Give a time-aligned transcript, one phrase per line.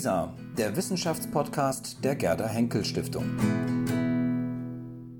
[0.00, 3.26] WISA, der Wissenschaftspodcast der Gerda Henkel Stiftung.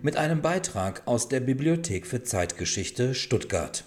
[0.00, 3.84] Mit einem Beitrag aus der Bibliothek für Zeitgeschichte Stuttgart.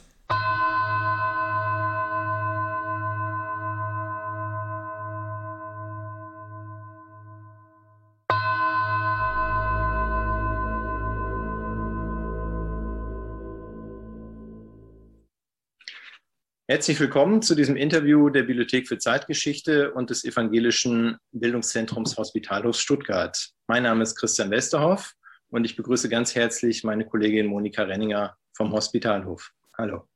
[16.74, 23.52] Herzlich willkommen zu diesem Interview der Bibliothek für Zeitgeschichte und des Evangelischen Bildungszentrums Hospitalhof Stuttgart.
[23.68, 25.14] Mein Name ist Christian Westerhoff
[25.52, 29.52] und ich begrüße ganz herzlich meine Kollegin Monika Renninger vom Hospitalhof.
[29.78, 30.08] Hallo.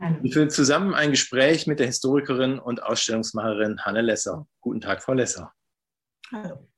[0.00, 0.16] Hallo.
[0.20, 4.48] Wir führen zusammen ein Gespräch mit der Historikerin und Ausstellungsmacherin Hanne Lesser.
[4.60, 5.52] Guten Tag, Frau Lesser.
[6.32, 6.68] Hallo.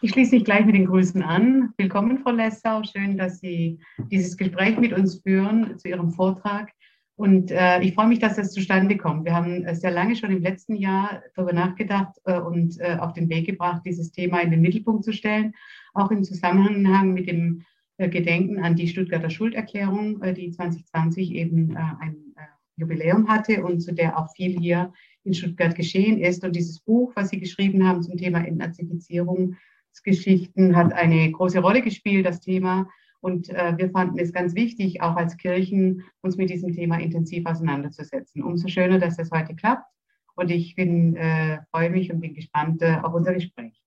[0.00, 1.74] Ich schließe mich gleich mit den Grüßen an.
[1.76, 2.82] Willkommen, Frau Lessau.
[2.84, 3.78] Schön, dass Sie
[4.10, 6.70] dieses Gespräch mit uns führen zu Ihrem Vortrag.
[7.20, 9.26] Und äh, ich freue mich, dass das zustande kommt.
[9.26, 13.28] Wir haben sehr lange schon im letzten Jahr darüber nachgedacht äh, und äh, auf den
[13.28, 15.52] Weg gebracht, dieses Thema in den Mittelpunkt zu stellen,
[15.92, 17.66] auch im Zusammenhang mit dem
[17.98, 22.16] äh, Gedenken an die Stuttgarter Schulderklärung, äh, die 2020 eben äh, ein
[22.76, 26.42] Jubiläum hatte und zu der auch viel hier in Stuttgart geschehen ist.
[26.42, 32.24] Und dieses Buch, was Sie geschrieben haben zum Thema Entnazifizierungsgeschichten, hat eine große Rolle gespielt,
[32.24, 32.88] das Thema
[33.20, 37.46] und äh, wir fanden es ganz wichtig, auch als Kirchen uns mit diesem Thema intensiv
[37.46, 38.42] auseinanderzusetzen.
[38.42, 39.84] Umso schöner, dass das heute klappt.
[40.34, 43.82] Und ich bin, äh, freue mich und bin gespannt äh, auf unser Gespräch.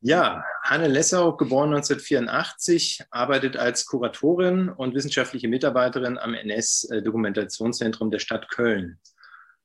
[0.00, 8.50] Ja, Hanne Lessau, geboren 1984, arbeitet als Kuratorin und wissenschaftliche Mitarbeiterin am NS-Dokumentationszentrum der Stadt
[8.50, 9.00] Köln.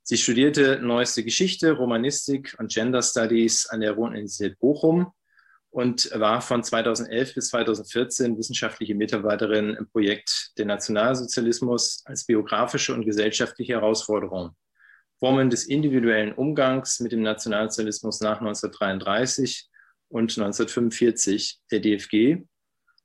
[0.03, 5.11] Sie studierte neueste Geschichte, Romanistik und Gender Studies an der Ruhr-Universität Bochum
[5.71, 13.05] und war von 2011 bis 2014 wissenschaftliche Mitarbeiterin im Projekt Der Nationalsozialismus als biografische und
[13.05, 14.51] gesellschaftliche Herausforderung.
[15.17, 19.69] Formen des individuellen Umgangs mit dem Nationalsozialismus nach 1933
[20.09, 22.43] und 1945 der DFG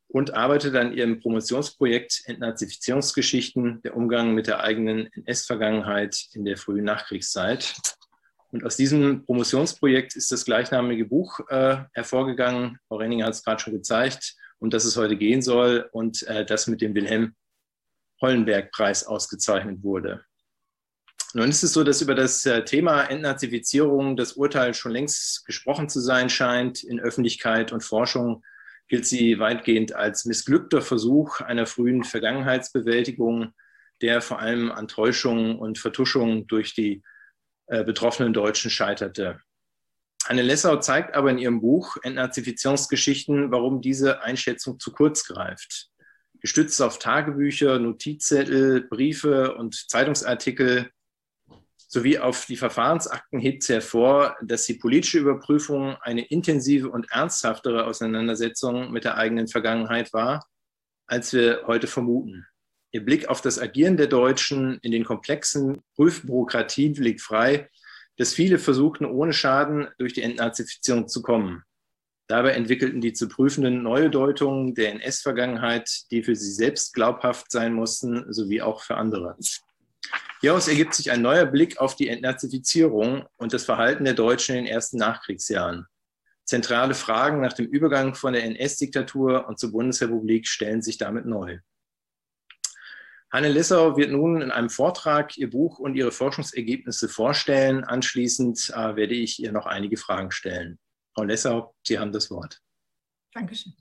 [0.09, 6.85] und arbeitet an ihrem Promotionsprojekt Entnazifizierungsgeschichten, der Umgang mit der eigenen NS-Vergangenheit in der frühen
[6.85, 7.75] Nachkriegszeit.
[8.53, 12.79] Und aus diesem Promotionsprojekt ist das gleichnamige Buch äh, hervorgegangen.
[12.89, 16.45] Frau Renninger hat es gerade schon gezeigt, um das es heute gehen soll und äh,
[16.45, 17.35] das mit dem Wilhelm
[18.21, 20.25] Hollenberg-Preis ausgezeichnet wurde.
[21.35, 25.89] Nun ist es so, dass über das äh, Thema Entnazifizierung das Urteil schon längst gesprochen
[25.89, 26.83] zu sein scheint.
[26.83, 28.43] In Öffentlichkeit und Forschung
[28.89, 33.53] gilt sie weitgehend als missglückter Versuch einer frühen Vergangenheitsbewältigung,
[34.01, 37.03] der vor allem an Täuschungen und Vertuschungen durch die
[37.67, 39.41] äh, betroffenen Deutschen scheiterte.
[40.29, 45.89] Anne Lessau zeigt aber in ihrem Buch Entnazifizierungsgeschichten, warum diese Einschätzung zu kurz greift.
[46.41, 50.91] Gestützt auf Tagebücher, Notizzettel, Briefe und Zeitungsartikel
[51.89, 57.87] sowie auf die Verfahrensakten hebt sie hervor, dass die politische Überprüfung eine intensive und ernsthaftere
[57.87, 60.47] Auseinandersetzung mit der eigenen Vergangenheit war,
[61.07, 62.47] als wir heute vermuten.
[62.93, 67.69] Ihr Blick auf das Agieren der Deutschen in den komplexen Prüfbürokratien liegt frei,
[68.17, 71.63] dass viele versuchten, ohne Schaden durch die Entnazifizierung zu kommen.
[72.29, 77.73] Dabei entwickelten die zu prüfenden neue Deutungen der NS-Vergangenheit, die für sie selbst glaubhaft sein
[77.73, 79.37] mussten, sowie auch für andere.
[80.41, 84.65] Hieraus ergibt sich ein neuer Blick auf die Entnazifizierung und das Verhalten der Deutschen in
[84.65, 85.87] den ersten Nachkriegsjahren.
[86.45, 91.59] Zentrale Fragen nach dem Übergang von der NS-Diktatur und zur Bundesrepublik stellen sich damit neu.
[93.33, 97.85] Hanne Lissau wird nun in einem Vortrag ihr Buch und ihre Forschungsergebnisse vorstellen.
[97.85, 100.79] Anschließend äh, werde ich ihr noch einige Fragen stellen.
[101.15, 102.63] Frau Lissau, Sie haben das Wort.
[103.33, 103.75] Dankeschön.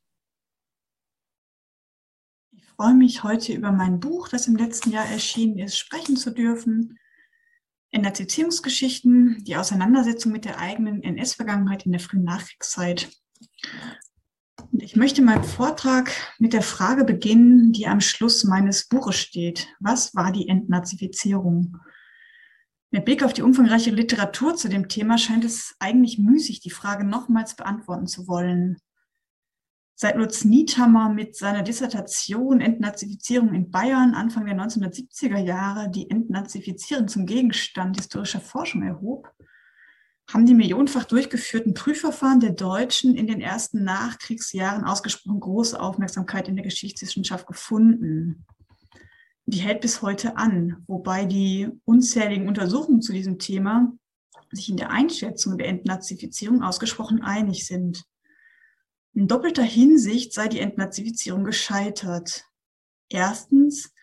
[2.52, 6.32] Ich freue mich, heute über mein Buch, das im letzten Jahr erschienen ist, sprechen zu
[6.32, 6.98] dürfen.
[8.14, 13.10] Zitierungsgeschichten, die Auseinandersetzung mit der eigenen NS-Vergangenheit in der frühen Nachkriegszeit.
[14.80, 19.68] Ich möchte meinen Vortrag mit der Frage beginnen, die am Schluss meines Buches steht.
[19.80, 21.78] Was war die Entnazifizierung?
[22.92, 27.04] Mit Blick auf die umfangreiche Literatur zu dem Thema scheint es eigentlich müßig, die Frage
[27.04, 28.78] nochmals beantworten zu wollen.
[29.96, 37.08] Seit Lutz Niethammer mit seiner Dissertation Entnazifizierung in Bayern Anfang der 1970er Jahre die Entnazifizierung
[37.08, 39.32] zum Gegenstand historischer Forschung erhob,
[40.32, 46.56] haben die millionenfach durchgeführten Prüfverfahren der Deutschen in den ersten Nachkriegsjahren ausgesprochen große Aufmerksamkeit in
[46.56, 48.46] der Geschichtswissenschaft gefunden.
[49.46, 53.94] Die hält bis heute an, wobei die unzähligen Untersuchungen zu diesem Thema
[54.52, 58.04] sich in der Einschätzung der Entnazifizierung ausgesprochen einig sind.
[59.14, 62.46] In doppelter Hinsicht sei die Entnazifizierung gescheitert.
[63.10, 63.94] Erstens,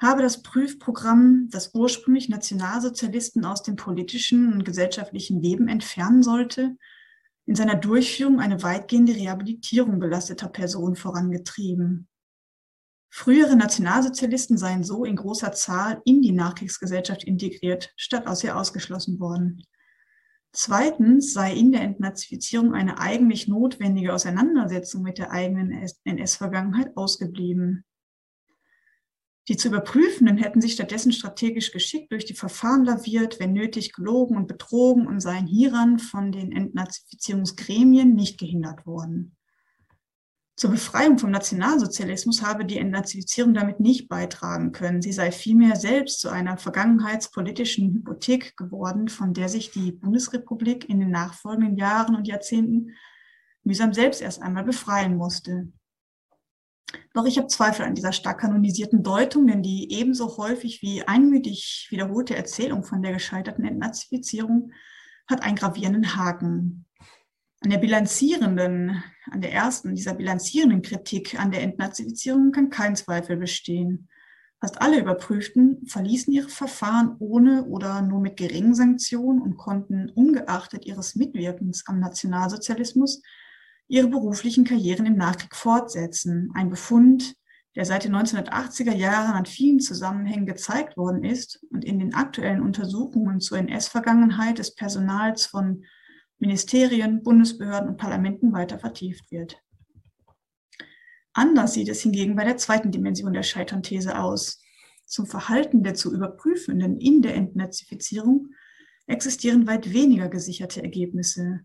[0.00, 6.76] habe das Prüfprogramm, das ursprünglich Nationalsozialisten aus dem politischen und gesellschaftlichen Leben entfernen sollte,
[7.46, 12.06] in seiner Durchführung eine weitgehende Rehabilitierung belasteter Personen vorangetrieben.
[13.10, 19.18] Frühere Nationalsozialisten seien so in großer Zahl in die Nachkriegsgesellschaft integriert, statt aus ihr ausgeschlossen
[19.18, 19.64] worden.
[20.52, 27.84] Zweitens sei in der Entnazifizierung eine eigentlich notwendige Auseinandersetzung mit der eigenen NS-Vergangenheit ausgeblieben.
[29.48, 34.36] Die zu Überprüfenden hätten sich stattdessen strategisch geschickt durch die Verfahren laviert, wenn nötig gelogen
[34.36, 39.34] und betrogen und seien hieran von den Entnazifizierungsgremien nicht gehindert worden.
[40.58, 45.00] Zur Befreiung vom Nationalsozialismus habe die Entnazifizierung damit nicht beitragen können.
[45.00, 50.98] Sie sei vielmehr selbst zu einer vergangenheitspolitischen Hypothek geworden, von der sich die Bundesrepublik in
[50.98, 52.90] den nachfolgenden Jahren und Jahrzehnten
[53.62, 55.68] mühsam selbst erst einmal befreien musste.
[57.14, 61.88] Doch ich habe Zweifel an dieser stark kanonisierten Deutung, denn die ebenso häufig wie einmütig
[61.90, 64.72] wiederholte Erzählung von der gescheiterten Entnazifizierung
[65.26, 66.86] hat einen gravierenden Haken.
[67.60, 73.36] An der bilanzierenden, an der ersten dieser bilanzierenden Kritik an der Entnazifizierung kann kein Zweifel
[73.36, 74.08] bestehen.
[74.60, 80.86] Fast alle Überprüften verließen ihre Verfahren ohne oder nur mit geringen Sanktionen und konnten ungeachtet
[80.86, 83.22] ihres Mitwirkens am Nationalsozialismus
[83.88, 86.50] ihre beruflichen Karrieren im Nachkrieg fortsetzen.
[86.54, 87.34] Ein Befund,
[87.74, 92.62] der seit den 1980er Jahren an vielen Zusammenhängen gezeigt worden ist und in den aktuellen
[92.62, 95.84] Untersuchungen zur NS-Vergangenheit des Personals von
[96.38, 99.60] Ministerien, Bundesbehörden und Parlamenten weiter vertieft wird.
[101.32, 104.60] Anders sieht es hingegen bei der zweiten Dimension der Scheitern-These aus.
[105.06, 108.48] Zum Verhalten der zu Überprüfenden in der Entnazifizierung
[109.06, 111.60] existieren weit weniger gesicherte Ergebnisse.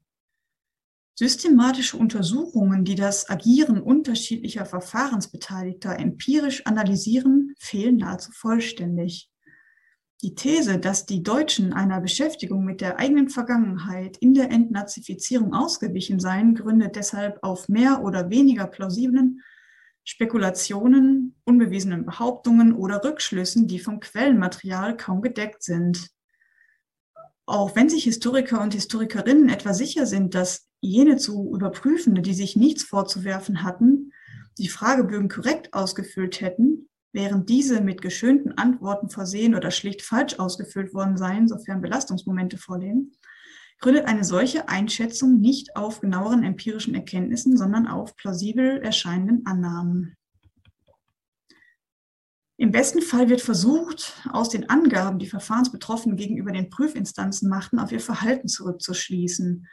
[1.16, 9.30] Systematische Untersuchungen, die das Agieren unterschiedlicher Verfahrensbeteiligter empirisch analysieren, fehlen nahezu vollständig.
[10.24, 16.20] Die These, dass die Deutschen einer Beschäftigung mit der eigenen Vergangenheit in der Entnazifizierung ausgewichen
[16.20, 19.42] seien, gründet deshalb auf mehr oder weniger plausiblen
[20.06, 26.10] Spekulationen, unbewiesenen Behauptungen oder Rückschlüssen, die vom Quellenmaterial kaum gedeckt sind.
[27.46, 32.56] Auch wenn sich Historiker und Historikerinnen etwa sicher sind, dass jene zu Überprüfende, die sich
[32.56, 34.12] nichts vorzuwerfen hatten,
[34.58, 40.94] die Fragebögen korrekt ausgefüllt hätten, während diese mit geschönten Antworten versehen oder schlicht falsch ausgefüllt
[40.94, 43.14] worden seien, sofern Belastungsmomente vorliegen,
[43.80, 50.16] gründet eine solche Einschätzung nicht auf genaueren empirischen Erkenntnissen, sondern auf plausibel erscheinenden Annahmen.
[52.58, 57.92] Im besten Fall wird versucht, aus den Angaben, die Verfahrensbetroffene gegenüber den Prüfinstanzen machten, auf
[57.92, 59.68] ihr Verhalten zurückzuschließen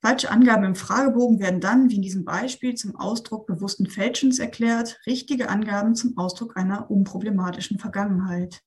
[0.00, 5.00] Falsche Angaben im Fragebogen werden dann, wie in diesem Beispiel, zum Ausdruck bewussten Fälschens erklärt,
[5.06, 8.62] richtige Angaben zum Ausdruck einer unproblematischen Vergangenheit.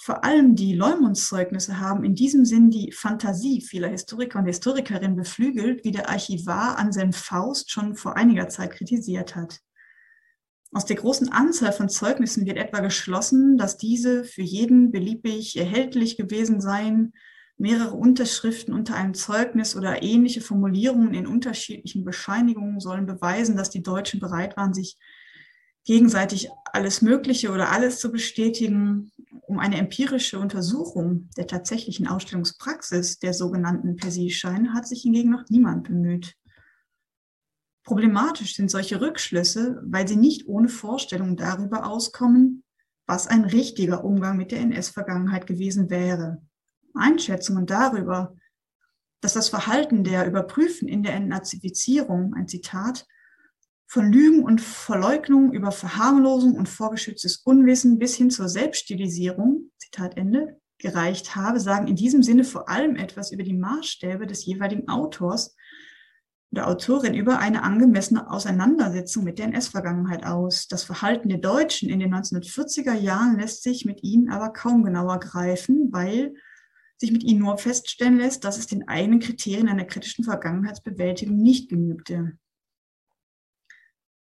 [0.00, 5.84] Vor allem die Leumundszeugnisse haben in diesem Sinn die Fantasie vieler Historiker und Historikerinnen beflügelt,
[5.84, 9.60] wie der Archivar Anselm Faust schon vor einiger Zeit kritisiert hat.
[10.72, 16.16] Aus der großen Anzahl von Zeugnissen wird etwa geschlossen, dass diese für jeden beliebig erhältlich
[16.16, 17.12] gewesen seien,
[17.56, 23.82] mehrere Unterschriften unter einem Zeugnis oder ähnliche Formulierungen in unterschiedlichen Bescheinigungen sollen beweisen, dass die
[23.82, 24.98] Deutschen bereit waren, sich
[25.84, 29.12] gegenseitig alles Mögliche oder alles zu bestätigen.
[29.46, 35.84] Um eine empirische Untersuchung der tatsächlichen Ausstellungspraxis der sogenannten Persilscheine hat sich hingegen noch niemand
[35.84, 36.34] bemüht.
[37.84, 42.64] Problematisch sind solche Rückschlüsse, weil sie nicht ohne Vorstellung darüber auskommen,
[43.06, 46.40] was ein richtiger Umgang mit der NS-Vergangenheit gewesen wäre.
[46.94, 48.36] Einschätzungen darüber,
[49.20, 53.06] dass das Verhalten der Überprüfen in der Entnazifizierung, ein Zitat,
[53.86, 60.60] von Lügen und Verleugnung über Verharmlosung und vorgeschütztes Unwissen bis hin zur Selbststilisierung, Zitat Ende,
[60.78, 65.54] gereicht habe, sagen in diesem Sinne vor allem etwas über die Maßstäbe des jeweiligen Autors
[66.50, 70.68] oder Autorin über eine angemessene Auseinandersetzung mit der NS-Vergangenheit aus.
[70.68, 75.20] Das Verhalten der Deutschen in den 1940er Jahren lässt sich mit ihnen aber kaum genauer
[75.20, 76.34] greifen, weil
[76.96, 81.68] sich mit ihnen nur feststellen lässt, dass es den eigenen Kriterien einer kritischen Vergangenheitsbewältigung nicht
[81.68, 82.38] genügte.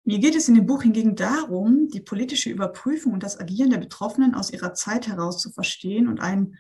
[0.04, 3.78] Mir geht es in dem Buch hingegen darum, die politische Überprüfung und das Agieren der
[3.78, 6.58] Betroffenen aus ihrer Zeit heraus zu verstehen und einen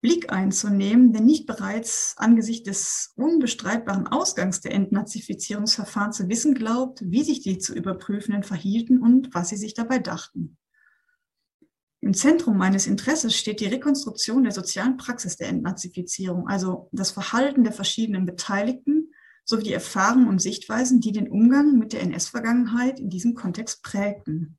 [0.00, 7.22] Blick einzunehmen, der nicht bereits angesichts des unbestreitbaren Ausgangs der Entnazifizierungsverfahren zu wissen glaubt, wie
[7.22, 10.58] sich die zu Überprüfenden verhielten und was sie sich dabei dachten.
[12.04, 17.64] Im Zentrum meines Interesses steht die Rekonstruktion der sozialen Praxis der Entnazifizierung, also das Verhalten
[17.64, 19.14] der verschiedenen Beteiligten
[19.46, 24.58] sowie die Erfahrungen und Sichtweisen, die den Umgang mit der NS-Vergangenheit in diesem Kontext prägten.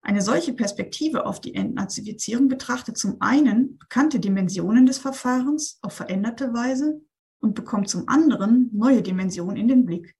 [0.00, 6.52] Eine solche Perspektive auf die Entnazifizierung betrachtet zum einen bekannte Dimensionen des Verfahrens auf veränderte
[6.52, 7.00] Weise
[7.38, 10.16] und bekommt zum anderen neue Dimensionen in den Blick,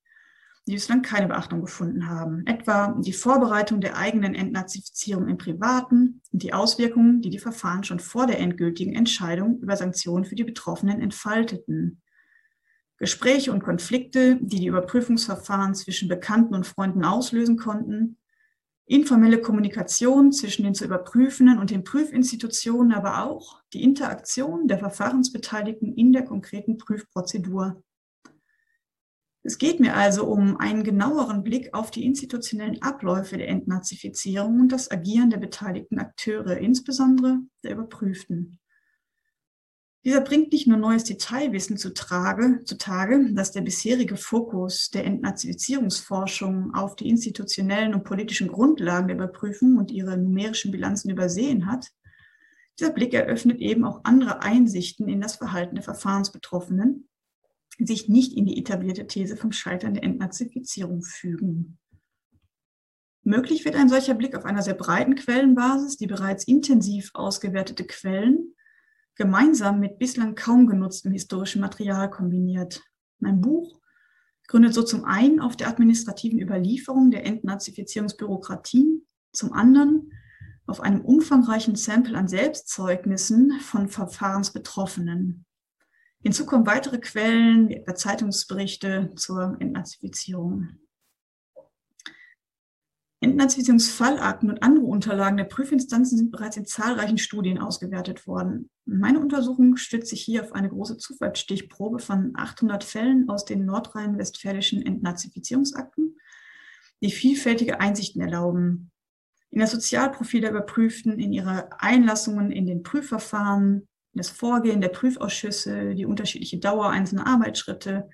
[0.66, 2.46] die bislang keine Beachtung gefunden haben.
[2.46, 7.98] Etwa die Vorbereitung der eigenen Entnazifizierung im Privaten und die Auswirkungen, die die Verfahren schon
[7.98, 12.00] vor der endgültigen Entscheidung über Sanktionen für die Betroffenen entfalteten.
[12.96, 18.18] Gespräche und Konflikte, die die Überprüfungsverfahren zwischen Bekannten und Freunden auslösen konnten,
[18.86, 25.94] informelle Kommunikation zwischen den zu überprüfenden und den Prüfinstitutionen, aber auch die Interaktion der Verfahrensbeteiligten
[25.94, 27.82] in der konkreten Prüfprozedur.
[29.44, 34.68] Es geht mir also um einen genaueren Blick auf die institutionellen Abläufe der Entnazifizierung und
[34.70, 38.60] das Agieren der beteiligten Akteure, insbesondere der Überprüften.
[40.04, 46.96] Dieser bringt nicht nur neues Detailwissen zutage, zutage, dass der bisherige Fokus der Entnazifizierungsforschung auf
[46.96, 51.88] die institutionellen und politischen Grundlagen der Überprüfung und ihre numerischen Bilanzen übersehen hat.
[52.80, 57.08] Dieser Blick eröffnet eben auch andere Einsichten in das Verhalten der Verfahrensbetroffenen,
[57.78, 61.78] sich nicht in die etablierte These vom Scheitern der Entnazifizierung fügen.
[63.24, 68.54] Möglich wird ein solcher Blick auf einer sehr breiten Quellenbasis, die bereits intensiv ausgewertete Quellen
[69.14, 72.82] gemeinsam mit bislang kaum genutztem historischem Material kombiniert.
[73.18, 73.80] Mein Buch
[74.48, 80.12] gründet so zum einen auf der administrativen Überlieferung der Entnazifizierungsbürokratien, zum anderen
[80.66, 85.44] auf einem umfangreichen Sample an Selbstzeugnissen von Verfahrensbetroffenen.
[86.22, 90.78] Hinzu kommen weitere Quellen, wie etwa Zeitungsberichte zur Entnazifizierung.
[93.20, 98.68] Entnazifizierungsfallakten und andere Unterlagen der Prüfinstanzen sind bereits in zahlreichen Studien ausgewertet worden.
[98.84, 104.84] Meine Untersuchung stützt sich hier auf eine große Zufallsstichprobe von 800 Fällen aus den nordrhein-westfälischen
[104.84, 106.16] Entnazifizierungsakten,
[107.00, 108.90] die vielfältige Einsichten erlauben.
[109.50, 115.94] In das Sozialprofil der Überprüften, in ihre Einlassungen in den Prüfverfahren, das Vorgehen der Prüfausschüsse,
[115.94, 118.08] die unterschiedliche Dauer einzelner Arbeitsschritte,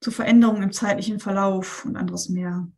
[0.00, 2.68] zu Veränderungen im zeitlichen Verlauf und anderes mehr.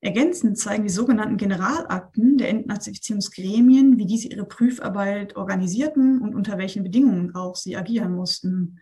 [0.00, 6.84] Ergänzend zeigen die sogenannten Generalakten der Entnazifizierungsgremien, wie diese ihre Prüfarbeit organisierten und unter welchen
[6.84, 8.80] Bedingungen auch sie agieren mussten.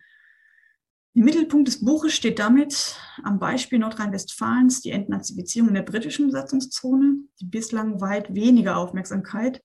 [1.15, 7.15] Im Mittelpunkt des Buches steht damit am Beispiel Nordrhein-Westfalens die Entnazifizierung in der britischen Besatzungszone,
[7.41, 9.63] die bislang weit weniger Aufmerksamkeit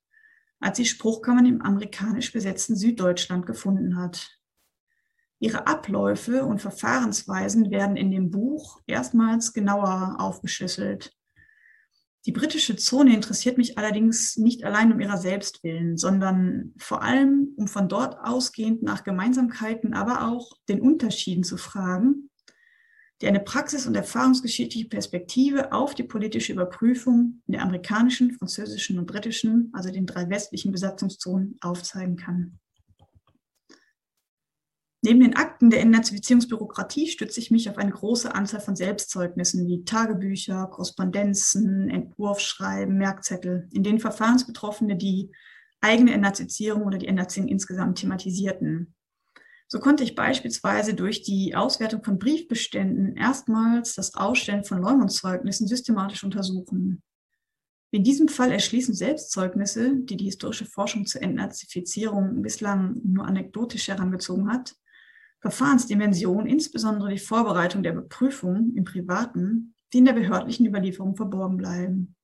[0.62, 4.38] als die Spruchkammern im amerikanisch besetzten Süddeutschland gefunden hat.
[5.38, 11.12] Ihre Abläufe und Verfahrensweisen werden in dem Buch erstmals genauer aufgeschlüsselt.
[12.26, 17.52] Die britische Zone interessiert mich allerdings nicht allein um ihrer selbst willen, sondern vor allem,
[17.57, 22.31] um von dort ausgehend nach Gemeinsamkeiten, aber auch den Unterschieden zu fragen,
[23.23, 29.07] die eine praxis- und erfahrungsgeschichtliche Perspektive auf die politische Überprüfung in der amerikanischen, französischen und
[29.07, 32.59] britischen, also den drei westlichen Besatzungszonen, aufzeigen kann.
[35.05, 39.85] Neben den Akten der Entnazifizierungsbürokratie stütze ich mich auf eine große Anzahl von Selbstzeugnissen wie
[39.85, 45.31] Tagebücher, Korrespondenzen, Entwurfsschreiben, Merkzettel, in denen Verfahrensbetroffene die
[45.81, 48.95] eigene Entnazifizierung oder die Entnazifizierung insgesamt thematisierten.
[49.73, 56.25] So konnte ich beispielsweise durch die Auswertung von Briefbeständen erstmals das Ausstellen von Leumundszeugnissen systematisch
[56.25, 57.02] untersuchen.
[57.91, 64.52] In diesem Fall erschließen Selbstzeugnisse, die die historische Forschung zur Entnazifizierung bislang nur anekdotisch herangezogen
[64.52, 64.75] hat,
[65.41, 72.14] Verfahrensdimension, insbesondere die Vorbereitung der Beprüfung im Privaten, die in der behördlichen Überlieferung verborgen bleiben.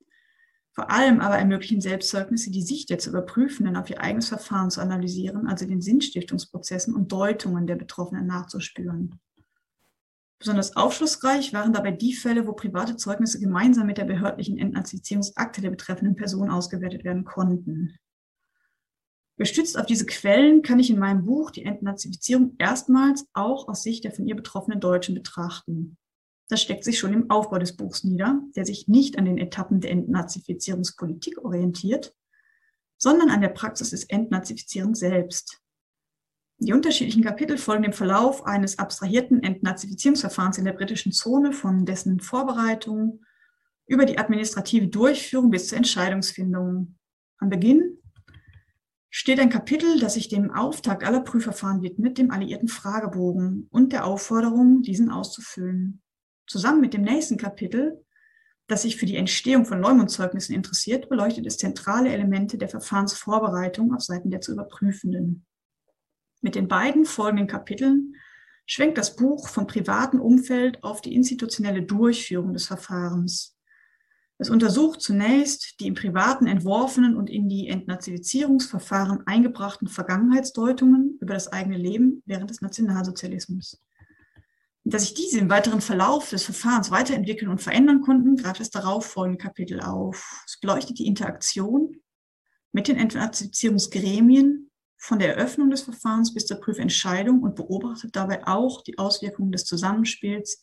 [0.78, 4.80] Vor allem aber ermöglichen Selbstzeugnisse die Sicht der zu Überprüfenden auf ihr eigenes Verfahren zu
[4.80, 9.18] analysieren, also den Sinnstiftungsprozessen und Deutungen der Betroffenen nachzuspüren.
[10.38, 15.70] Besonders aufschlussreich waren dabei die Fälle, wo private Zeugnisse gemeinsam mit der behördlichen Entnazifizierungsakte der
[15.70, 17.96] betreffenden Person ausgewertet werden konnten.
[19.36, 24.04] Gestützt auf diese Quellen kann ich in meinem Buch die Entnazifizierung erstmals auch aus Sicht
[24.04, 25.98] der von ihr betroffenen Deutschen betrachten.
[26.48, 29.80] Das steckt sich schon im Aufbau des Buchs nieder, der sich nicht an den Etappen
[29.80, 32.14] der Entnazifizierungspolitik orientiert,
[32.96, 35.60] sondern an der Praxis des Entnazifizierens selbst.
[36.60, 42.18] Die unterschiedlichen Kapitel folgen dem Verlauf eines abstrahierten Entnazifizierungsverfahrens in der britischen Zone von dessen
[42.18, 43.22] Vorbereitung
[43.86, 46.96] über die administrative Durchführung bis zur Entscheidungsfindung.
[47.38, 47.98] Am Beginn
[49.08, 54.04] steht ein Kapitel, das sich dem Auftakt aller Prüfverfahren widmet, dem alliierten Fragebogen und der
[54.04, 56.02] Aufforderung, diesen auszufüllen.
[56.48, 58.04] Zusammen mit dem nächsten Kapitel,
[58.66, 64.02] das sich für die Entstehung von Leumundzeugnissen interessiert, beleuchtet es zentrale Elemente der Verfahrensvorbereitung auf
[64.02, 65.46] Seiten der zu Überprüfenden.
[66.40, 68.14] Mit den beiden folgenden Kapiteln
[68.66, 73.56] schwenkt das Buch vom privaten Umfeld auf die institutionelle Durchführung des Verfahrens.
[74.38, 81.48] Es untersucht zunächst die im Privaten entworfenen und in die Entnazifizierungsverfahren eingebrachten Vergangenheitsdeutungen über das
[81.48, 83.82] eigene Leben während des Nationalsozialismus.
[84.90, 89.04] Dass sich diese im weiteren Verlauf des Verfahrens weiterentwickeln und verändern konnten, greift das darauf
[89.04, 90.42] folgende Kapitel auf.
[90.46, 92.00] Es beleuchtet die Interaktion
[92.72, 98.82] mit den Entnazifizierungsgremien von der Eröffnung des Verfahrens bis zur Prüfentscheidung und beobachtet dabei auch
[98.82, 100.62] die Auswirkungen des Zusammenspiels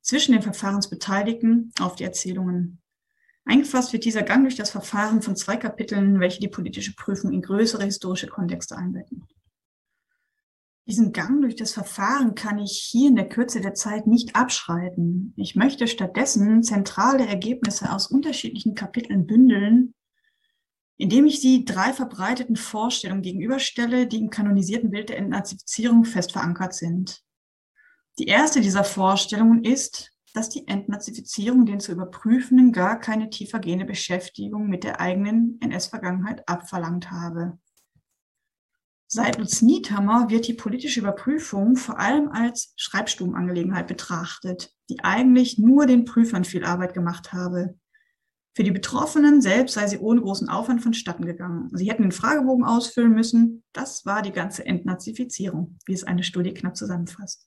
[0.00, 2.80] zwischen den Verfahrensbeteiligten auf die Erzählungen.
[3.44, 7.42] Eingefasst wird dieser Gang durch das Verfahren von zwei Kapiteln, welche die politische Prüfung in
[7.42, 9.26] größere historische Kontexte einbetten.
[10.86, 15.34] Diesen Gang durch das Verfahren kann ich hier in der Kürze der Zeit nicht abschreiten.
[15.36, 19.94] Ich möchte stattdessen zentrale Ergebnisse aus unterschiedlichen Kapiteln bündeln,
[20.96, 26.72] indem ich sie drei verbreiteten Vorstellungen gegenüberstelle, die im kanonisierten Bild der Entnazifizierung fest verankert
[26.72, 27.20] sind.
[28.20, 34.68] Die erste dieser Vorstellungen ist, dass die Entnazifizierung den zu überprüfenden gar keine tiefergehende Beschäftigung
[34.68, 37.58] mit der eigenen NS-Vergangenheit abverlangt habe.
[39.08, 45.86] Seit Lutz Niethammer wird die politische Überprüfung vor allem als Schreibstubenangelegenheit betrachtet, die eigentlich nur
[45.86, 47.78] den Prüfern viel Arbeit gemacht habe.
[48.56, 51.68] Für die Betroffenen selbst sei sie ohne großen Aufwand vonstatten gegangen.
[51.74, 53.62] Sie hätten den Fragebogen ausfüllen müssen.
[53.72, 57.46] Das war die ganze Entnazifizierung, wie es eine Studie knapp zusammenfasst.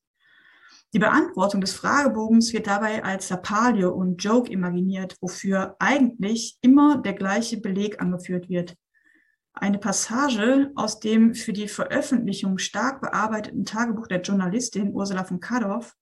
[0.94, 7.14] Die Beantwortung des Fragebogens wird dabei als Lappalie und Joke imaginiert, wofür eigentlich immer der
[7.14, 8.76] gleiche Beleg angeführt wird.
[9.62, 15.96] Eine Passage aus dem für die Veröffentlichung stark bearbeiteten Tagebuch der Journalistin Ursula von Kadorf,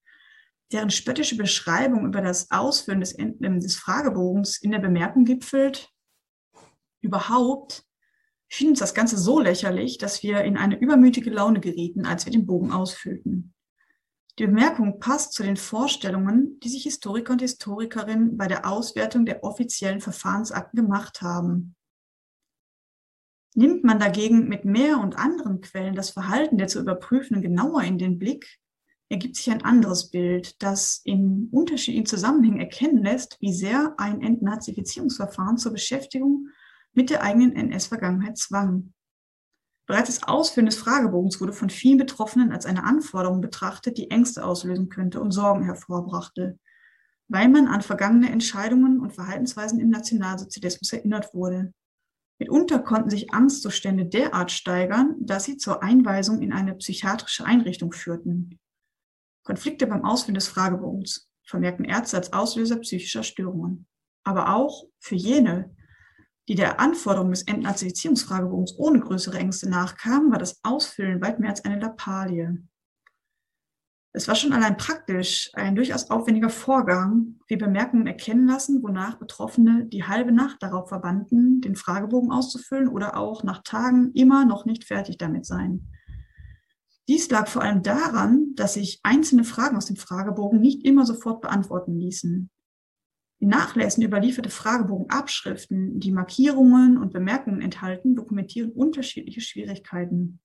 [0.71, 5.89] deren spöttische Beschreibung über das Ausfüllen des, des Fragebogens in der Bemerkung gipfelt,
[7.01, 7.83] überhaupt
[8.47, 12.33] schien uns das Ganze so lächerlich, dass wir in eine übermütige Laune gerieten, als wir
[12.33, 13.55] den Bogen ausfüllten.
[14.37, 19.43] Die Bemerkung passt zu den Vorstellungen, die sich Historiker und Historikerinnen bei der Auswertung der
[19.43, 21.75] offiziellen Verfahrensakten gemacht haben.
[23.57, 27.97] Nimmt man dagegen mit mehr und anderen Quellen das Verhalten der zu überprüfenden genauer in
[27.97, 28.59] den Blick,
[29.09, 35.57] ergibt sich ein anderes Bild, das in unterschiedlichen Zusammenhängen erkennen lässt, wie sehr ein Entnazifizierungsverfahren
[35.57, 36.49] zur Beschäftigung
[36.93, 38.93] mit der eigenen NS-Vergangenheit zwang.
[39.87, 44.45] Bereits das Ausfüllen des Fragebogens wurde von vielen Betroffenen als eine Anforderung betrachtet, die Ängste
[44.45, 46.59] auslösen könnte und Sorgen hervorbrachte,
[47.27, 51.73] weil man an vergangene Entscheidungen und Verhaltensweisen im Nationalsozialismus erinnert wurde.
[52.39, 58.59] Mitunter konnten sich Angstzustände derart steigern, dass sie zur Einweisung in eine psychiatrische Einrichtung führten.
[59.43, 63.87] Konflikte beim Ausfüllen des Fragebogens vermerkten Ärzte als Auslöser psychischer Störungen.
[64.23, 65.73] Aber auch für jene,
[66.47, 71.63] die der Anforderung des Entnazifizierungsfragebogens ohne größere Ängste nachkamen, war das Ausfüllen weit mehr als
[71.65, 72.57] eine Lappalie.
[74.17, 79.85] Es war schon allein praktisch ein durchaus aufwendiger Vorgang, wie Bemerkungen erkennen lassen, wonach Betroffene
[79.85, 84.85] die halbe Nacht darauf verbanden, den Fragebogen auszufüllen oder auch nach Tagen immer noch nicht
[84.85, 85.93] fertig damit seien.
[87.07, 91.41] Dies lag vor allem daran, dass sich einzelne Fragen aus dem Fragebogen nicht immer sofort
[91.41, 92.49] beantworten ließen.
[93.39, 100.39] Die Nachlässen überlieferte Fragebogenabschriften, die Markierungen und Bemerkungen enthalten, dokumentieren unterschiedliche Schwierigkeiten.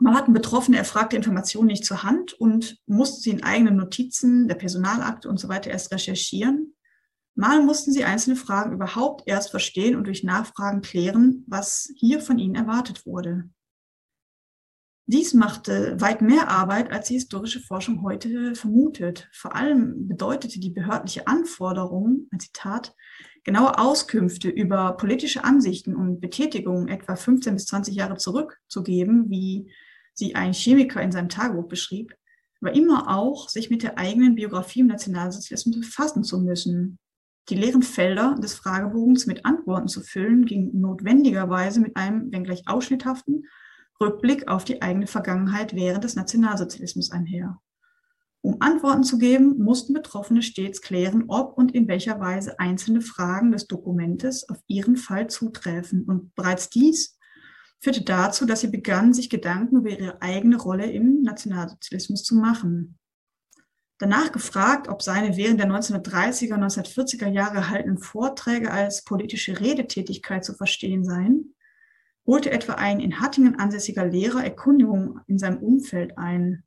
[0.00, 4.54] Mal hatten Betroffene erfragte Informationen nicht zur Hand und mussten sie in eigenen Notizen, der
[4.54, 6.74] Personalakte und so weiter erst recherchieren.
[7.34, 12.38] Mal mussten sie einzelne Fragen überhaupt erst verstehen und durch Nachfragen klären, was hier von
[12.38, 13.50] ihnen erwartet wurde.
[15.04, 19.28] Dies machte weit mehr Arbeit, als die historische Forschung heute vermutet.
[19.32, 22.94] Vor allem bedeutete die behördliche Anforderung, ein Zitat,
[23.44, 29.70] genaue Auskünfte über politische Ansichten und Betätigungen etwa 15 bis 20 Jahre zurückzugeben, wie
[30.20, 32.14] sie ein Chemiker in seinem Tagebuch beschrieb,
[32.60, 36.98] war immer auch, sich mit der eigenen Biografie im Nationalsozialismus befassen zu müssen.
[37.48, 43.46] Die leeren Felder des Fragebogens mit Antworten zu füllen, ging notwendigerweise mit einem, wenngleich ausschnitthaften,
[44.00, 47.58] Rückblick auf die eigene Vergangenheit während des Nationalsozialismus einher.
[48.42, 53.52] Um Antworten zu geben, mussten Betroffene stets klären, ob und in welcher Weise einzelne Fragen
[53.52, 56.04] des Dokumentes auf ihren Fall zutreffen.
[56.04, 57.18] Und bereits dies
[57.80, 62.98] führte dazu, dass sie begannen, sich Gedanken über ihre eigene Rolle im Nationalsozialismus zu machen.
[63.98, 70.44] Danach gefragt, ob seine während der 1930er und 1940er Jahre erhaltenen Vorträge als politische Redetätigkeit
[70.44, 71.54] zu verstehen seien,
[72.26, 76.64] holte etwa ein in Hattingen ansässiger Lehrer Erkundigungen in seinem Umfeld ein.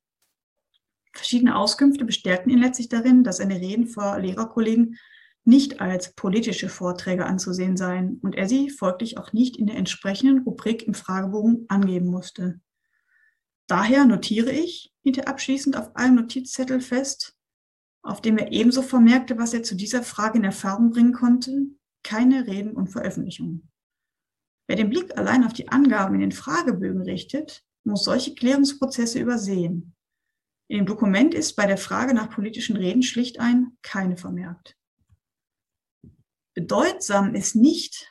[1.13, 4.97] Verschiedene Auskünfte bestärkten ihn letztlich darin, dass seine Reden vor Lehrerkollegen
[5.46, 10.44] nicht als politische Vorträge anzusehen seien und er sie folglich auch nicht in der entsprechenden
[10.44, 12.62] Rubrik im Fragebogen angeben musste.
[13.68, 17.36] Daher notiere ich, hielt er abschließend auf einem Notizzettel fest,
[18.04, 21.68] auf dem er ebenso vermerkte, was er zu dieser Frage in Erfahrung bringen konnte,
[22.04, 23.70] keine Reden und Veröffentlichungen.
[24.68, 29.96] Wer den Blick allein auf die Angaben in den Fragebögen richtet, muss solche Klärungsprozesse übersehen.
[30.70, 34.78] In dem Dokument ist bei der Frage nach politischen Reden schlicht ein keine vermerkt.
[36.54, 38.10] Bedeutsam ist nicht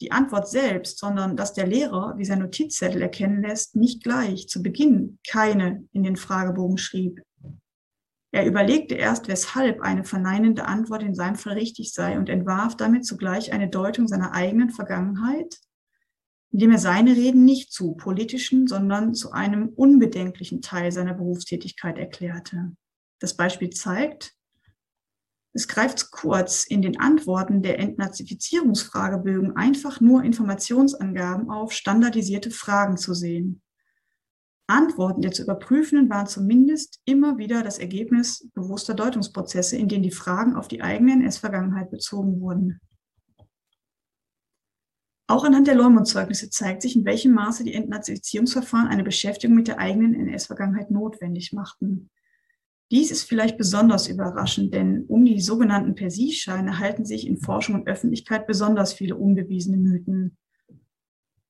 [0.00, 4.62] die Antwort selbst, sondern dass der Lehrer, wie sein Notizzettel erkennen lässt, nicht gleich zu
[4.62, 7.22] Beginn keine in den Fragebogen schrieb.
[8.32, 13.04] Er überlegte erst, weshalb eine verneinende Antwort in seinem Fall richtig sei und entwarf damit
[13.04, 15.58] zugleich eine Deutung seiner eigenen Vergangenheit,
[16.50, 22.72] indem er seine Reden nicht zu politischen, sondern zu einem unbedenklichen Teil seiner Berufstätigkeit erklärte.
[23.20, 24.34] Das Beispiel zeigt,
[25.54, 33.12] es greift kurz in den Antworten der Entnazifizierungsfragebögen einfach nur Informationsangaben auf standardisierte Fragen zu
[33.12, 33.60] sehen.
[34.66, 40.10] Antworten der zu überprüfenden waren zumindest immer wieder das Ergebnis bewusster Deutungsprozesse, in denen die
[40.10, 42.80] Fragen auf die eigene NS-Vergangenheit bezogen wurden.
[45.26, 49.78] Auch anhand der Leumund-Zeugnisse zeigt sich, in welchem Maße die Entnazifizierungsverfahren eine Beschäftigung mit der
[49.78, 52.10] eigenen NS-Vergangenheit notwendig machten.
[52.92, 57.88] Dies ist vielleicht besonders überraschend, denn um die sogenannten Persilscheine halten sich in Forschung und
[57.88, 60.36] Öffentlichkeit besonders viele unbewiesene Mythen.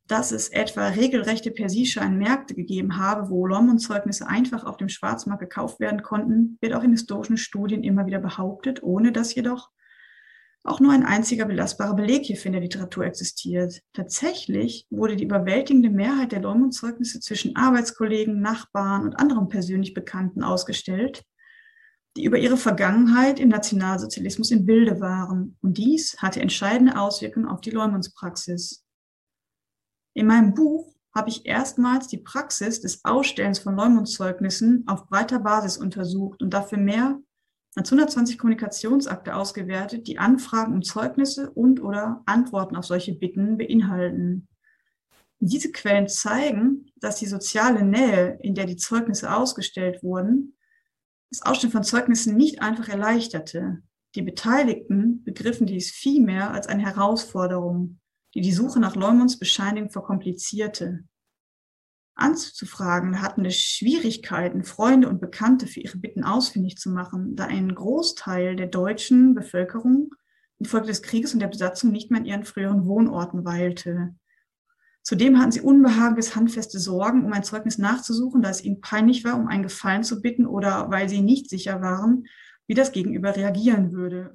[0.07, 6.02] Dass es etwa regelrechte Persilscheinmärkte gegeben habe, wo Leumund-Zeugnisse einfach auf dem Schwarzmarkt gekauft werden
[6.02, 9.72] konnten, wird auch in historischen Studien immer wieder behauptet, ohne dass jedoch
[10.62, 13.83] auch nur ein einziger belastbarer Beleg hierfür in der Literatur existiert.
[13.94, 21.24] Tatsächlich wurde die überwältigende Mehrheit der Leumund-Zeugnisse zwischen Arbeitskollegen, Nachbarn und anderen persönlich Bekannten ausgestellt,
[22.16, 25.57] die über ihre Vergangenheit im Nationalsozialismus im Bilde waren.
[25.62, 28.85] Und dies hatte entscheidende Auswirkungen auf die Leumundspraxis.
[30.14, 35.79] In meinem Buch habe ich erstmals die Praxis des Ausstellens von Leumundszeugnissen auf breiter Basis
[35.79, 37.18] untersucht und dafür mehr
[37.75, 44.48] als 120 Kommunikationsakte ausgewertet, die Anfragen um Zeugnisse und oder Antworten auf solche Bitten beinhalten.
[45.38, 50.55] Diese Quellen zeigen, dass die soziale Nähe, in der die Zeugnisse ausgestellt wurden,
[51.33, 53.83] das Ausstellen von Zeugnissen nicht einfach erleichterte.
[54.14, 57.99] Die Beteiligten begriffen dies vielmehr als eine Herausforderung,
[58.35, 61.05] die die Suche nach Leumunds Bescheinigung verkomplizierte.
[62.14, 67.75] Anzufragen hatten es Schwierigkeiten, Freunde und Bekannte für ihre Bitten ausfindig zu machen, da ein
[67.75, 70.14] Großteil der deutschen Bevölkerung
[70.59, 74.14] infolge des Krieges und der Besatzung nicht mehr in ihren früheren Wohnorten weilte.
[75.02, 79.36] Zudem hatten sie unbehagendes handfeste Sorgen, um ein Zeugnis nachzusuchen, da es ihnen peinlich war,
[79.36, 82.26] um einen Gefallen zu bitten oder weil sie nicht sicher waren,
[82.68, 84.32] wie das Gegenüber reagieren würde.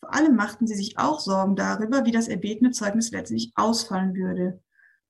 [0.00, 4.60] Vor allem machten sie sich auch Sorgen darüber, wie das erbetene Zeugnis letztlich ausfallen würde.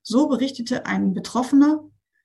[0.02, 1.84] So berichtete ein Betroffener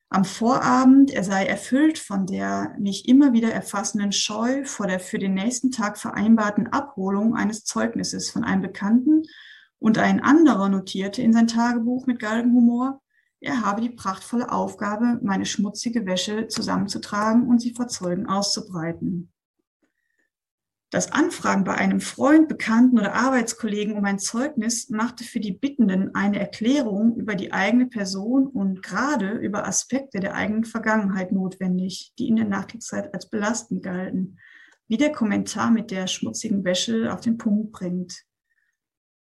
[0.10, 5.19] am Vorabend, er sei erfüllt von der mich immer wieder erfassenden Scheu vor der für
[5.19, 9.23] den nächsten Tag vereinbarten Abholung eines Zeugnisses von einem Bekannten
[9.80, 13.02] und ein anderer notierte in sein Tagebuch mit Galgenhumor,
[13.40, 19.32] er habe die prachtvolle Aufgabe, meine schmutzige Wäsche zusammenzutragen und sie vor Zeugen auszubreiten.
[20.90, 26.16] Das Anfragen bei einem Freund, Bekannten oder Arbeitskollegen um ein Zeugnis machte für die Bittenden
[26.16, 32.30] eine Erklärung über die eigene Person und gerade über Aspekte der eigenen Vergangenheit notwendig, die
[32.30, 34.40] in der Nachkriegszeit als belastend galten,
[34.88, 38.24] wie der Kommentar mit der schmutzigen Wäsche auf den Punkt bringt.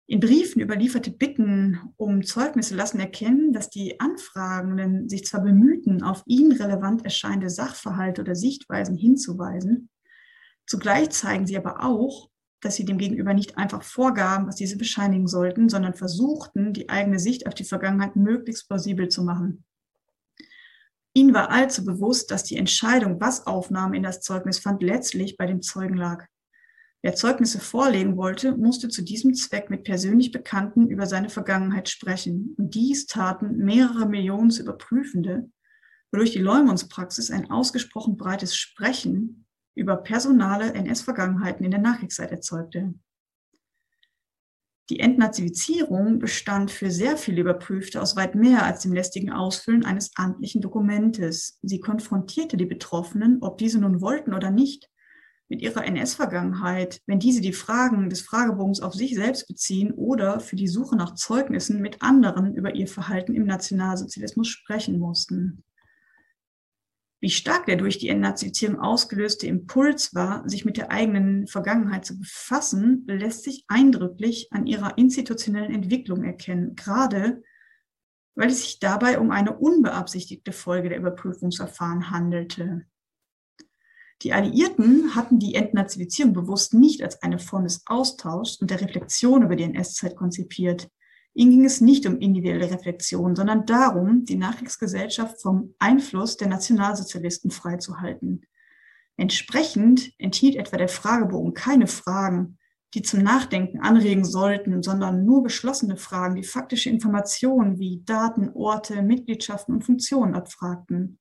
[0.09, 6.23] In Briefen überlieferte Bitten um Zeugnisse lassen erkennen, dass die Anfragenden sich zwar bemühten, auf
[6.25, 9.91] ihnen relevant erscheinende Sachverhalte oder Sichtweisen hinzuweisen,
[10.65, 15.27] zugleich zeigen sie aber auch, dass sie dem Gegenüber nicht einfach vorgaben, was diese bescheinigen
[15.27, 19.63] sollten, sondern versuchten, die eigene Sicht auf die Vergangenheit möglichst plausibel zu machen.
[21.13, 25.45] Ihnen war allzu bewusst, dass die Entscheidung, was Aufnahme in das Zeugnis fand, letztlich bei
[25.45, 26.25] dem Zeugen lag.
[27.01, 32.55] Wer Zeugnisse vorlegen wollte, musste zu diesem Zweck mit persönlich Bekannten über seine Vergangenheit sprechen.
[32.57, 35.49] Und dies taten mehrere Millionen Überprüfende,
[36.11, 42.93] wodurch die Leumundspraxis ein ausgesprochen breites Sprechen über personale NS-Vergangenheiten in der Nachkriegszeit erzeugte.
[44.89, 50.11] Die Entnazifizierung bestand für sehr viele Überprüfte aus weit mehr als dem lästigen Ausfüllen eines
[50.15, 51.59] amtlichen Dokumentes.
[51.61, 54.89] Sie konfrontierte die Betroffenen, ob diese nun wollten oder nicht,
[55.49, 60.55] mit ihrer NS-Vergangenheit, wenn diese die Fragen des Fragebogens auf sich selbst beziehen oder für
[60.55, 65.63] die Suche nach Zeugnissen mit anderen über ihr Verhalten im Nationalsozialismus sprechen mussten.
[67.21, 72.17] Wie stark der durch die Entnazifizierung ausgelöste Impuls war, sich mit der eigenen Vergangenheit zu
[72.17, 77.43] befassen, lässt sich eindrücklich an ihrer institutionellen Entwicklung erkennen, gerade
[78.35, 82.85] weil es sich dabei um eine unbeabsichtigte Folge der Überprüfungsverfahren handelte.
[84.21, 89.43] Die Alliierten hatten die Entnazifizierung bewusst nicht als eine Form des Austauschs und der Reflexion
[89.43, 90.89] über die NS-Zeit konzipiert.
[91.33, 97.49] Ihnen ging es nicht um individuelle Reflexion, sondern darum, die Nachkriegsgesellschaft vom Einfluss der Nationalsozialisten
[97.49, 98.41] freizuhalten.
[99.15, 102.57] Entsprechend enthielt etwa der Fragebogen keine Fragen,
[102.93, 109.01] die zum Nachdenken anregen sollten, sondern nur geschlossene Fragen, die faktische Informationen wie Daten, Orte,
[109.01, 111.18] Mitgliedschaften und Funktionen abfragten.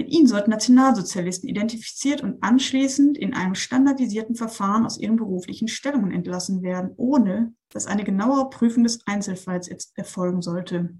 [0.00, 6.10] Mit ihnen sollten Nationalsozialisten identifiziert und anschließend in einem standardisierten Verfahren aus ihren beruflichen Stellungen
[6.10, 10.96] entlassen werden, ohne dass eine genauere Prüfung des Einzelfalls erfolgen sollte.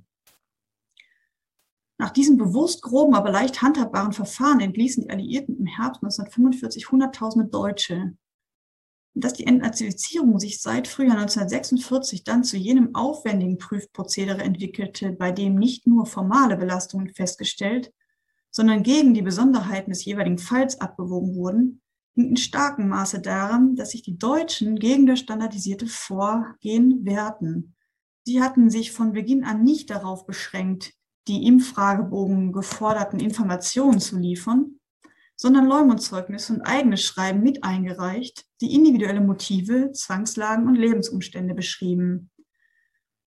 [1.96, 7.48] Nach diesem bewusst groben, aber leicht handhabbaren Verfahren entließen die Alliierten im Herbst 1945 Hunderttausende
[7.48, 8.18] Deutsche.
[9.14, 15.54] Dass die Entnazifizierung sich seit Frühjahr 1946 dann zu jenem aufwendigen Prüfprozedere entwickelte, bei dem
[15.54, 17.94] nicht nur formale Belastungen festgestellt,
[18.50, 21.82] sondern gegen die Besonderheiten des jeweiligen Falls abgewogen wurden,
[22.14, 27.74] hing in starkem Maße daran, dass sich die Deutschen gegen das standardisierte Vorgehen wehrten.
[28.24, 30.92] Sie hatten sich von Beginn an nicht darauf beschränkt,
[31.28, 34.80] die im Fragebogen geforderten Informationen zu liefern,
[35.36, 42.30] sondern Leumundzeugnis und eigenes Schreiben mit eingereicht, die individuelle Motive, Zwangslagen und Lebensumstände beschrieben.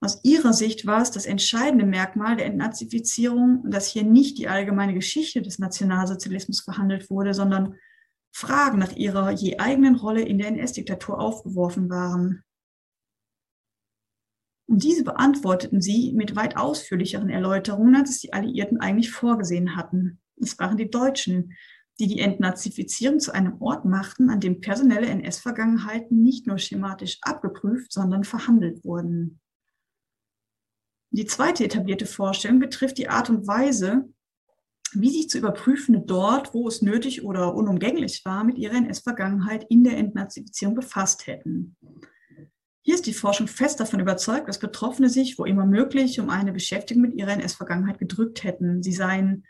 [0.04, 4.94] Aus ihrer Sicht war es das entscheidende Merkmal der Entnazifizierung, dass hier nicht die allgemeine
[4.94, 7.76] Geschichte des Nationalsozialismus verhandelt wurde, sondern
[8.36, 12.44] Fragen nach ihrer je eigenen Rolle in der NS-Diktatur aufgeworfen waren.
[14.68, 20.20] Und diese beantworteten sie mit weit ausführlicheren Erläuterungen, als es die Alliierten eigentlich vorgesehen hatten.
[20.36, 21.54] Es waren die Deutschen,
[22.02, 27.94] die die Entnazifizierung zu einem Ort machten, an dem personelle NS-Vergangenheiten nicht nur schematisch abgeprüft,
[27.94, 29.40] sondern verhandelt wurden.
[31.16, 34.10] Die zweite etablierte Vorstellung betrifft die Art und Weise,
[34.94, 39.84] wie sich zu überprüfende dort, wo es nötig oder unumgänglich war, mit ihrer NS-Vergangenheit in
[39.84, 41.76] der Entnazifizierung befasst hätten.
[42.82, 46.52] Hier ist die Forschung fest davon überzeugt, dass Betroffene sich, wo immer möglich, um eine
[46.52, 48.82] Beschäftigung mit ihrer NS-Vergangenheit gedrückt hätten.
[48.82, 49.46] Sie seien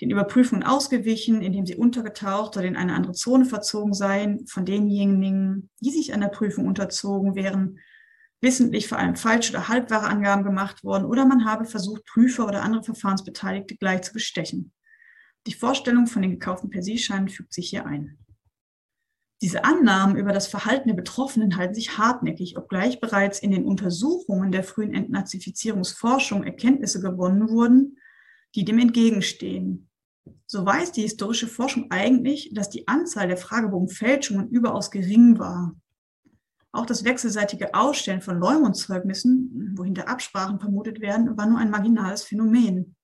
[0.00, 5.70] den Überprüfungen ausgewichen, indem sie untergetaucht oder in eine andere Zone verzogen seien, von denjenigen,
[5.80, 7.80] die sich einer Prüfung unterzogen, wären
[8.40, 12.62] wissentlich vor allem falsche oder halbwahre Angaben gemacht worden oder man habe versucht, Prüfer oder
[12.62, 14.72] andere Verfahrensbeteiligte gleich zu bestechen.
[15.46, 18.18] Die Vorstellung von den gekauften Persiescheinen fügt sich hier ein.
[19.42, 24.52] Diese Annahmen über das Verhalten der Betroffenen halten sich hartnäckig, obgleich bereits in den Untersuchungen
[24.52, 27.96] der frühen Entnazifizierungsforschung Erkenntnisse gewonnen wurden,
[28.54, 29.88] die dem entgegenstehen.
[30.46, 35.74] So weiß die historische Forschung eigentlich, dass die Anzahl der Fragebogenfälschungen überaus gering war.
[36.72, 42.94] Auch das wechselseitige Ausstellen von Leumundszeugnissen, wohinter Absprachen vermutet werden, war nur ein marginales Phänomen.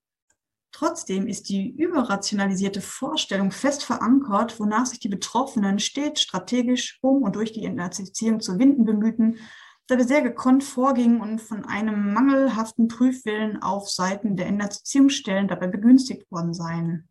[0.71, 7.35] Trotzdem ist die überrationalisierte Vorstellung fest verankert, wonach sich die Betroffenen stets strategisch um und
[7.35, 9.39] durch die Entnazifizierung zu winden bemühten,
[9.87, 15.69] da wir sehr gekonnt vorgingen und von einem mangelhaften Prüfwillen auf Seiten der Entnazifizierungsstellen dabei
[15.69, 17.09] begünstigt worden seien.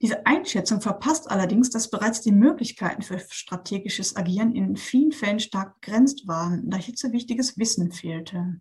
[0.00, 5.80] Diese Einschätzung verpasst allerdings, dass bereits die Möglichkeiten für strategisches Agieren in vielen Fällen stark
[5.80, 8.60] begrenzt waren, da hierzu wichtiges Wissen fehlte.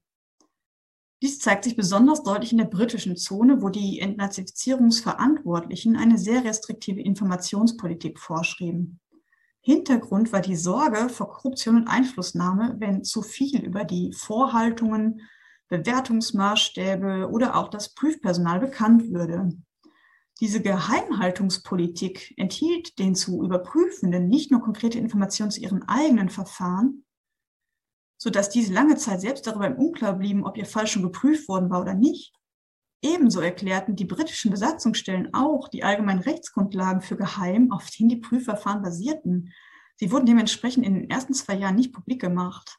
[1.22, 7.02] Dies zeigt sich besonders deutlich in der britischen Zone, wo die Entnazifizierungsverantwortlichen eine sehr restriktive
[7.02, 9.00] Informationspolitik vorschrieben.
[9.62, 15.22] Hintergrund war die Sorge vor Korruption und Einflussnahme, wenn zu viel über die Vorhaltungen,
[15.70, 19.50] Bewertungsmaßstäbe oder auch das Prüfpersonal bekannt würde.
[20.40, 27.06] Diese Geheimhaltungspolitik enthielt den zu Überprüfenden nicht nur konkrete Informationen zu ihren eigenen Verfahren,
[28.20, 31.72] sodass diese lange Zeit selbst darüber im Unklar blieben, ob ihr Fall schon geprüft worden
[31.72, 32.34] war oder nicht.
[33.02, 38.82] Ebenso erklärten die britischen Besatzungsstellen auch die allgemeinen Rechtsgrundlagen für geheim, auf denen die Prüfverfahren
[38.82, 39.54] basierten.
[39.96, 42.78] Sie wurden dementsprechend in den ersten zwei Jahren nicht publik gemacht.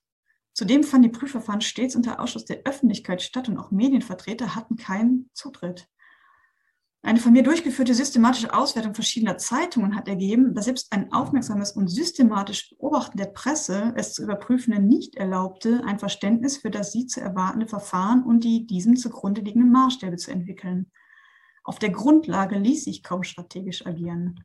[0.55, 5.31] Zudem fanden die Prüfverfahren stets unter Ausschuss der Öffentlichkeit statt und auch Medienvertreter hatten keinen
[5.35, 5.89] Zutritt.
[7.03, 11.89] Eine von mir durchgeführte systematische Auswertung verschiedener Zeitungen hat ergeben, dass selbst ein aufmerksames und
[11.89, 17.21] systematisch Beobachten der Presse es zu Überprüfenden nicht erlaubte, ein Verständnis für das sie zu
[17.21, 20.91] erwartende Verfahren und die diesem zugrunde liegenden Maßstäbe zu entwickeln.
[21.63, 24.45] Auf der Grundlage ließ sich kaum strategisch agieren.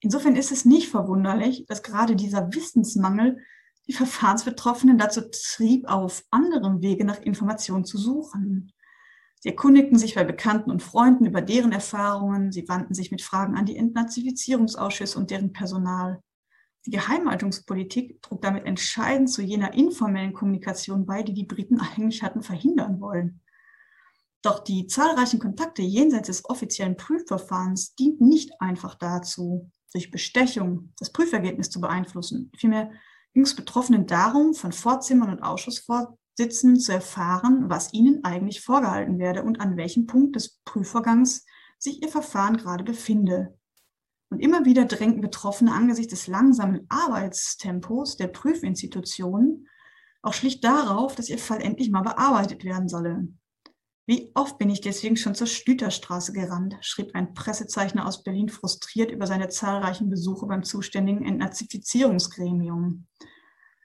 [0.00, 3.38] Insofern ist es nicht verwunderlich, dass gerade dieser Wissensmangel
[3.86, 8.72] die Verfahrensbetroffenen dazu trieb, auf anderem Wege nach Informationen zu suchen.
[9.40, 12.52] Sie erkundigten sich bei Bekannten und Freunden über deren Erfahrungen.
[12.52, 16.22] Sie wandten sich mit Fragen an die Entnazifizierungsausschüsse und deren Personal.
[16.86, 22.42] Die Geheimhaltungspolitik trug damit entscheidend zu jener informellen Kommunikation bei, die die Briten eigentlich hatten
[22.42, 23.40] verhindern wollen.
[24.42, 31.12] Doch die zahlreichen Kontakte jenseits des offiziellen Prüfverfahrens dienten nicht einfach dazu, durch Bestechung das
[31.12, 32.50] Prüfergebnis zu beeinflussen.
[32.56, 32.90] Vielmehr
[33.34, 35.42] ging es Betroffenen darum, von Vorzimmern und
[36.40, 41.44] Ausschussvorsitzenden zu erfahren, was ihnen eigentlich vorgehalten werde und an welchem Punkt des Prüfvorgangs
[41.78, 43.56] sich ihr Verfahren gerade befinde.
[44.30, 49.68] Und immer wieder drängten Betroffene angesichts des langsamen Arbeitstempos der Prüfinstitutionen
[50.22, 53.28] auch schlicht darauf, dass ihr Fall endlich mal bearbeitet werden solle.
[54.06, 59.10] Wie oft bin ich deswegen schon zur Stüterstraße gerannt, schrieb ein Pressezeichner aus Berlin frustriert
[59.10, 63.06] über seine zahlreichen Besuche beim zuständigen Entnazifizierungsgremium.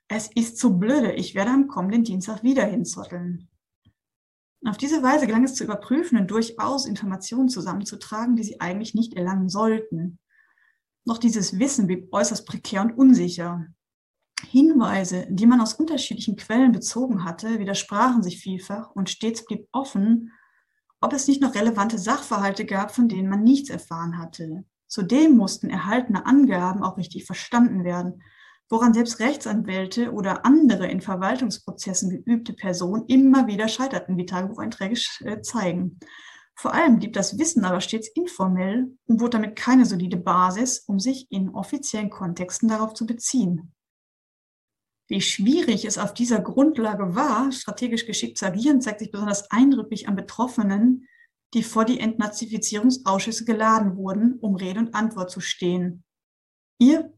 [0.08, 3.50] Es ist zu blöde, ich werde am kommenden Dienstag wieder hinzotteln.
[4.66, 9.16] Auf diese Weise gelang es zu überprüfen und durchaus Informationen zusammenzutragen, die sie eigentlich nicht
[9.16, 10.20] erlangen sollten.
[11.06, 13.66] Doch dieses Wissen blieb äußerst prekär und unsicher.
[14.50, 20.32] Hinweise, die man aus unterschiedlichen Quellen bezogen hatte, widersprachen sich vielfach und stets blieb offen,
[21.00, 24.66] ob es nicht noch relevante Sachverhalte gab, von denen man nichts erfahren hatte.
[24.88, 28.24] Zudem mussten erhaltene Angaben auch richtig verstanden werden,
[28.70, 35.42] woran selbst Rechtsanwälte oder andere in Verwaltungsprozessen geübte Personen immer wieder scheiterten, wie Tagebucheinträge äh,
[35.42, 36.00] zeigen.
[36.58, 41.00] Vor allem blieb das Wissen aber stets informell und bot damit keine solide Basis, um
[41.00, 43.74] sich in offiziellen Kontexten darauf zu beziehen.
[45.08, 50.08] Wie schwierig es auf dieser Grundlage war, strategisch geschickt zu agieren, zeigt sich besonders eindrücklich
[50.08, 51.08] an Betroffenen,
[51.54, 56.04] die vor die Entnazifizierungsausschüsse geladen wurden, um Rede und Antwort zu stehen.
[56.80, 57.14] Ihr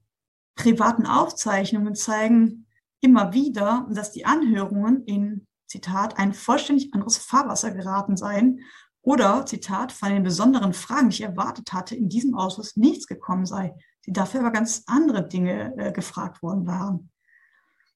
[0.58, 2.68] privaten Aufzeichnungen zeigen
[3.00, 8.60] immer wieder, dass die Anhörungen in, Zitat, ein vollständig anderes Fahrwasser geraten seien
[9.02, 13.46] oder, Zitat, von den besonderen Fragen, die ich erwartet hatte, in diesem Ausschuss nichts gekommen
[13.46, 13.74] sei,
[14.06, 17.10] die dafür aber ganz andere Dinge äh, gefragt worden waren.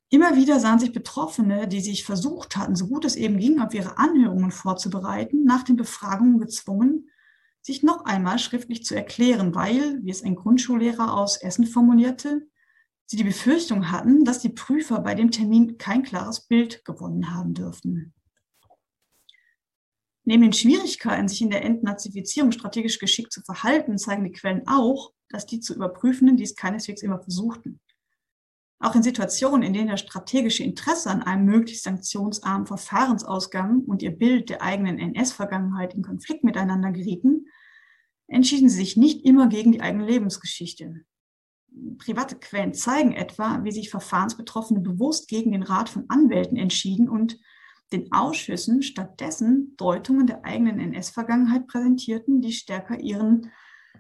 [0.10, 3.74] Immer wieder sahen sich Betroffene, die sich versucht hatten, so gut es eben ging, auf
[3.74, 7.10] ihre Anhörungen vorzubereiten, nach den Befragungen gezwungen,
[7.62, 12.47] sich noch einmal schriftlich zu erklären, weil, wie es ein Grundschullehrer aus Essen formulierte,
[13.12, 17.54] sie die Befürchtung hatten, dass die Prüfer bei dem Termin kein klares Bild gewonnen haben
[17.54, 18.13] dürften.
[20.24, 25.12] Neben den Schwierigkeiten, sich in der Entnazifizierung strategisch geschickt zu verhalten, zeigen die Quellen auch,
[25.28, 27.82] dass die zu Überprüfenden dies keineswegs immer versuchten.
[28.80, 34.12] Auch in Situationen, in denen das strategische Interesse an einem möglichst sanktionsarmen Verfahrensausgang und ihr
[34.12, 37.47] Bild der eigenen NS-Vergangenheit in Konflikt miteinander gerieten,
[38.28, 41.04] entschieden sie sich nicht immer gegen die eigene Lebensgeschichte.
[41.97, 47.39] Private Quellen zeigen etwa, wie sich Verfahrensbetroffene bewusst gegen den Rat von Anwälten entschieden und
[47.91, 53.51] den Ausschüssen stattdessen Deutungen der eigenen NS-Vergangenheit präsentierten, die stärker ihren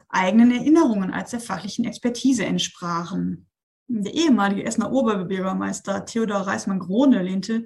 [0.09, 3.47] eigenen Erinnerungen als der fachlichen Expertise entsprachen.
[3.87, 7.65] Der ehemalige Essener Oberbürgermeister Theodor Reismann-Grohne lehnte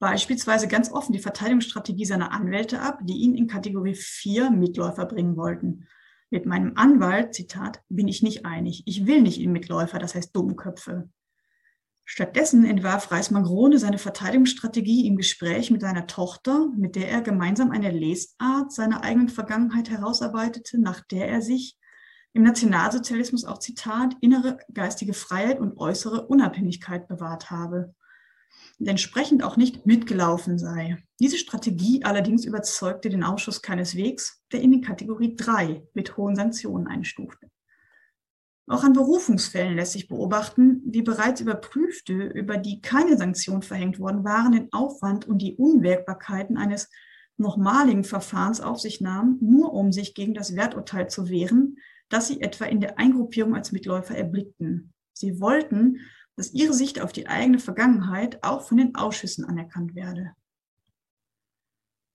[0.00, 5.36] beispielsweise ganz offen die Verteidigungsstrategie seiner Anwälte ab, die ihn in Kategorie 4 Mitläufer bringen
[5.36, 5.86] wollten.
[6.32, 8.84] Mit meinem Anwalt, Zitat, bin ich nicht einig.
[8.86, 11.10] Ich will nicht in Mitläufer, das heißt Dummköpfe.
[12.06, 17.90] Stattdessen entwarf Reismann-Grohne seine Verteidigungsstrategie im Gespräch mit seiner Tochter, mit der er gemeinsam eine
[17.90, 21.76] Lesart seiner eigenen Vergangenheit herausarbeitete, nach der er sich
[22.32, 27.94] im Nationalsozialismus auch Zitat innere geistige Freiheit und äußere Unabhängigkeit bewahrt habe
[28.82, 30.96] und entsprechend auch nicht mitgelaufen sei.
[31.20, 36.88] Diese Strategie allerdings überzeugte den Ausschuss keineswegs, der in die Kategorie 3 mit hohen Sanktionen
[36.88, 37.48] einstufte.
[38.66, 44.24] Auch an Berufungsfällen lässt sich beobachten, wie bereits überprüfte, über die keine Sanktionen verhängt worden
[44.24, 46.90] waren, den Aufwand und die Unwägbarkeiten eines
[47.36, 51.76] nochmaligen Verfahrens auf sich nahmen, nur um sich gegen das Werturteil zu wehren,
[52.08, 54.92] das sie etwa in der Eingruppierung als Mitläufer erblickten.
[55.12, 56.00] Sie wollten,
[56.36, 60.32] dass ihre Sicht auf die eigene Vergangenheit auch von den Ausschüssen anerkannt werde.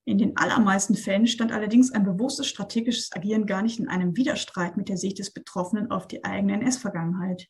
[0.04, 4.76] In den allermeisten Fällen stand allerdings ein bewusstes strategisches Agieren gar nicht in einem Widerstreit
[4.76, 7.46] mit der Sicht des Betroffenen auf die eigene NS-Vergangenheit.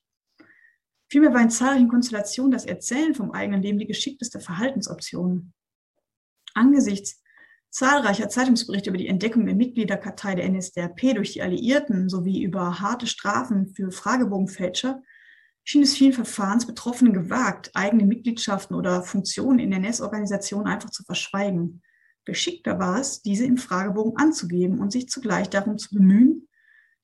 [1.08, 5.52] Vielmehr war in zahlreichen Konstellationen das Erzählen vom eigenen Leben die geschickteste Verhaltensoption.
[6.54, 7.22] Angesichts
[7.70, 13.06] zahlreicher Zeitungsberichte über die Entdeckung der Mitgliederkartei der NSDAP durch die Alliierten sowie über harte
[13.06, 15.00] Strafen für Fragebogenfälscher
[15.68, 21.82] schien es vielen Verfahrensbetroffenen gewagt, eigene Mitgliedschaften oder Funktionen in NS-Organisationen einfach zu verschweigen.
[22.24, 26.48] Geschickter war es, diese im Fragebogen anzugeben und sich zugleich darum zu bemühen,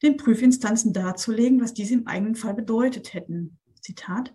[0.02, 3.58] den Prüfinstanzen darzulegen, was diese im eigenen Fall bedeutet hätten.
[3.82, 4.34] Zitat,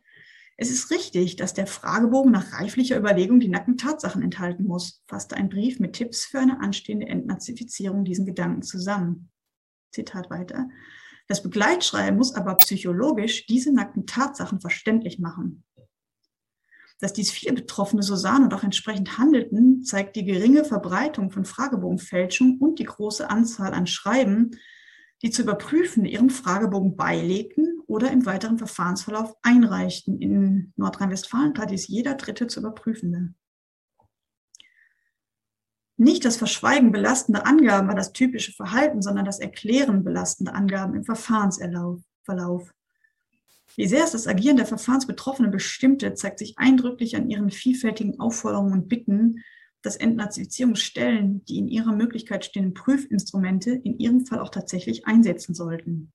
[0.58, 5.38] es ist richtig, dass der Fragebogen nach reiflicher Überlegung die nackten Tatsachen enthalten muss, fasste
[5.38, 9.32] ein Brief mit Tipps für eine anstehende Entnazifizierung diesen Gedanken zusammen.
[9.92, 10.70] Zitat weiter.
[11.30, 15.64] Das Begleitschreiben muss aber psychologisch diese nackten Tatsachen verständlich machen.
[17.00, 21.46] Dass dies viele Betroffene so sahen und auch entsprechend handelten, zeigt die geringe Verbreitung von
[21.46, 24.58] Fragebogenfälschung und die große Anzahl an Schreiben,
[25.22, 30.20] die zu überprüfen ihren Fragebogen beilegten oder im weiteren Verfahrensverlauf einreichten.
[30.20, 33.36] In Nordrhein-Westfalen tat dies jeder Dritte zu überprüfende.
[36.00, 41.04] Nicht das Verschweigen belastender Angaben war das typische Verhalten, sondern das Erklären belastender Angaben im
[41.04, 42.74] Verfahrensverlauf.
[43.76, 48.72] Wie sehr es das Agieren der Verfahrensbetroffenen bestimmte, zeigt sich eindrücklich an ihren vielfältigen Aufforderungen
[48.72, 49.44] und Bitten,
[49.82, 56.14] dass Entnazifizierungsstellen die in ihrer Möglichkeit stehenden Prüfinstrumente in ihrem Fall auch tatsächlich einsetzen sollten.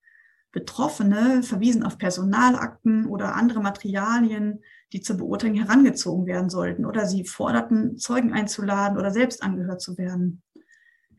[0.55, 7.25] Betroffene verwiesen auf Personalakten oder andere Materialien, die zur Beurteilung herangezogen werden sollten, oder sie
[7.25, 10.43] forderten, Zeugen einzuladen oder selbst angehört zu werden.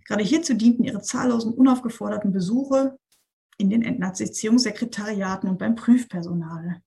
[0.05, 2.97] Gerade hierzu dienten ihre zahllosen unaufgeforderten Besuche
[3.57, 6.81] in den Entnazifizierungssekretariaten und beim Prüfpersonal.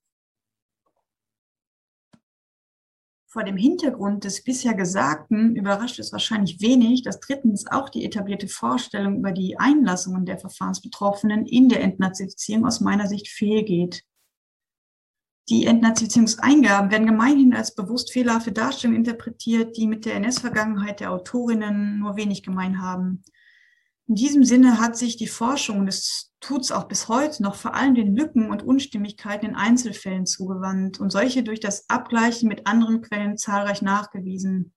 [3.39, 8.49] Vor dem Hintergrund des bisher Gesagten überrascht es wahrscheinlich wenig, dass drittens auch die etablierte
[8.49, 14.03] Vorstellung über die Einlassungen der Verfahrensbetroffenen in der Entnazifizierung aus meiner Sicht fehlgeht.
[15.49, 22.01] Die Entnazifizierungseingaben werden gemeinhin als bewusst fehlerhafte Darstellungen interpretiert, die mit der NS-Vergangenheit der Autorinnen
[22.01, 23.23] nur wenig gemein haben.
[24.09, 27.75] In diesem Sinne hat sich die Forschung, es tut es auch bis heute noch, vor
[27.75, 33.03] allem den Lücken und Unstimmigkeiten in Einzelfällen zugewandt und solche durch das Abgleichen mit anderen
[33.03, 34.73] Quellen zahlreich nachgewiesen.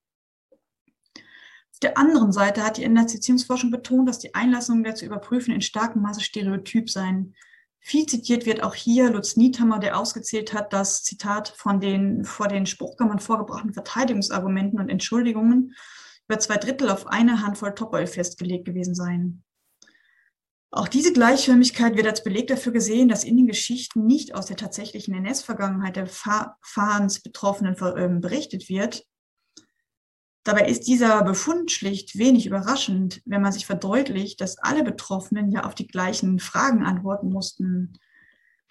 [0.52, 5.62] Auf der anderen Seite hat die Entnazifizierungsforschung betont, dass die Einlassungen der zu überprüfen in
[5.62, 7.34] starkem Maße stereotyp seien.
[7.80, 12.50] Viel zitiert wird auch hier Lutz Niethammer, der ausgezählt hat, dass, Zitat, von den vor
[12.50, 15.74] den Spruchkammern vorgebrachten Verteidigungsargumenten und Entschuldigungen
[16.32, 19.44] über zwei Drittel auf eine Handvoll Topoi festgelegt gewesen seien.
[20.74, 24.56] Auch diese Gleichförmigkeit wird als Beleg dafür gesehen, dass in den Geschichten nicht aus der
[24.56, 29.04] tatsächlichen NS-Vergangenheit der Fahrensbetroffenen ähm, berichtet wird.
[30.46, 35.66] Dabei ist dieser Befund schlicht wenig überraschend, wenn man sich verdeutlicht, dass alle Betroffenen ja
[35.66, 38.00] auf die gleichen Fragen antworten mussten.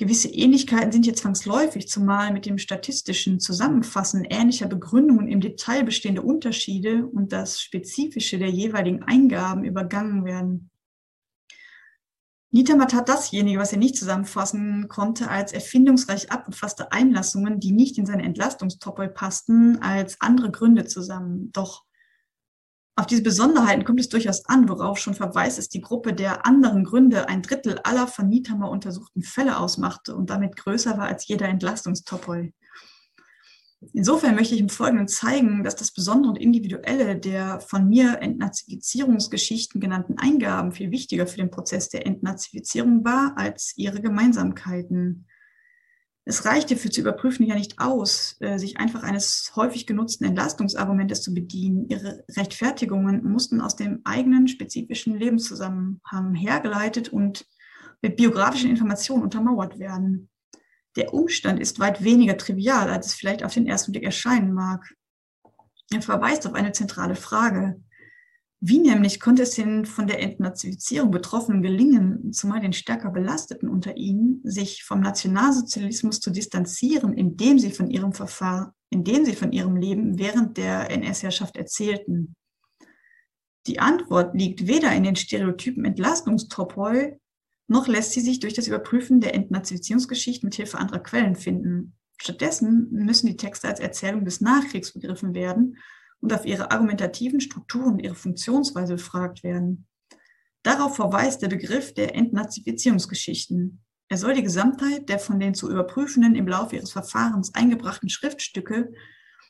[0.01, 6.23] Gewisse Ähnlichkeiten sind jetzt zwangsläufig, zumal mit dem statistischen Zusammenfassen ähnlicher Begründungen im Detail bestehende
[6.23, 10.71] Unterschiede und das Spezifische der jeweiligen Eingaben übergangen werden.
[12.51, 18.07] Niedermatt hat dasjenige, was er nicht zusammenfassen konnte, als erfindungsreich abgefasste Einlassungen, die nicht in
[18.07, 21.53] seine Entlastungstopoi passten, als andere Gründe zusammen.
[21.53, 21.85] Doch
[22.97, 26.85] auf diese Besonderheiten kommt es durchaus an, worauf schon verweist ist die Gruppe der anderen
[26.85, 31.49] Gründe ein Drittel aller von Niethammer untersuchten Fälle ausmachte und damit größer war als jeder
[31.49, 32.53] Entlastungstopoi.
[33.95, 39.81] Insofern möchte ich im Folgenden zeigen, dass das Besondere und Individuelle der von mir Entnazifizierungsgeschichten
[39.81, 45.27] genannten Eingaben viel wichtiger für den Prozess der Entnazifizierung war als ihre Gemeinsamkeiten.
[46.25, 51.23] Es reichte für zu überprüfen ja nicht aus, äh, sich einfach eines häufig genutzten Entlastungsargumentes
[51.23, 51.89] zu bedienen.
[51.89, 57.47] Ihre Rechtfertigungen mussten aus dem eigenen spezifischen Lebenszusammenhang hergeleitet und
[58.03, 60.29] mit biografischen Informationen untermauert werden.
[60.97, 64.95] Der Umstand ist weit weniger trivial, als es vielleicht auf den ersten Blick erscheinen mag.
[65.93, 67.81] Er verweist auf eine zentrale Frage.
[68.63, 73.97] Wie nämlich konnte es den von der Entnazifizierung Betroffenen gelingen, zumal den stärker Belasteten unter
[73.97, 79.77] ihnen, sich vom Nationalsozialismus zu distanzieren, indem sie von ihrem Verfahren, indem sie von ihrem
[79.77, 82.37] Leben während der NS-Herrschaft erzählten?
[83.67, 87.19] Die Antwort liegt weder in den Stereotypen Entlastungstopoi,
[87.67, 91.95] noch lässt sie sich durch das Überprüfen der Entnazifizierungsgeschichte mit Hilfe anderer Quellen finden.
[92.21, 95.79] Stattdessen müssen die Texte als Erzählung des Nachkriegs begriffen werden
[96.21, 99.87] und auf ihre argumentativen Strukturen ihre Funktionsweise befragt werden.
[100.63, 103.83] Darauf verweist der Begriff der Entnazifizierungsgeschichten.
[104.09, 108.93] Er soll die Gesamtheit der von den zu überprüfenden im Laufe ihres Verfahrens eingebrachten Schriftstücke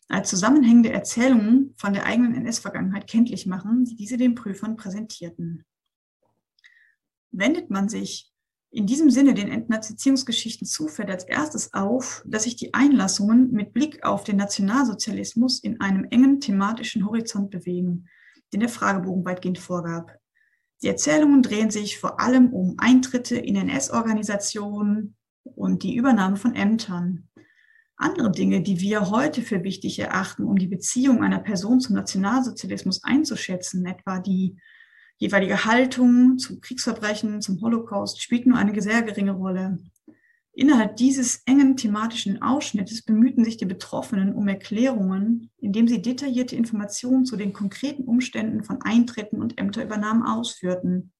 [0.09, 5.64] als zusammenhängende Erzählungen von der eigenen NS-Vergangenheit kenntlich machen, die diese den Prüfern präsentierten.
[7.31, 8.30] Wendet man sich
[8.73, 14.05] in diesem Sinne den Entnazifizierungsgeschichten zufällt als erstes auf, dass sich die Einlassungen mit Blick
[14.05, 18.09] auf den Nationalsozialismus in einem engen thematischen Horizont bewegen,
[18.53, 20.16] den der Fragebogen weitgehend vorgab.
[20.83, 27.29] Die Erzählungen drehen sich vor allem um Eintritte in NS-Organisationen und die Übernahme von Ämtern.
[27.97, 33.03] Andere Dinge, die wir heute für wichtig erachten, um die Beziehung einer Person zum Nationalsozialismus
[33.03, 34.57] einzuschätzen, etwa die
[35.21, 39.79] jeweilige Haltung zu Kriegsverbrechen, zum Holocaust spielt nur eine sehr geringe Rolle.
[40.53, 47.27] Innerhalb dieses engen thematischen Ausschnittes bemühten sich die Betroffenen um Erklärungen, indem sie detaillierte Informationen
[47.27, 51.12] zu den konkreten Umständen von Eintritten und Ämterübernahmen ausführten.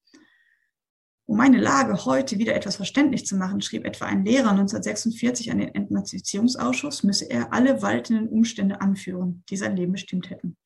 [1.27, 5.59] Um meine Lage heute wieder etwas verständlich zu machen, schrieb etwa ein Lehrer 1946 an
[5.59, 10.57] den Entnazifizierungsausschuss, müsse er alle waltenden Umstände anführen, die sein Leben bestimmt hätten.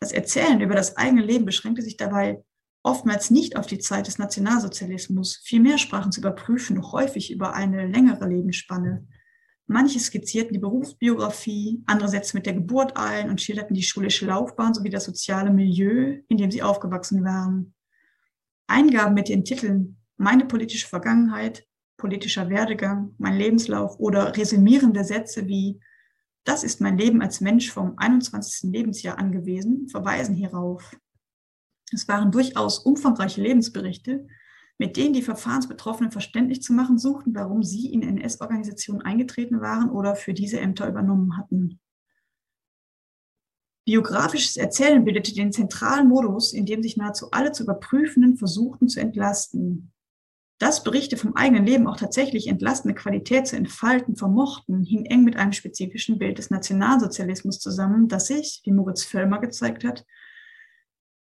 [0.00, 2.42] Das Erzählen über das eigene Leben beschränkte sich dabei
[2.82, 5.40] oftmals nicht auf die Zeit des Nationalsozialismus.
[5.44, 9.06] Vielmehr sprachen sie über Prüfen häufig über eine längere Lebensspanne.
[9.66, 14.74] Manche skizzierten die Berufsbiografie, andere setzten mit der Geburt ein und schilderten die schulische Laufbahn
[14.74, 17.72] sowie das soziale Milieu, in dem sie aufgewachsen waren.
[18.66, 21.66] Eingaben mit den Titeln Meine politische Vergangenheit,
[21.96, 25.80] politischer Werdegang, mein Lebenslauf oder resümierende Sätze wie
[26.44, 28.72] Das ist mein Leben als Mensch vom 21.
[28.72, 30.96] Lebensjahr angewiesen, verweisen hierauf.
[31.92, 34.26] Es waren durchaus umfangreiche Lebensberichte,
[34.78, 40.16] mit denen die Verfahrensbetroffenen verständlich zu machen suchten, warum sie in NS-Organisationen eingetreten waren oder
[40.16, 41.78] für diese Ämter übernommen hatten.
[43.84, 49.00] Biografisches Erzählen bildete den zentralen Modus, in dem sich nahezu alle zu überprüfenden versuchten zu
[49.00, 49.92] entlasten.
[50.58, 55.36] Dass Berichte vom eigenen Leben auch tatsächlich entlastende Qualität zu entfalten vermochten, hing eng mit
[55.36, 60.06] einem spezifischen Bild des Nationalsozialismus zusammen, das sich, wie Moritz Völlmer gezeigt hat,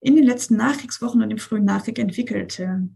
[0.00, 2.88] in den letzten Nachkriegswochen und im frühen Nachkrieg entwickelte.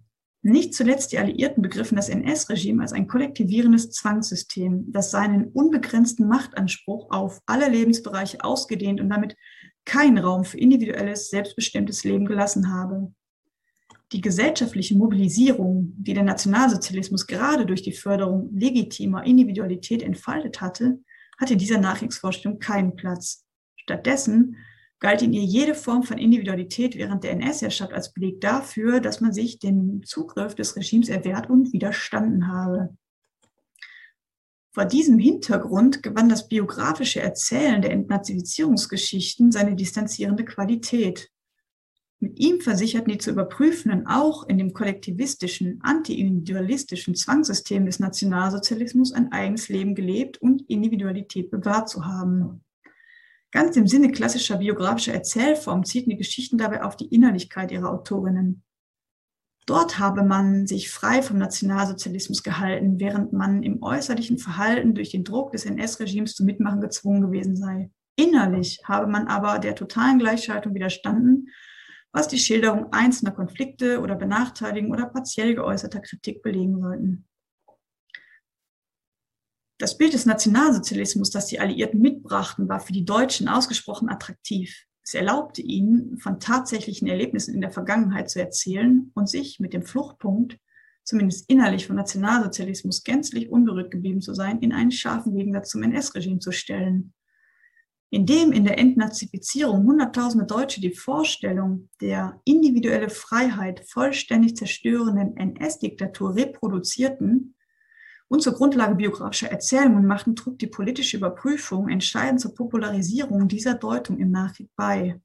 [0.43, 7.11] Nicht zuletzt die Alliierten begriffen das NS-Regime als ein kollektivierendes Zwangssystem, das seinen unbegrenzten Machtanspruch
[7.11, 9.37] auf alle Lebensbereiche ausgedehnt und damit
[9.87, 13.13] keinen Raum für individuelles, selbstbestimmtes Leben gelassen habe.
[14.13, 21.01] Die gesellschaftliche Mobilisierung, die der Nationalsozialismus gerade durch die Förderung legitimer Individualität entfaltet hatte,
[21.39, 23.45] hatte dieser Nachkriegsvorstellung keinen Platz.
[23.77, 24.57] Stattdessen
[25.05, 29.35] galt in ihr jede Form von Individualität während der NS-Herrschaft als Beleg dafür, dass man
[29.35, 32.97] sich dem Zugriff des Regimes erwehrt und widerstanden habe.
[34.73, 41.31] Vor diesem Hintergrund gewann das biografische Erzählen der Entnazifizierungsgeschichten seine distanzierende Qualität.
[42.19, 49.33] Mit ihm versicherten die zu überprüfenden auch in dem kollektivistischen, anti-individualistischen Zwangssystem des Nationalsozialismus ein
[49.33, 52.65] eigenes Leben gelebt und Individualität bewahrt zu haben.
[53.55, 58.65] Ganz im Sinne klassischer biografischer Erzählform zielten die Geschichten dabei auf die Innerlichkeit ihrer Autorinnen.
[59.65, 65.23] Dort habe man sich frei vom Nationalsozialismus gehalten, während man im äußerlichen Verhalten durch den
[65.23, 67.93] Druck des NS-Regimes zum Mitmachen gezwungen gewesen sei.
[68.17, 71.49] Innerlich habe man aber der totalen Gleichschaltung widerstanden,
[72.11, 77.29] was die Schilderung einzelner Konflikte oder Benachteiligung oder partiell geäußerter Kritik belegen sollten.
[79.79, 84.85] Das Bild des Nationalsozialismus, das die Alliierten mitbrachten, war für die Deutschen ausgesprochen attraktiv.
[85.03, 89.83] Es erlaubte ihnen, von tatsächlichen Erlebnissen in der Vergangenheit zu erzählen und sich mit dem
[89.83, 90.59] Fluchtpunkt,
[91.03, 96.39] zumindest innerlich vom Nationalsozialismus gänzlich unberührt geblieben zu sein, in einen scharfen Gegensatz zum NS-Regime
[96.39, 97.12] zu stellen.
[98.11, 107.54] Indem in der Entnazifizierung Hunderttausende Deutsche die Vorstellung der individuelle Freiheit vollständig zerstörenden NS-Diktatur reproduzierten,
[108.35, 114.18] und zur Grundlage biografischer Erzählungen machten, trug die politische Überprüfung entscheidend zur Popularisierung dieser Deutung
[114.18, 115.20] im Nachkrieg bei.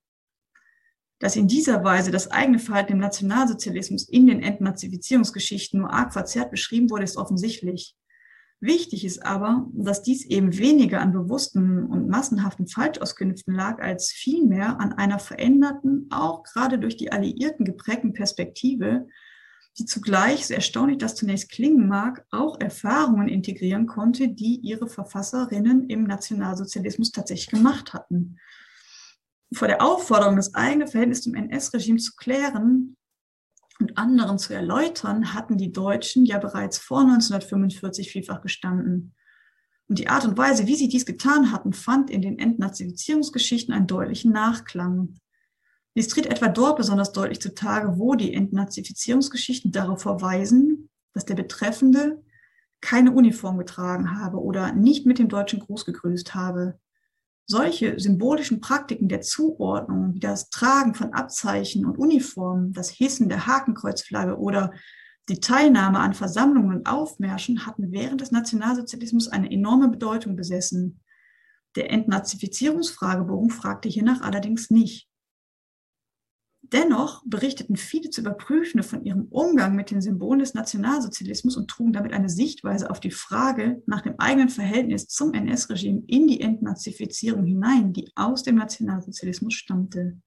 [1.18, 6.52] Dass in dieser Weise das eigene Verhalten im Nationalsozialismus in den Entnazifizierungsgeschichten nur arg verzerrt
[6.52, 7.96] beschrieben wurde, ist offensichtlich.
[8.62, 14.80] Wichtig ist aber, dass dies eben weniger an bewussten und massenhaften Falschauskünften lag, als vielmehr
[14.80, 19.08] an einer veränderten, auch gerade durch die Alliierten geprägten Perspektive,
[19.80, 25.90] die zugleich, so erstaunlich das zunächst klingen mag, auch Erfahrungen integrieren konnte, die ihre Verfasserinnen
[25.90, 28.38] im Nationalsozialismus tatsächlich gemacht hatten.
[29.54, 32.98] Vor der Aufforderung, das eigene Verhältnis zum NS-Regime zu klären
[33.80, 39.16] und anderen zu erläutern, hatten die Deutschen ja bereits vor 1945 vielfach gestanden.
[39.88, 43.88] Und die Art und Weise, wie sie dies getan hatten, fand in den Entnazifizierungsgeschichten einen
[43.88, 45.16] deutlichen Nachklang.
[45.96, 52.24] Dies tritt etwa dort besonders deutlich zutage, wo die Entnazifizierungsgeschichten darauf verweisen, dass der Betreffende
[52.82, 56.80] keine Uniform getragen habe oder nicht mit dem deutschen Gruß gegrüßt habe.
[57.46, 63.48] Solche symbolischen Praktiken der Zuordnung, wie das Tragen von Abzeichen und Uniformen, das Hissen der
[63.48, 64.72] Hakenkreuzflagge oder
[65.30, 71.02] die Teilnahme an Versammlungen und Aufmärschen hatten während des Nationalsozialismus eine enorme Bedeutung besessen.
[71.76, 75.09] Der Entnazifizierungsfragebogen fragte hiernach allerdings nicht.
[76.72, 81.94] Dennoch berichteten viele zu Überprüfende von ihrem Umgang mit den Symbolen des Nationalsozialismus und trugen
[81.94, 87.46] damit eine Sichtweise auf die Frage nach dem eigenen Verhältnis zum NS-Regime in die Entnazifizierung
[87.46, 90.18] hinein, die aus dem Nationalsozialismus stammte.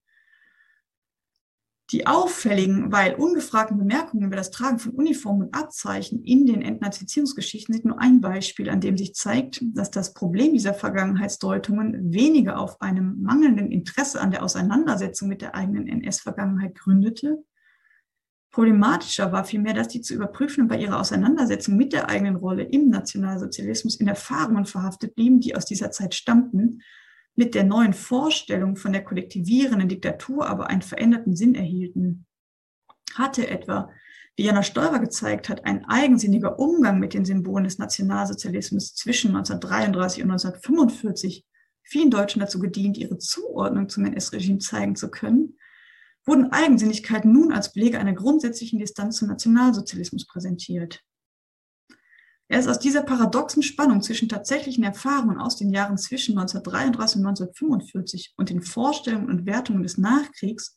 [1.92, 7.74] Die auffälligen, weil ungefragten Bemerkungen über das Tragen von Uniformen und Abzeichen in den Entnazifizierungsgeschichten
[7.74, 12.80] sind nur ein Beispiel, an dem sich zeigt, dass das Problem dieser Vergangenheitsdeutungen weniger auf
[12.80, 17.44] einem mangelnden Interesse an der Auseinandersetzung mit der eigenen NS-Vergangenheit gründete,
[18.52, 22.90] Problematischer war vielmehr, dass die zu Überprüfenden bei ihrer Auseinandersetzung mit der eigenen Rolle im
[22.90, 26.82] Nationalsozialismus in Erfahrungen verhaftet blieben, die aus dieser Zeit stammten,
[27.34, 32.26] mit der neuen Vorstellung von der kollektivierenden Diktatur aber einen veränderten Sinn erhielten.
[33.14, 33.90] Hatte etwa,
[34.36, 40.22] wie Jana Steurer gezeigt hat, ein eigensinniger Umgang mit den Symbolen des Nationalsozialismus zwischen 1933
[40.22, 41.44] und 1945
[41.82, 45.58] vielen Deutschen dazu gedient, ihre Zuordnung zum NS-Regime zeigen zu können,
[46.24, 51.00] wurden Eigensinnigkeiten nun als Belege einer grundsätzlichen Distanz zum Nationalsozialismus präsentiert.
[52.52, 58.34] Erst aus dieser paradoxen Spannung zwischen tatsächlichen Erfahrungen aus den Jahren zwischen 1933 und 1945
[58.36, 60.76] und den Vorstellungen und Wertungen des Nachkriegs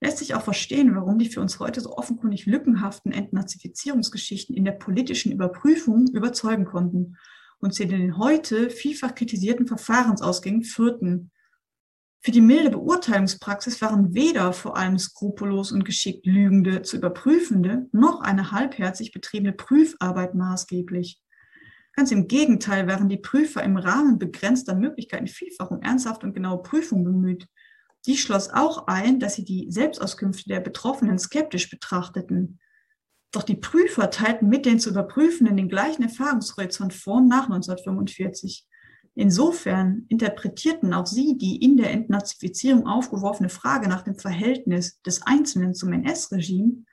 [0.00, 4.72] lässt sich auch verstehen, warum die für uns heute so offenkundig lückenhaften Entnazifizierungsgeschichten in der
[4.72, 7.16] politischen Überprüfung überzeugen konnten
[7.60, 11.30] und sie den heute vielfach kritisierten Verfahrensausgängen führten,
[12.24, 18.22] für die milde Beurteilungspraxis waren weder vor allem skrupellos und geschickt Lügende zu Überprüfende noch
[18.22, 21.20] eine halbherzig betriebene Prüfarbeit maßgeblich.
[21.92, 26.62] Ganz im Gegenteil waren die Prüfer im Rahmen begrenzter Möglichkeiten vielfach um ernsthafte und genaue
[26.62, 27.46] Prüfung bemüht.
[28.06, 32.58] Dies schloss auch ein, dass sie die Selbstauskünfte der Betroffenen skeptisch betrachteten.
[33.32, 38.66] Doch die Prüfer teilten mit den zu Überprüfenden den gleichen Erfahrungshorizont vor und nach 1945.
[39.14, 45.74] Insofern interpretierten auch sie die in der Entnazifizierung aufgeworfene Frage nach dem Verhältnis des Einzelnen
[45.74, 46.84] zum NS-Regime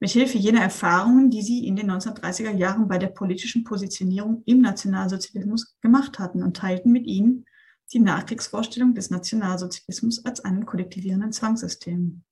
[0.00, 5.76] mithilfe jener Erfahrungen, die sie in den 1930er Jahren bei der politischen Positionierung im Nationalsozialismus
[5.80, 7.46] gemacht hatten und teilten mit ihnen
[7.92, 12.22] die Nachkriegsvorstellung des Nationalsozialismus als einen kollektivierenden Zwangssystem.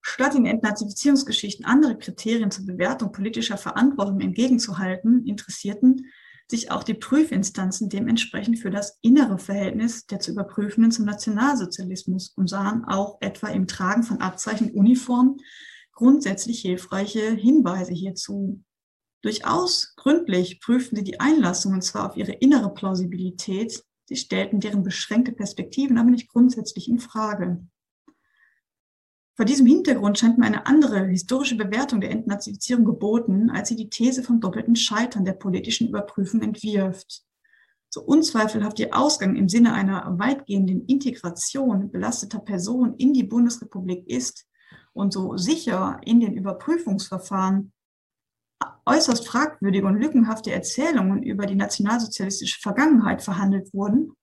[0.00, 6.06] Statt in Entnazifizierungsgeschichten andere Kriterien zur Bewertung politischer Verantwortung entgegenzuhalten, interessierten
[6.50, 12.48] sich auch die Prüfinstanzen dementsprechend für das innere Verhältnis der zu Überprüfenden zum Nationalsozialismus und
[12.48, 15.36] sahen auch etwa im Tragen von Abzeichen Uniform
[15.92, 18.62] grundsätzlich hilfreiche Hinweise hierzu.
[19.22, 25.32] Durchaus gründlich prüften sie die Einlassungen zwar auf ihre innere Plausibilität, sie stellten deren beschränkte
[25.32, 27.66] Perspektiven aber nicht grundsätzlich in Frage.
[29.38, 33.88] Vor diesem Hintergrund scheint mir eine andere historische Bewertung der Entnazifizierung geboten, als sie die
[33.88, 37.22] These vom doppelten Scheitern der politischen Überprüfung entwirft.
[37.88, 44.44] So unzweifelhaft ihr Ausgang im Sinne einer weitgehenden Integration belasteter Personen in die Bundesrepublik ist
[44.92, 47.72] und so sicher in den Überprüfungsverfahren
[48.86, 54.14] äußerst fragwürdige und lückenhafte Erzählungen über die nationalsozialistische Vergangenheit verhandelt wurden,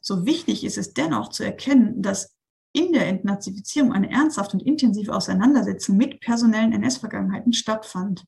[0.00, 2.34] so wichtig ist es dennoch zu erkennen, dass
[2.74, 8.24] in der Entnazifizierung eine ernsthafte und intensive Auseinandersetzung mit personellen NS-Vergangenheiten stattfand.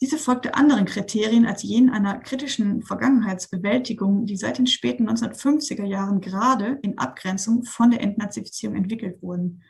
[0.00, 6.20] Diese folgte anderen Kriterien als jenen einer kritischen Vergangenheitsbewältigung, die seit den späten 1950er Jahren
[6.20, 9.62] gerade in Abgrenzung von der Entnazifizierung entwickelt wurden.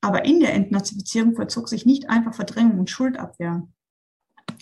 [0.00, 3.66] Aber in der Entnazifizierung vollzog sich nicht einfach Verdrängung und Schuldabwehr.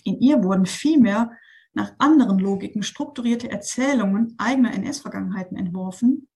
[0.03, 1.31] In ihr wurden vielmehr
[1.73, 6.27] nach anderen Logiken strukturierte Erzählungen eigener NS-Vergangenheiten entworfen,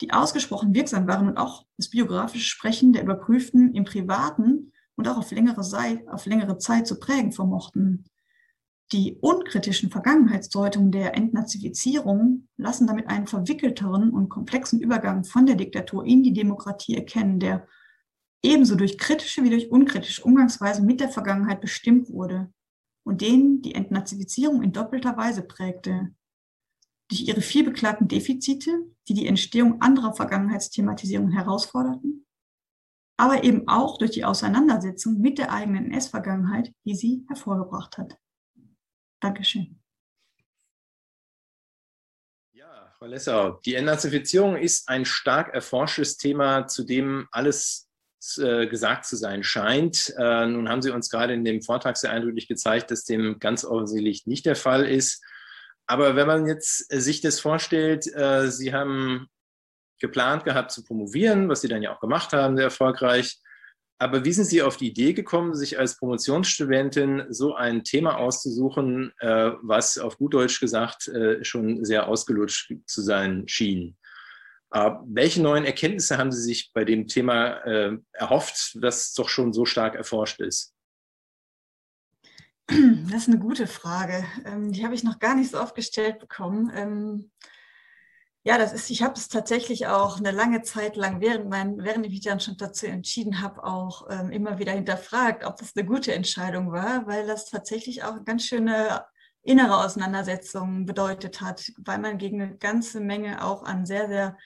[0.00, 5.18] die ausgesprochen wirksam waren und auch das biografische Sprechen der Überprüften im Privaten und auch
[5.18, 8.04] auf längere, Zeit, auf längere Zeit zu prägen vermochten.
[8.92, 16.04] Die unkritischen Vergangenheitsdeutungen der Entnazifizierung lassen damit einen verwickelteren und komplexen Übergang von der Diktatur
[16.04, 17.68] in die Demokratie erkennen, der
[18.42, 22.52] ebenso durch kritische wie durch unkritische Umgangsweise mit der Vergangenheit bestimmt wurde
[23.04, 26.12] und den die Entnazifizierung in doppelter Weise prägte
[27.10, 28.70] durch ihre viel beklagten Defizite,
[29.08, 32.24] die die Entstehung anderer Vergangenheitsthematisierungen herausforderten,
[33.16, 38.16] aber eben auch durch die Auseinandersetzung mit der eigenen NS-Vergangenheit, die sie hervorgebracht hat.
[39.20, 39.80] Dankeschön.
[42.52, 47.90] Ja, Frau Lessau, die Entnazifizierung ist ein stark erforschtes Thema, zu dem alles
[48.38, 50.14] äh, gesagt zu sein scheint.
[50.16, 53.64] Äh, nun haben Sie uns gerade in dem Vortrag sehr eindrücklich gezeigt, dass dem ganz
[53.64, 55.24] offensichtlich nicht der Fall ist.
[55.90, 59.26] Aber wenn man jetzt äh, sich das vorstellt, äh, Sie haben
[59.98, 63.38] geplant gehabt zu promovieren, was Sie dann ja auch gemacht haben, sehr erfolgreich.
[63.98, 69.12] Aber wie sind Sie auf die Idee gekommen, sich als Promotionsstudentin so ein Thema auszusuchen,
[69.18, 71.10] äh, was auf gut Deutsch gesagt
[71.42, 73.96] schon sehr ausgelutscht zu sein schien?
[74.72, 79.96] Welche neuen Erkenntnisse haben Sie sich bei dem Thema erhofft, das doch schon so stark
[79.96, 80.72] erforscht ist?
[83.10, 84.24] Das ist eine gute Frage.
[84.44, 86.70] Ähm, die habe ich noch gar nicht so oft gestellt bekommen.
[86.74, 87.30] Ähm,
[88.42, 92.06] ja, das ist, ich habe es tatsächlich auch eine lange Zeit lang, während, mein, während
[92.06, 95.84] ich mich dann schon dazu entschieden habe, auch ähm, immer wieder hinterfragt, ob das eine
[95.84, 99.04] gute Entscheidung war, weil das tatsächlich auch ganz schöne
[99.42, 104.38] innere Auseinandersetzungen bedeutet hat, weil man gegen eine ganze Menge auch an sehr, sehr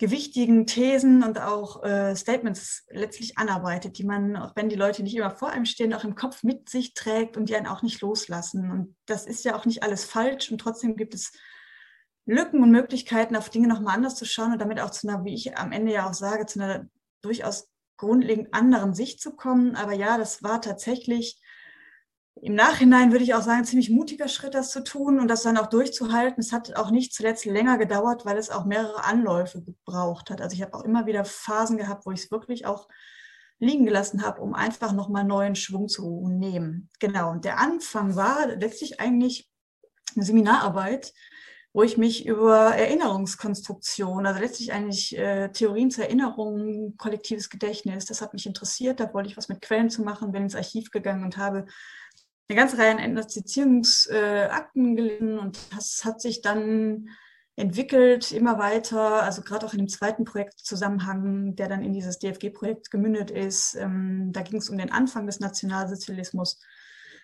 [0.00, 5.14] gewichtigen Thesen und auch äh, Statements letztlich anarbeitet, die man, auch wenn die Leute nicht
[5.14, 8.00] immer vor einem stehen, auch im Kopf mit sich trägt und die einen auch nicht
[8.00, 8.70] loslassen.
[8.70, 11.32] Und das ist ja auch nicht alles falsch und trotzdem gibt es
[12.24, 15.34] Lücken und Möglichkeiten, auf Dinge nochmal anders zu schauen und damit auch zu einer, wie
[15.34, 16.86] ich am Ende ja auch sage, zu einer
[17.20, 19.76] durchaus grundlegend anderen Sicht zu kommen.
[19.76, 21.38] Aber ja, das war tatsächlich
[22.42, 25.58] im Nachhinein würde ich auch sagen, ziemlich mutiger Schritt, das zu tun und das dann
[25.58, 26.40] auch durchzuhalten.
[26.40, 30.40] Es hat auch nicht zuletzt länger gedauert, weil es auch mehrere Anläufe gebraucht hat.
[30.40, 32.88] Also ich habe auch immer wieder Phasen gehabt, wo ich es wirklich auch
[33.58, 36.88] liegen gelassen habe, um einfach nochmal neuen Schwung zu nehmen.
[36.98, 37.30] Genau.
[37.30, 39.50] Und der Anfang war letztlich eigentlich
[40.16, 41.12] eine Seminararbeit,
[41.72, 48.22] wo ich mich über Erinnerungskonstruktion, also letztlich eigentlich äh, Theorien zur Erinnerung, kollektives Gedächtnis, das
[48.22, 48.98] hat mich interessiert.
[48.98, 51.66] Da wollte ich was mit Quellen zu machen, bin ins Archiv gegangen und habe
[52.50, 57.08] eine ganze Reihe an Entnazifizierungsakten gelesen und das hat sich dann
[57.54, 62.90] entwickelt, immer weiter, also gerade auch in dem zweiten Projektzusammenhang, der dann in dieses DFG-Projekt
[62.90, 63.76] gemündet ist.
[63.76, 66.58] Ähm, da ging es um den Anfang des Nationalsozialismus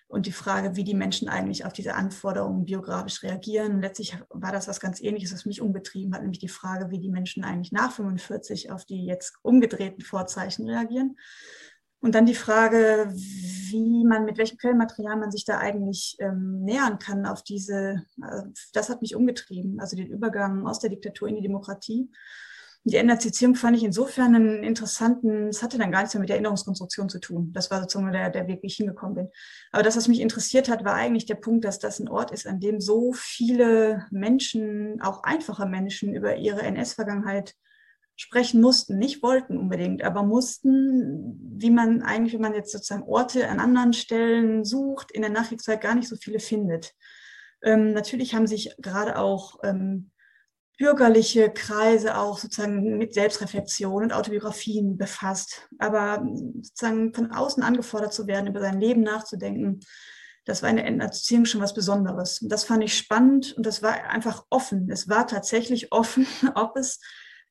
[0.08, 3.80] und die Frage, wie die Menschen eigentlich auf diese Anforderungen biografisch reagieren.
[3.80, 7.08] Letztlich war das was ganz Ähnliches, was mich umgetrieben hat, nämlich die Frage, wie die
[7.08, 11.16] Menschen eigentlich nach 45 auf die jetzt umgedrehten Vorzeichen reagieren.
[12.00, 16.98] Und dann die Frage, wie man, mit welchem Quellenmaterial man sich da eigentlich ähm, nähern
[16.98, 18.42] kann auf diese, äh,
[18.72, 22.10] das hat mich umgetrieben, also den Übergang aus der Diktatur in die Demokratie.
[22.88, 27.08] Die Entnazifizierung fand ich insofern einen interessanten, es hatte dann gar nichts mehr mit Erinnerungskonstruktion
[27.08, 27.50] zu tun.
[27.52, 29.28] Das war sozusagen der, der Weg, wie ich hingekommen bin.
[29.72, 32.46] Aber das, was mich interessiert hat, war eigentlich der Punkt, dass das ein Ort ist,
[32.46, 37.56] an dem so viele Menschen, auch einfache Menschen, über ihre NS-Vergangenheit
[38.16, 43.48] sprechen mussten, nicht wollten unbedingt, aber mussten, wie man eigentlich, wenn man jetzt sozusagen Orte
[43.48, 46.94] an anderen Stellen sucht, in der Nachkriegszeit gar nicht so viele findet.
[47.62, 50.10] Ähm, natürlich haben sich gerade auch ähm,
[50.78, 55.68] bürgerliche Kreise auch sozusagen mit Selbstreflexion und Autobiografien befasst.
[55.78, 56.26] Aber
[56.60, 59.80] sozusagen von außen angefordert zu werden, über sein Leben nachzudenken,
[60.44, 62.40] das war in der Erziehung schon was Besonderes.
[62.40, 64.88] Und das fand ich spannend und das war einfach offen.
[64.90, 67.00] Es war tatsächlich offen, ob es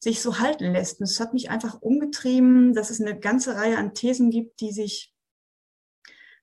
[0.05, 0.99] sich so halten lässt.
[0.99, 4.71] Und es hat mich einfach umgetrieben, dass es eine ganze Reihe an Thesen gibt, die
[4.71, 5.15] sich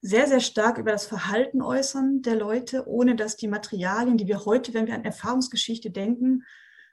[0.01, 4.47] sehr, sehr stark über das Verhalten äußern der Leute, ohne dass die Materialien, die wir
[4.47, 6.43] heute, wenn wir an Erfahrungsgeschichte denken,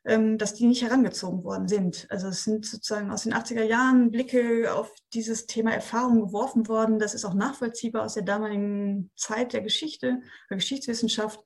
[0.05, 2.05] ähm, dass die nicht herangezogen worden sind.
[2.11, 6.99] Also es sind sozusagen aus den 80er Jahren Blicke auf dieses Thema Erfahrung geworfen worden.
[6.99, 11.43] Das ist auch nachvollziehbar aus der damaligen Zeit der Geschichte, der Geschichtswissenschaft.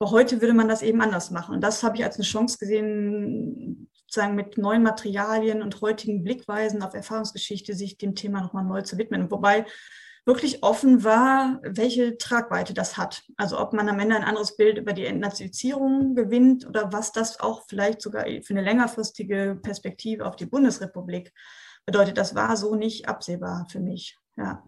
[0.00, 1.54] Aber heute würde man das eben anders machen.
[1.54, 6.82] Und das habe ich als eine Chance gesehen, sozusagen mit neuen Materialien und heutigen Blickweisen
[6.82, 9.28] auf Erfahrungsgeschichte sich dem Thema nochmal neu zu widmen.
[9.32, 9.66] Wobei
[10.24, 13.24] wirklich offen war, welche Tragweite das hat.
[13.36, 17.40] Also ob man am Ende ein anderes Bild über die Entnazifizierung gewinnt oder was das
[17.40, 21.32] auch vielleicht sogar für eine längerfristige Perspektive auf die Bundesrepublik
[21.84, 22.16] bedeutet.
[22.16, 24.16] Das war so nicht absehbar für mich.
[24.36, 24.64] Ja.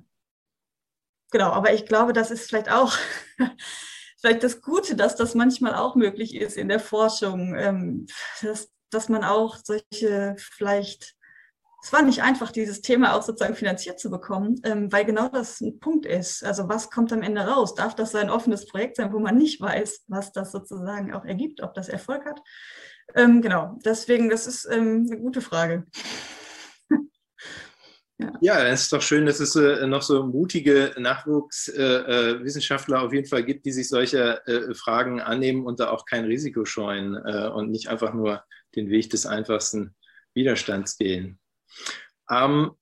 [1.31, 2.93] Genau, aber ich glaube, das ist vielleicht auch
[4.21, 8.07] vielleicht das Gute, dass das manchmal auch möglich ist in der Forschung, ähm,
[8.43, 11.17] dass, dass man auch solche vielleicht
[11.87, 15.61] es war nicht einfach, dieses Thema auch sozusagen finanziert zu bekommen, ähm, weil genau das
[15.61, 16.43] ein Punkt ist.
[16.43, 17.77] Also was kommt am Ende raus?
[17.77, 21.63] Darf das ein offenes Projekt sein, wo man nicht weiß, was das sozusagen auch ergibt,
[21.63, 22.41] ob das Erfolg hat?
[23.15, 25.87] Ähm, genau, deswegen, das ist ähm, eine gute Frage.
[28.19, 28.33] ja.
[28.41, 33.13] ja, es ist doch schön, dass es äh, noch so mutige Nachwuchswissenschaftler äh, äh, auf
[33.13, 37.15] jeden Fall gibt, die sich solcher äh, Fragen annehmen und da auch kein Risiko scheuen
[37.15, 38.43] äh, und nicht einfach nur
[38.77, 39.95] den Weg des einfachsten
[40.35, 41.39] Widerstands gehen.
[42.31, 42.73] Ähm,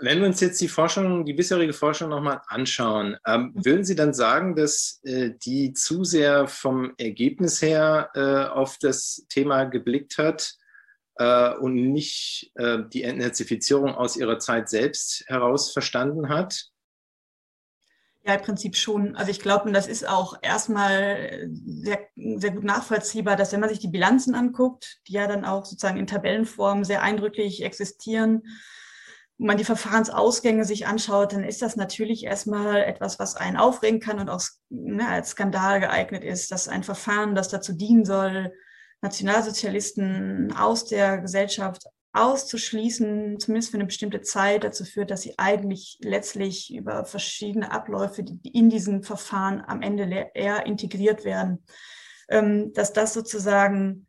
[0.00, 4.12] wenn wir uns jetzt die Forschung, die bisherige Forschung nochmal anschauen, ähm, würden Sie dann
[4.12, 10.54] sagen, dass äh, die zu sehr vom Ergebnis her äh, auf das Thema geblickt hat
[11.16, 16.70] äh, und nicht äh, die Entnazifizierung aus ihrer Zeit selbst heraus verstanden hat?
[18.26, 19.16] Ja, im Prinzip schon.
[19.16, 23.80] Also ich glaube, das ist auch erstmal sehr, sehr gut nachvollziehbar, dass wenn man sich
[23.80, 28.42] die Bilanzen anguckt, die ja dann auch sozusagen in Tabellenform sehr eindrücklich existieren,
[29.36, 34.00] wenn man die Verfahrensausgänge sich anschaut, dann ist das natürlich erstmal etwas, was einen aufregen
[34.00, 38.54] kann und auch ne, als Skandal geeignet ist, dass ein Verfahren, das dazu dienen soll,
[39.02, 41.84] Nationalsozialisten aus der Gesellschaft
[42.14, 48.24] auszuschließen, zumindest für eine bestimmte Zeit, dazu führt, dass sie eigentlich letztlich über verschiedene Abläufe,
[48.42, 51.64] in diesem Verfahren am Ende eher integriert werden,
[52.28, 54.06] ähm, dass das sozusagen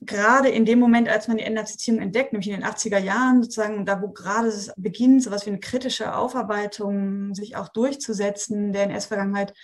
[0.00, 3.84] gerade in dem Moment, als man die Entnazifizierung entdeckt, nämlich in den 80er Jahren, sozusagen,
[3.84, 8.84] da wo gerade es beginnt, so etwas wie eine kritische Aufarbeitung sich auch durchzusetzen der
[8.84, 9.54] NS-Vergangenheit,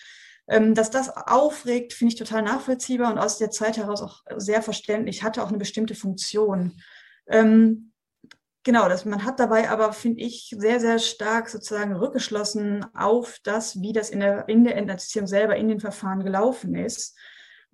[0.49, 4.61] Ähm, dass das aufregt, finde ich total nachvollziehbar und aus der Zeit heraus auch sehr
[4.61, 6.83] verständlich, hatte auch eine bestimmte Funktion.
[7.29, 7.93] Ähm,
[8.63, 13.81] genau, das, man hat dabei aber, finde ich, sehr, sehr stark sozusagen rückgeschlossen auf das,
[13.81, 17.17] wie das in der, in der Entnazifizierung selber in den Verfahren gelaufen ist.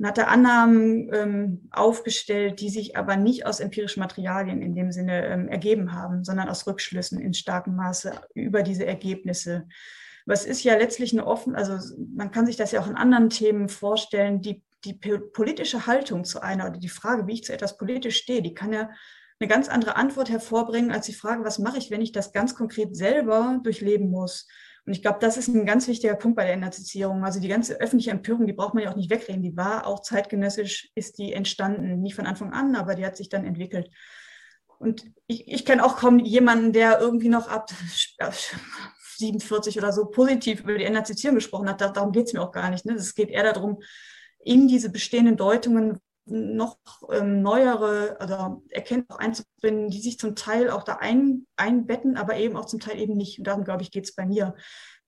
[0.00, 5.26] Man hatte Annahmen ähm, aufgestellt, die sich aber nicht aus empirischen Materialien in dem Sinne
[5.26, 9.66] ähm, ergeben haben, sondern aus Rückschlüssen in starkem Maße über diese Ergebnisse.
[10.24, 13.28] Was ist ja letztlich eine offen, also man kann sich das ja auch in anderen
[13.28, 17.76] Themen vorstellen, die, die politische Haltung zu einer oder die Frage, wie ich zu etwas
[17.76, 18.90] politisch stehe, die kann ja
[19.40, 22.54] eine ganz andere Antwort hervorbringen als die Frage, was mache ich, wenn ich das ganz
[22.54, 24.46] konkret selber durchleben muss.
[24.84, 27.24] Und ich glaube, das ist ein ganz wichtiger Punkt bei der Entnazifizierung.
[27.24, 29.42] Also die ganze öffentliche Empörung, die braucht man ja auch nicht wegreden.
[29.42, 32.00] Die war auch zeitgenössisch, ist die entstanden.
[32.00, 33.90] Nicht von Anfang an, aber die hat sich dann entwickelt.
[34.78, 37.70] Und ich, ich kenne auch kaum jemanden, der irgendwie noch ab
[39.18, 41.80] 47 oder so positiv über die Entnazifizierung gesprochen hat.
[41.80, 42.86] Darum geht es mir auch gar nicht.
[42.86, 42.94] Ne?
[42.94, 43.82] Es geht eher darum,
[44.44, 45.98] in diese bestehenden Deutungen
[46.30, 46.78] noch
[47.10, 52.56] ähm, neuere oder Erkenntnisse einzubringen, die sich zum Teil auch da ein, einbetten, aber eben
[52.56, 53.38] auch zum Teil eben nicht.
[53.38, 54.54] Und darum, glaube ich, geht es bei mir.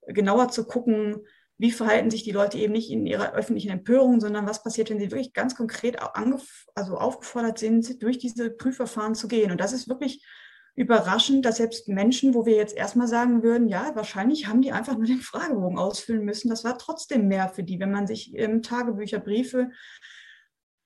[0.07, 1.21] Genauer zu gucken,
[1.57, 4.99] wie verhalten sich die Leute eben nicht in ihrer öffentlichen Empörung, sondern was passiert, wenn
[4.99, 9.51] sie wirklich ganz konkret also aufgefordert sind, durch diese Prüfverfahren zu gehen.
[9.51, 10.25] Und das ist wirklich
[10.73, 14.97] überraschend, dass selbst Menschen, wo wir jetzt erstmal sagen würden, ja, wahrscheinlich haben die einfach
[14.97, 16.49] nur den Fragebogen ausfüllen müssen.
[16.49, 19.69] Das war trotzdem mehr für die, wenn man sich ähm, Tagebücher, Briefe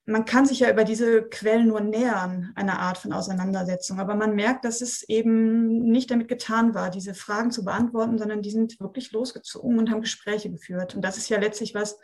[0.06, 3.98] man kann sich ja über diese Quellen nur nähern, einer Art von Auseinandersetzung.
[3.98, 8.40] Aber man merkt, dass es eben nicht damit getan war, diese Fragen zu beantworten, sondern
[8.40, 10.94] die sind wirklich losgezogen und haben Gespräche geführt.
[10.94, 11.98] Und das ist ja letztlich was,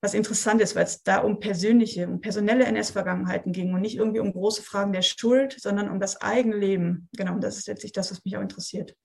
[0.00, 4.20] was interessant ist, weil es da um persönliche, um personelle NS-Vergangenheiten ging und nicht irgendwie
[4.20, 7.10] um große Fragen der Schuld, sondern um das eigene Leben.
[7.14, 8.96] Genau, und das ist letztlich das, was mich auch interessiert.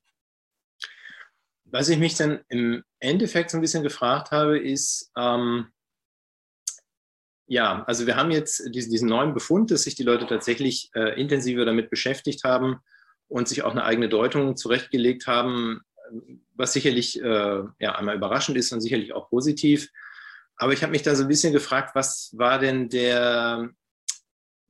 [1.66, 5.68] Was ich mich dann im Endeffekt so ein bisschen gefragt habe, ist, ähm
[7.50, 11.66] ja, also wir haben jetzt diesen, neuen Befund, dass sich die Leute tatsächlich äh, intensiver
[11.66, 12.78] damit beschäftigt haben
[13.28, 15.82] und sich auch eine eigene Deutung zurechtgelegt haben,
[16.54, 19.90] was sicherlich äh, ja, einmal überraschend ist und sicherlich auch positiv.
[20.58, 23.72] Aber ich habe mich da so ein bisschen gefragt, was war denn der,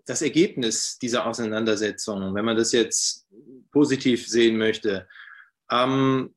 [0.05, 3.27] das Ergebnis dieser Auseinandersetzung, wenn man das jetzt
[3.73, 5.05] positiv sehen möchte?
[5.69, 6.33] Ähm,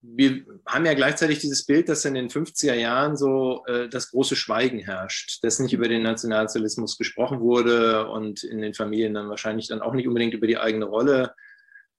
[0.00, 4.36] wir haben ja gleichzeitig dieses Bild, dass in den 50er Jahren so äh, das große
[4.36, 9.68] Schweigen herrscht, dass nicht über den Nationalsozialismus gesprochen wurde und in den Familien dann wahrscheinlich
[9.68, 11.34] dann auch nicht unbedingt über die eigene Rolle.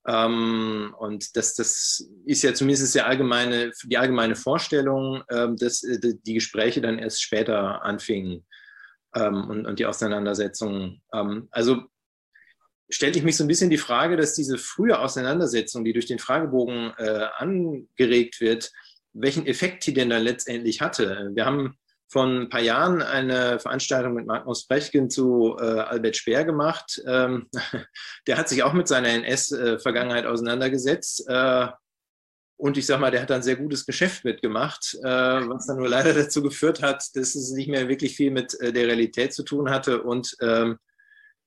[0.06, 5.98] Ähm, und das, das ist ja zumindest die allgemeine, die allgemeine Vorstellung, äh, dass äh,
[6.00, 8.46] die Gespräche dann erst später anfingen
[9.14, 11.02] ähm, und, und die Auseinandersetzungen.
[11.12, 11.82] Ähm, also
[12.90, 16.18] stellte ich mich so ein bisschen die Frage, dass diese frühe Auseinandersetzung, die durch den
[16.18, 18.70] Fragebogen äh, angeregt wird,
[19.12, 21.30] welchen Effekt die denn dann letztendlich hatte.
[21.34, 21.76] Wir haben
[22.08, 27.00] vor ein paar Jahren eine Veranstaltung mit Magnus Brechgen zu äh, Albert Speer gemacht.
[27.06, 27.48] Ähm,
[28.26, 31.24] der hat sich auch mit seiner NS-Vergangenheit auseinandergesetzt.
[31.28, 31.68] Äh,
[32.56, 35.88] und ich sage mal, der hat dann sehr gutes Geschäft mitgemacht, äh, was dann nur
[35.88, 39.44] leider dazu geführt hat, dass es nicht mehr wirklich viel mit äh, der Realität zu
[39.44, 40.78] tun hatte und ähm,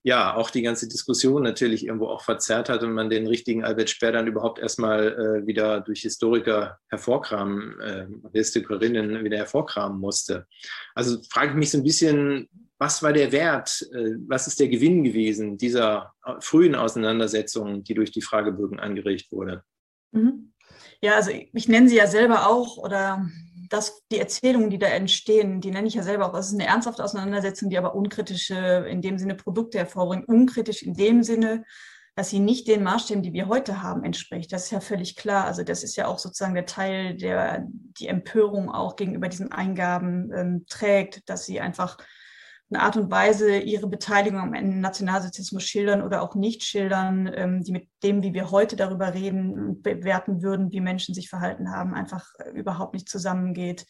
[0.03, 3.89] ja, auch die ganze Diskussion natürlich irgendwo auch verzerrt hat und man den richtigen Albert
[3.89, 10.45] Speer dann überhaupt erstmal äh, wieder durch Historiker hervorkramen, äh, Historikerinnen wieder hervorkramen musste.
[10.93, 14.67] Also frage ich mich so ein bisschen, was war der Wert, äh, was ist der
[14.67, 19.63] Gewinn gewesen dieser frühen Auseinandersetzung, die durch die Fragebögen angeregt wurde?
[20.11, 20.51] Mhm.
[21.01, 23.25] Ja, also ich nenne sie ja selber auch oder
[23.73, 26.67] das, die Erzählungen, die da entstehen, die nenne ich ja selber auch, es ist eine
[26.67, 30.27] ernsthafte Auseinandersetzung, die aber unkritische, in dem Sinne Produkte hervorbringt.
[30.27, 31.63] Unkritisch in dem Sinne,
[32.15, 34.53] dass sie nicht den Maßstäben, die wir heute haben, entspricht.
[34.53, 35.45] Das ist ja völlig klar.
[35.45, 40.31] Also das ist ja auch sozusagen der Teil, der die Empörung auch gegenüber diesen Eingaben
[40.31, 41.97] ähm, trägt, dass sie einfach
[42.69, 47.71] eine Art und Weise ihre Beteiligung am Nationalsozialismus schildern oder auch nicht schildern, ähm, die
[47.71, 51.93] mit dem, wie wir heute darüber reden und bewerten würden, wie Menschen sich verhalten haben,
[51.93, 53.85] einfach äh, überhaupt nicht zusammengeht.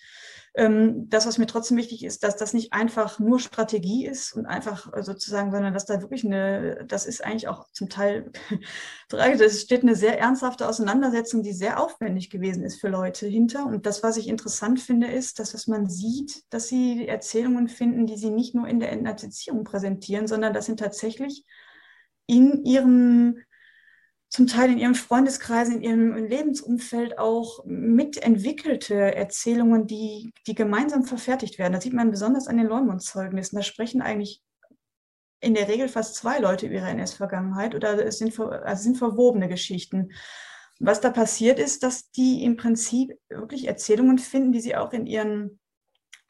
[0.56, 4.46] Ähm, das, was mir trotzdem wichtig ist, dass das nicht einfach nur Strategie ist und
[4.46, 8.32] einfach äh, sozusagen, sondern dass da wirklich eine, das ist eigentlich auch zum Teil
[9.12, 13.66] es steht eine sehr ernsthafte Auseinandersetzung, die sehr aufwendig gewesen ist für Leute hinter.
[13.66, 18.06] Und das, was ich interessant finde, ist, dass was man sieht, dass sie Erzählungen finden,
[18.06, 21.46] die sie nicht nur in der Entnazifizierung präsentieren, sondern das sind tatsächlich
[22.28, 23.40] in ihrem
[24.34, 31.60] zum Teil in ihrem Freundeskreis, in ihrem Lebensumfeld auch mitentwickelte Erzählungen, die, die gemeinsam verfertigt
[31.60, 31.74] werden.
[31.74, 33.56] Das sieht man besonders an den Leumund-Zeugnissen.
[33.56, 34.42] Da sprechen eigentlich
[35.40, 38.98] in der Regel fast zwei Leute über ihre NS-Vergangenheit oder es sind, also es sind
[38.98, 40.12] verwobene Geschichten.
[40.80, 45.06] Was da passiert ist, dass die im Prinzip wirklich Erzählungen finden, die sie auch in
[45.06, 45.60] ihren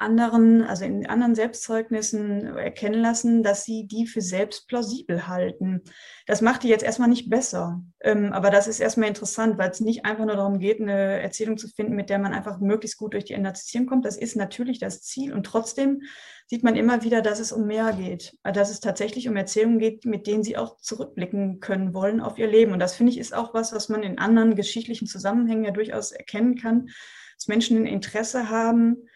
[0.03, 5.81] anderen, also in anderen Selbstzeugnissen erkennen lassen, dass sie die für selbst plausibel halten.
[6.27, 7.81] Das macht die jetzt erstmal nicht besser.
[8.01, 11.57] Ähm, aber das ist erstmal interessant, weil es nicht einfach nur darum geht, eine Erzählung
[11.57, 14.05] zu finden, mit der man einfach möglichst gut durch die Entnazifizierung kommt.
[14.05, 15.33] Das ist natürlich das Ziel.
[15.33, 16.01] Und trotzdem
[16.47, 18.37] sieht man immer wieder, dass es um mehr geht.
[18.43, 22.47] Dass es tatsächlich um Erzählungen geht, mit denen sie auch zurückblicken können wollen auf ihr
[22.47, 22.73] Leben.
[22.73, 26.11] Und das finde ich ist auch was, was man in anderen geschichtlichen Zusammenhängen ja durchaus
[26.11, 26.89] erkennen kann,
[27.37, 29.07] dass Menschen ein Interesse haben,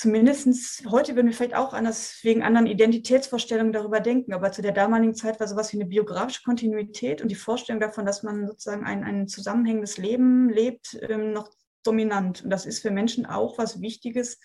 [0.00, 4.72] zumindest heute würden wir vielleicht auch anders wegen anderen Identitätsvorstellungen darüber denken, aber zu der
[4.72, 8.86] damaligen Zeit war sowas wie eine biografische Kontinuität und die Vorstellung davon, dass man sozusagen
[8.86, 11.50] ein, ein zusammenhängendes Leben lebt, ähm, noch
[11.82, 12.42] dominant.
[12.42, 14.38] Und das ist für Menschen auch was Wichtiges,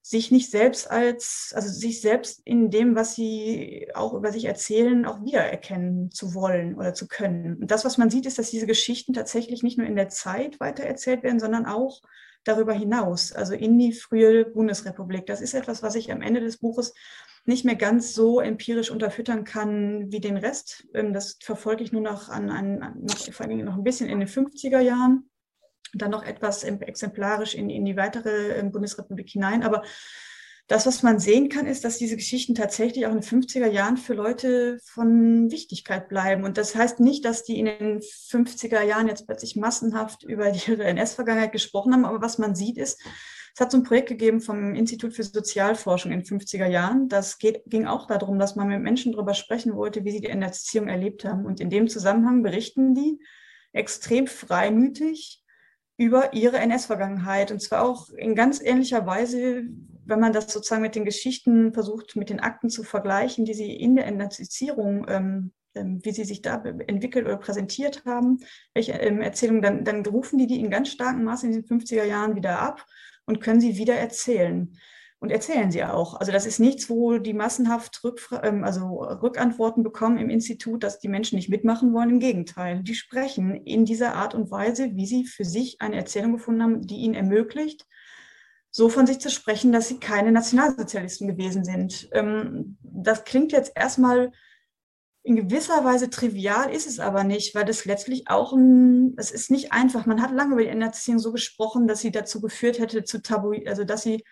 [0.00, 5.04] sich nicht selbst als, also sich selbst in dem, was sie auch über sich erzählen,
[5.04, 7.58] auch wiedererkennen zu wollen oder zu können.
[7.60, 10.60] Und das, was man sieht, ist, dass diese Geschichten tatsächlich nicht nur in der Zeit
[10.60, 12.00] weitererzählt werden, sondern auch
[12.46, 15.26] darüber hinaus, also in die frühe Bundesrepublik.
[15.26, 16.94] Das ist etwas, was ich am Ende des Buches
[17.44, 20.86] nicht mehr ganz so empirisch unterfüttern kann wie den Rest.
[20.94, 24.20] Ähm, das verfolge ich nur noch an, an noch, vor allem noch ein bisschen in
[24.20, 25.30] den 50er Jahren,
[25.94, 29.62] dann noch etwas exemplarisch in, in die weitere ähm, Bundesrepublik hinein.
[29.62, 29.82] Aber
[30.68, 33.96] das, was man sehen kann, ist, dass diese Geschichten tatsächlich auch in den 50er Jahren
[33.96, 36.42] für Leute von Wichtigkeit bleiben.
[36.44, 40.72] Und das heißt nicht, dass die in den 50er Jahren jetzt plötzlich massenhaft über die
[40.72, 43.00] NS-Vergangenheit gesprochen haben, aber was man sieht ist,
[43.56, 47.08] es hat so ein Projekt gegeben vom Institut für Sozialforschung in den 50er Jahren.
[47.08, 50.26] Das geht, ging auch darum, dass man mit Menschen darüber sprechen wollte, wie sie die
[50.26, 51.46] Erziehung erlebt haben.
[51.46, 53.18] Und in dem Zusammenhang berichten die
[53.72, 55.42] extrem freimütig
[55.96, 57.50] über ihre NS-Vergangenheit.
[57.50, 59.62] Und zwar auch in ganz ähnlicher Weise,
[60.06, 63.72] wenn man das sozusagen mit den Geschichten versucht, mit den Akten zu vergleichen, die sie
[63.72, 68.38] in der Entnazifizierung, ähm, ähm, wie sie sich da entwickelt oder präsentiert haben,
[68.74, 72.04] welche ähm, Erzählungen, dann, dann rufen die die in ganz starkem Maße in den 50er
[72.04, 72.86] Jahren wieder ab
[73.26, 74.76] und können sie wieder erzählen.
[75.18, 76.20] Und erzählen sie auch.
[76.20, 80.98] Also das ist nichts, wo die massenhaft Rückfra ähm, also Rückantworten bekommen im Institut, dass
[80.98, 82.10] die Menschen nicht mitmachen wollen.
[82.10, 86.32] Im Gegenteil, die sprechen in dieser Art und Weise, wie sie für sich eine Erzählung
[86.32, 87.86] gefunden haben, die ihnen ermöglicht,
[88.76, 92.10] so von sich zu sprechen, dass sie keine Nationalsozialisten gewesen sind.
[92.12, 94.32] Ähm, das klingt jetzt erstmal
[95.22, 99.50] in gewisser Weise trivial, ist es aber nicht, weil das letztlich auch ein, es ist
[99.50, 100.04] nicht einfach.
[100.04, 103.54] Man hat lange über die Erziehung so gesprochen, dass sie dazu geführt hätte, zu Tabu,
[103.64, 104.22] also dass sie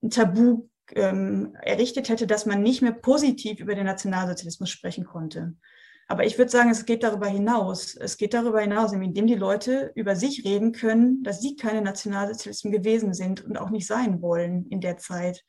[0.00, 5.56] ein Tabu ähm, errichtet hätte, dass man nicht mehr positiv über den Nationalsozialismus sprechen konnte.
[6.10, 7.94] Aber ich würde sagen, es geht darüber hinaus.
[7.94, 12.72] Es geht darüber hinaus, indem die Leute über sich reden können, dass sie keine Nationalsozialisten
[12.72, 15.44] gewesen sind und auch nicht sein wollen in der Zeit.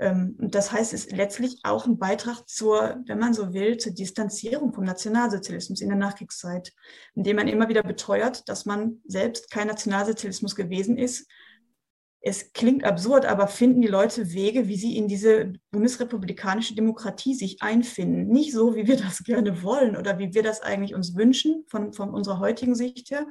[0.00, 3.76] Ähm, und das heißt, es ist letztlich auch ein Beitrag zur, wenn man so will,
[3.76, 6.72] zur Distanzierung vom Nationalsozialismus in der Nachkriegszeit,
[7.14, 11.30] indem man immer wieder beteuert, dass man selbst kein Nationalsozialismus gewesen ist
[12.22, 17.62] es klingt absurd, aber finden die Leute Wege, wie sie in diese bundesrepublikanische Demokratie sich
[17.62, 18.28] einfinden.
[18.28, 21.94] Nicht so, wie wir das gerne wollen oder wie wir das eigentlich uns wünschen von,
[21.94, 23.26] von unserer heutigen Sicht her.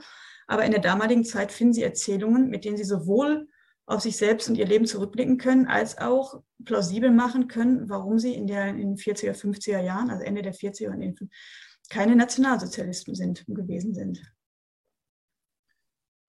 [0.47, 3.47] Aber in der damaligen Zeit finden sie Erzählungen, mit denen sie sowohl
[3.85, 8.33] auf sich selbst und ihr Leben zurückblicken können, als auch plausibel machen können, warum sie
[8.33, 11.29] in, der, in den 40er, 50er Jahren, also Ende der 40er und
[11.89, 14.21] keine Nationalsozialisten sind, gewesen sind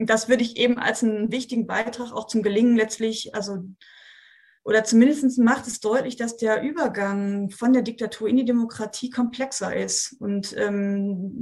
[0.09, 3.65] das würde ich eben als einen wichtigen Beitrag auch zum Gelingen letztlich, also
[4.63, 9.75] oder zumindest macht es deutlich, dass der Übergang von der Diktatur in die Demokratie komplexer
[9.75, 11.33] ist und ähm,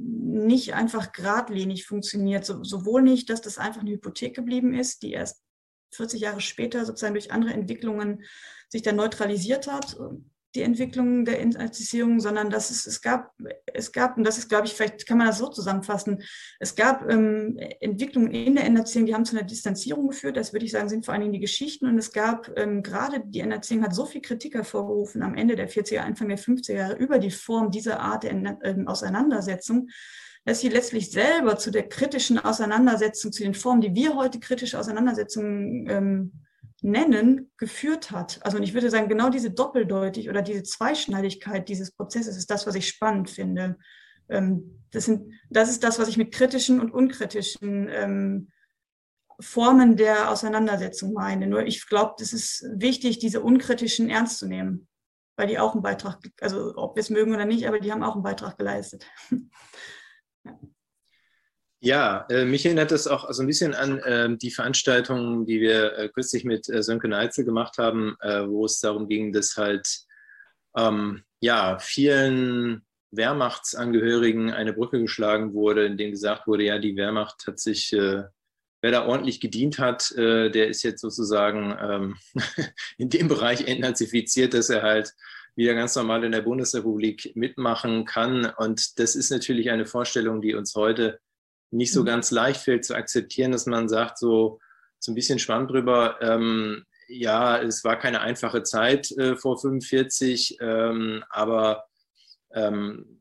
[0.47, 2.45] nicht einfach geradlinig funktioniert.
[2.45, 5.43] So, sowohl nicht, dass das einfach eine Hypothek geblieben ist, die erst
[5.95, 8.23] 40 Jahre später sozusagen durch andere Entwicklungen
[8.69, 9.97] sich dann neutralisiert hat,
[10.55, 13.33] die Entwicklung der Internationalisierung, sondern dass es, es gab,
[13.67, 16.23] es gab, und das ist, glaube ich, vielleicht kann man das so zusammenfassen,
[16.59, 20.65] es gab ähm, Entwicklungen in der Enderziehung, die haben zu einer Distanzierung geführt, das würde
[20.65, 21.87] ich sagen, sind vor allen Dingen die Geschichten.
[21.87, 25.69] Und es gab ähm, gerade die Enderziehung hat so viel Kritik hervorgerufen am Ende der
[25.69, 29.89] 40er, Anfang der 50er Jahre über die Form dieser Art der ähm, Auseinandersetzung,
[30.45, 34.79] dass sie letztlich selber zu der kritischen Auseinandersetzung, zu den Formen, die wir heute kritische
[34.79, 36.33] Auseinandersetzungen ähm,
[36.81, 38.39] Nennen geführt hat.
[38.43, 42.67] Also und ich würde sagen, genau diese Doppeldeutig oder diese Zweischneidigkeit dieses Prozesses ist das,
[42.67, 43.79] was ich spannend finde.
[44.29, 48.53] Ähm, das, sind, das ist das, was ich mit kritischen und unkritischen ähm,
[49.41, 51.47] Formen der Auseinandersetzung meine.
[51.47, 54.89] Nur ich glaube, es ist wichtig, diese unkritischen ernst zu nehmen,
[55.37, 58.03] weil die auch einen Beitrag, also ob wir es mögen oder nicht, aber die haben
[58.03, 59.07] auch einen Beitrag geleistet.
[60.45, 60.59] ja.
[61.81, 65.97] Ja, äh, mich erinnert das auch so ein bisschen an äh, die Veranstaltung, die wir
[65.97, 70.01] äh, kürzlich mit äh, Sönke Neitzel gemacht haben, äh, wo es darum ging, dass halt
[70.77, 77.47] ähm, ja, vielen Wehrmachtsangehörigen eine Brücke geschlagen wurde, in dem gesagt wurde, ja, die Wehrmacht
[77.47, 78.25] hat sich äh,
[78.81, 82.17] wer da ordentlich gedient hat, äh, der ist jetzt sozusagen ähm,
[82.99, 85.13] in dem Bereich entnazifiziert, dass er halt
[85.57, 88.47] wieder ganz normal in der Bundesrepublik mitmachen kann.
[88.57, 91.19] Und das ist natürlich eine Vorstellung, die uns heute
[91.71, 92.07] nicht so mhm.
[92.07, 94.59] ganz leicht fällt zu akzeptieren, dass man sagt, so,
[94.99, 100.59] so ein bisschen Schwamm drüber, ähm, ja, es war keine einfache Zeit äh, vor 45,
[100.61, 101.85] ähm, aber
[102.55, 103.19] ähm,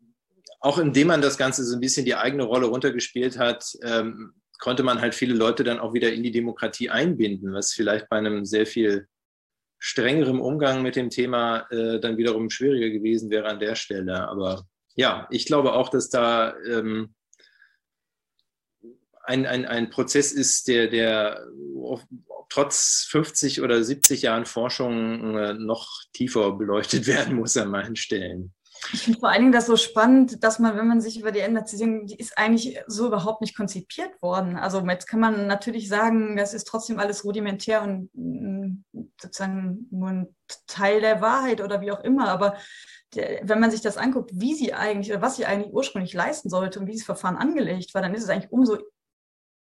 [0.60, 4.84] auch indem man das Ganze so ein bisschen die eigene Rolle runtergespielt hat, ähm, konnte
[4.84, 8.44] man halt viele Leute dann auch wieder in die Demokratie einbinden, was vielleicht bei einem
[8.44, 9.08] sehr viel
[9.80, 14.28] strengerem Umgang mit dem Thema äh, dann wiederum schwieriger gewesen wäre an der Stelle.
[14.28, 17.14] Aber ja, ich glaube auch, dass da ähm,
[19.28, 21.46] ein, ein, ein Prozess ist, der, der
[22.50, 28.54] trotz 50 oder 70 Jahren Forschung äh, noch tiefer beleuchtet werden muss an manchen Stellen.
[28.94, 31.40] Ich finde vor allen Dingen das so spannend, dass man, wenn man sich über die
[31.40, 34.56] Enderzählung, die ist eigentlich so überhaupt nicht konzipiert worden.
[34.56, 38.84] Also jetzt kann man natürlich sagen, das ist trotzdem alles rudimentär und mm,
[39.20, 40.36] sozusagen nur ein
[40.68, 42.30] Teil der Wahrheit oder wie auch immer.
[42.30, 42.56] Aber
[43.16, 46.50] der, wenn man sich das anguckt, wie sie eigentlich oder was sie eigentlich ursprünglich leisten
[46.50, 48.78] sollte und wie dieses Verfahren angelegt war, dann ist es eigentlich umso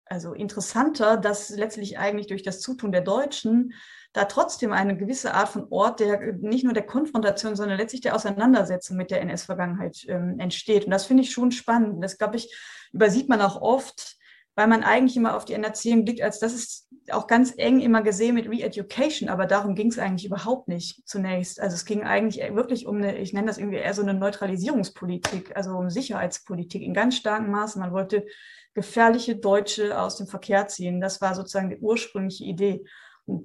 [0.09, 3.73] also interessanter, dass letztlich eigentlich durch das Zutun der Deutschen
[4.13, 8.15] da trotzdem eine gewisse Art von Ort, der nicht nur der Konfrontation, sondern letztlich der
[8.15, 10.85] Auseinandersetzung mit der NS-Vergangenheit ähm, entsteht.
[10.85, 12.03] Und das finde ich schon spannend.
[12.03, 12.51] Das, glaube ich,
[12.91, 14.17] übersieht man auch oft,
[14.55, 18.01] weil man eigentlich immer auf die Erziehung blickt, als das ist auch ganz eng immer
[18.01, 21.61] gesehen mit Re-Education, aber darum ging es eigentlich überhaupt nicht zunächst.
[21.61, 25.55] Also es ging eigentlich wirklich um eine, ich nenne das irgendwie eher so eine Neutralisierungspolitik,
[25.55, 27.79] also um Sicherheitspolitik in ganz starkem Maße.
[27.79, 28.25] Man wollte
[28.73, 31.01] gefährliche Deutsche aus dem Verkehr ziehen.
[31.01, 32.83] Das war sozusagen die ursprüngliche Idee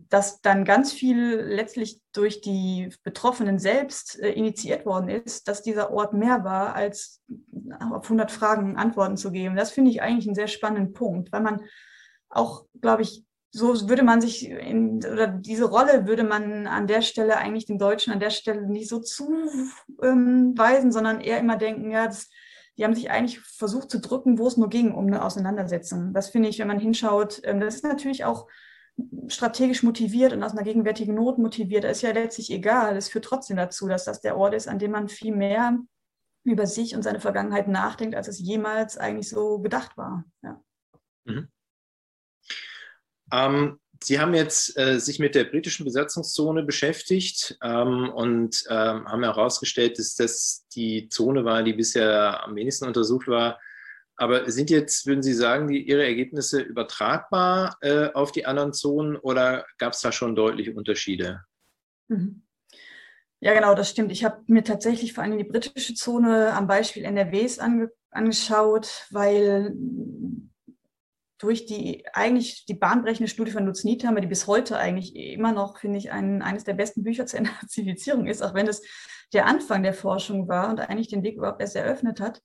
[0.09, 5.93] dass dann ganz viel letztlich durch die Betroffenen selbst äh, initiiert worden ist, dass dieser
[5.93, 7.23] Ort mehr war, als
[7.93, 9.57] auf 100 Fragen Antworten zu geben.
[9.57, 11.61] Das finde ich eigentlich einen sehr spannenden Punkt, weil man
[12.29, 17.03] auch, glaube ich, so würde man sich in, oder diese Rolle würde man an der
[17.03, 21.91] Stelle eigentlich den Deutschen an der Stelle nicht so zuweisen, ähm, sondern eher immer denken,
[21.91, 22.31] ja, das,
[22.77, 26.13] die haben sich eigentlich versucht zu drücken, wo es nur ging, um eine Auseinandersetzung.
[26.13, 28.49] Das finde ich, wenn man hinschaut, ähm, das ist natürlich auch
[29.29, 32.97] strategisch motiviert und aus einer gegenwärtigen Not motiviert, ist ja letztlich egal.
[32.97, 35.79] Es führt trotzdem dazu, dass das der Ort ist, an dem man viel mehr
[36.45, 40.25] über sich und seine Vergangenheit nachdenkt, als es jemals eigentlich so gedacht war.
[40.43, 40.63] Ja.
[41.25, 41.49] Mhm.
[43.33, 49.23] Ähm, Sie haben jetzt äh, sich mit der britischen Besatzungszone beschäftigt ähm, und ähm, haben
[49.23, 53.59] herausgestellt, dass das die Zone war, die bisher am wenigsten untersucht war,
[54.17, 59.17] aber sind jetzt, würden Sie sagen, die, Ihre Ergebnisse übertragbar äh, auf die anderen Zonen
[59.17, 61.43] oder gab es da schon deutliche Unterschiede?
[62.09, 62.43] Mhm.
[63.41, 64.13] Ja, genau, das stimmt.
[64.13, 69.75] Ich habe mir tatsächlich vor allem die britische Zone am Beispiel NRWs ange angeschaut, weil
[71.45, 75.79] durch die eigentlich die bahnbrechende Studie von Lutz Niethammer, die bis heute eigentlich immer noch,
[75.79, 78.83] finde ich, ein, eines der besten Bücher zur Entnazifizierung ist, auch wenn es
[79.35, 82.41] der Anfang der Forschung war und eigentlich den Weg überhaupt erst eröffnet hat,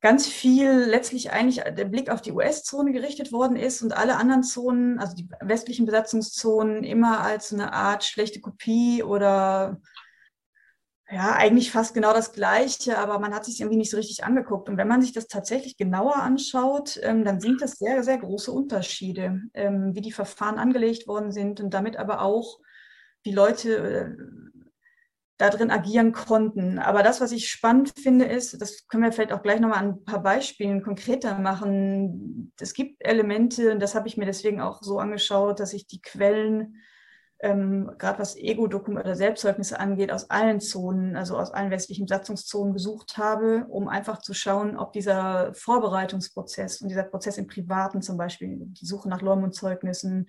[0.00, 4.42] ganz viel letztlich eigentlich der Blick auf die US-Zone gerichtet worden ist und alle anderen
[4.42, 9.80] Zonen, also die westlichen Besatzungszonen, immer als eine Art schlechte Kopie oder
[11.10, 14.68] ja, eigentlich fast genau das Gleiche, aber man hat sich irgendwie nicht so richtig angeguckt.
[14.68, 18.52] Und wenn man sich das tatsächlich genauer anschaut, ähm, dann sind das sehr, sehr große
[18.52, 22.58] Unterschiede, ähm, wie die Verfahren angelegt worden sind und damit aber auch,
[23.22, 24.16] wie Leute äh,
[25.38, 26.78] da drin agieren konnten.
[26.78, 29.88] Aber das, was ich spannend finde, ist, das können wir vielleicht auch gleich nochmal an
[29.90, 32.52] ein paar Beispielen konkreter machen.
[32.60, 36.02] Es gibt Elemente, und das habe ich mir deswegen auch so angeschaut, dass ich die
[36.02, 36.82] Quellen,
[37.40, 42.72] ähm, gerade was Ego-Dokumente oder Selbstzeugnisse angeht, aus allen Zonen, also aus allen westlichen Satzungszonen
[42.72, 48.16] gesucht habe, um einfach zu schauen, ob dieser Vorbereitungsprozess und dieser Prozess im Privaten zum
[48.16, 50.28] Beispiel, die Suche nach Leumundzeugnissen,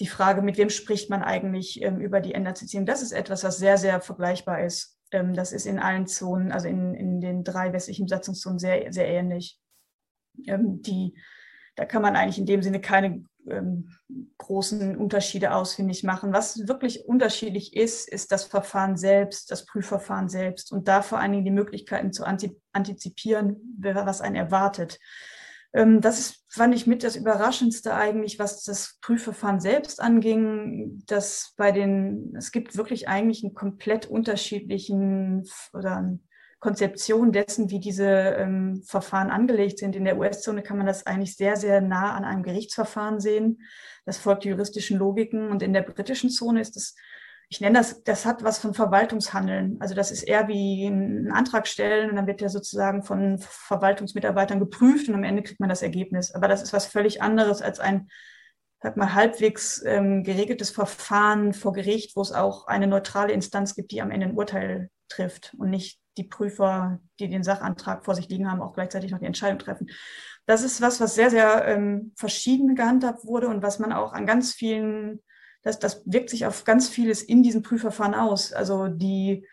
[0.00, 3.58] die Frage, mit wem spricht man eigentlich ähm, über die Enderzitierung, das ist etwas, was
[3.58, 4.98] sehr, sehr vergleichbar ist.
[5.10, 9.08] Ähm, das ist in allen Zonen, also in, in den drei westlichen Besatzungszonen sehr, sehr
[9.08, 9.58] ähnlich.
[10.46, 11.18] Ähm, die,
[11.74, 13.90] da kann man eigentlich in dem Sinne keine ähm,
[14.38, 16.32] großen Unterschiede ausfindig machen.
[16.32, 21.32] Was wirklich unterschiedlich ist, ist das Verfahren selbst, das Prüfverfahren selbst und da vor allen
[21.32, 24.98] Dingen die Möglichkeiten zu antizipieren, was einen erwartet.
[25.72, 31.54] Ähm, das ist, fand ich mit das Überraschendste eigentlich, was das Prüfverfahren selbst anging, dass
[31.56, 36.18] bei den, es gibt wirklich eigentlich einen komplett unterschiedlichen oder
[36.60, 39.94] Konzeption dessen, wie diese ähm, Verfahren angelegt sind.
[39.94, 43.62] In der US-Zone kann man das eigentlich sehr, sehr nah an einem Gerichtsverfahren sehen.
[44.04, 45.50] Das folgt juristischen Logiken.
[45.50, 46.96] Und in der britischen Zone ist es
[47.50, 49.78] ich nenne das, das hat was von Verwaltungshandeln.
[49.80, 54.60] Also das ist eher wie ein Antrag stellen und dann wird der sozusagen von Verwaltungsmitarbeitern
[54.60, 56.34] geprüft und am Ende kriegt man das Ergebnis.
[56.34, 58.08] Aber das ist was völlig anderes als ein,
[58.82, 63.92] sag mal, halbwegs ähm, geregeltes Verfahren vor Gericht, wo es auch eine neutrale Instanz gibt,
[63.92, 68.28] die am Ende ein Urteil trifft und nicht die Prüfer, die den Sachantrag vor sich
[68.28, 69.88] liegen haben, auch gleichzeitig noch die Entscheidung treffen.
[70.46, 74.26] Das ist was, was sehr, sehr ähm, verschieden gehandhabt wurde und was man auch an
[74.26, 75.20] ganz vielen
[75.62, 78.52] das, das wirkt sich auf ganz vieles in diesem Prüfverfahren aus.
[78.52, 79.46] Also die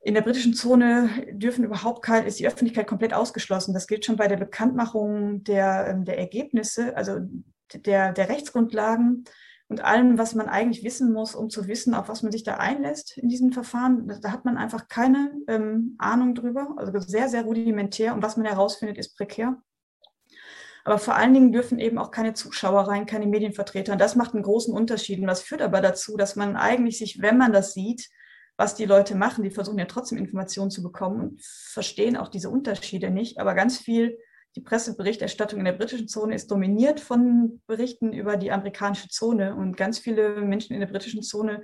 [0.00, 3.74] in der britischen Zone dürfen überhaupt kein, ist die Öffentlichkeit komplett ausgeschlossen.
[3.74, 7.18] Das gilt schon bei der Bekanntmachung der, ähm, der Ergebnisse, also
[7.74, 9.24] der, der Rechtsgrundlagen
[9.68, 12.56] und allem, was man eigentlich wissen muss, um zu wissen, auf was man sich da
[12.58, 14.06] einlässt in diesem Verfahren.
[14.22, 18.14] Da hat man einfach keine ähm, Ahnung drüber, also sehr, sehr rudimentär.
[18.14, 19.60] Und was man herausfindet, ist prekär.
[20.84, 23.92] Aber vor allen Dingen dürfen eben auch keine Zuschauer rein, keine Medienvertreter.
[23.92, 25.18] Und das macht einen großen Unterschied.
[25.18, 28.08] Und das führt aber dazu, dass man eigentlich sich, wenn man das sieht,
[28.56, 32.50] was die Leute machen, die versuchen ja trotzdem Informationen zu bekommen und verstehen auch diese
[32.50, 33.40] Unterschiede nicht.
[33.40, 34.16] Aber ganz viel,
[34.56, 39.54] die Presseberichterstattung in der britischen Zone ist dominiert von Berichten über die amerikanische Zone.
[39.54, 41.62] Und ganz viele Menschen in der britischen Zone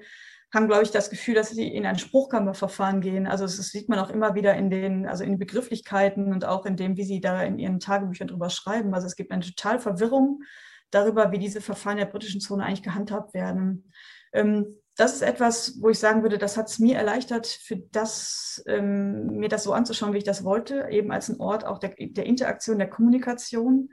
[0.52, 3.26] haben, glaube ich, das Gefühl, dass sie in ein Spruchkammerverfahren gehen.
[3.26, 6.76] Also das sieht man auch immer wieder in den, also in Begrifflichkeiten und auch in
[6.76, 8.92] dem, wie sie da in ihren Tagebüchern drüber schreiben.
[8.94, 10.42] Also es gibt eine total Verwirrung
[10.90, 13.90] darüber, wie diese Verfahren der britischen Zone eigentlich gehandhabt werden.
[14.34, 18.62] Ähm, das ist etwas, wo ich sagen würde, das hat es mir erleichtert, für das,
[18.66, 21.94] ähm, mir das so anzuschauen, wie ich das wollte, eben als ein Ort auch der,
[21.98, 23.88] der Interaktion, der Kommunikation.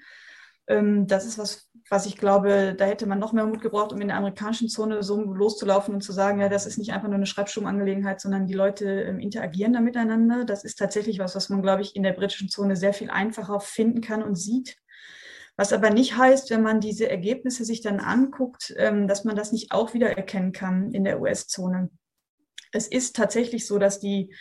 [0.68, 4.02] Ähm, das ist was, was ich glaube, da hätte man noch mehr Mut gebraucht, um
[4.02, 7.16] in der amerikanischen Zone so loszulaufen und zu sagen, ja, das ist nicht einfach nur
[7.16, 10.44] eine Schreibsturmangelegenheit, sondern die Leute ähm, interagieren da miteinander.
[10.44, 13.62] Das ist tatsächlich was, was man, glaube ich, in der britischen Zone sehr viel einfacher
[13.62, 14.78] finden kann und sieht.
[15.60, 19.52] Was aber nicht heißt, wenn man diese Ergebnisse sich dann anguckt, ähm, dass man das
[19.52, 21.90] nicht auch wieder erkennen kann in der US-Zone.
[22.72, 24.34] Es ist tatsächlich so, dass die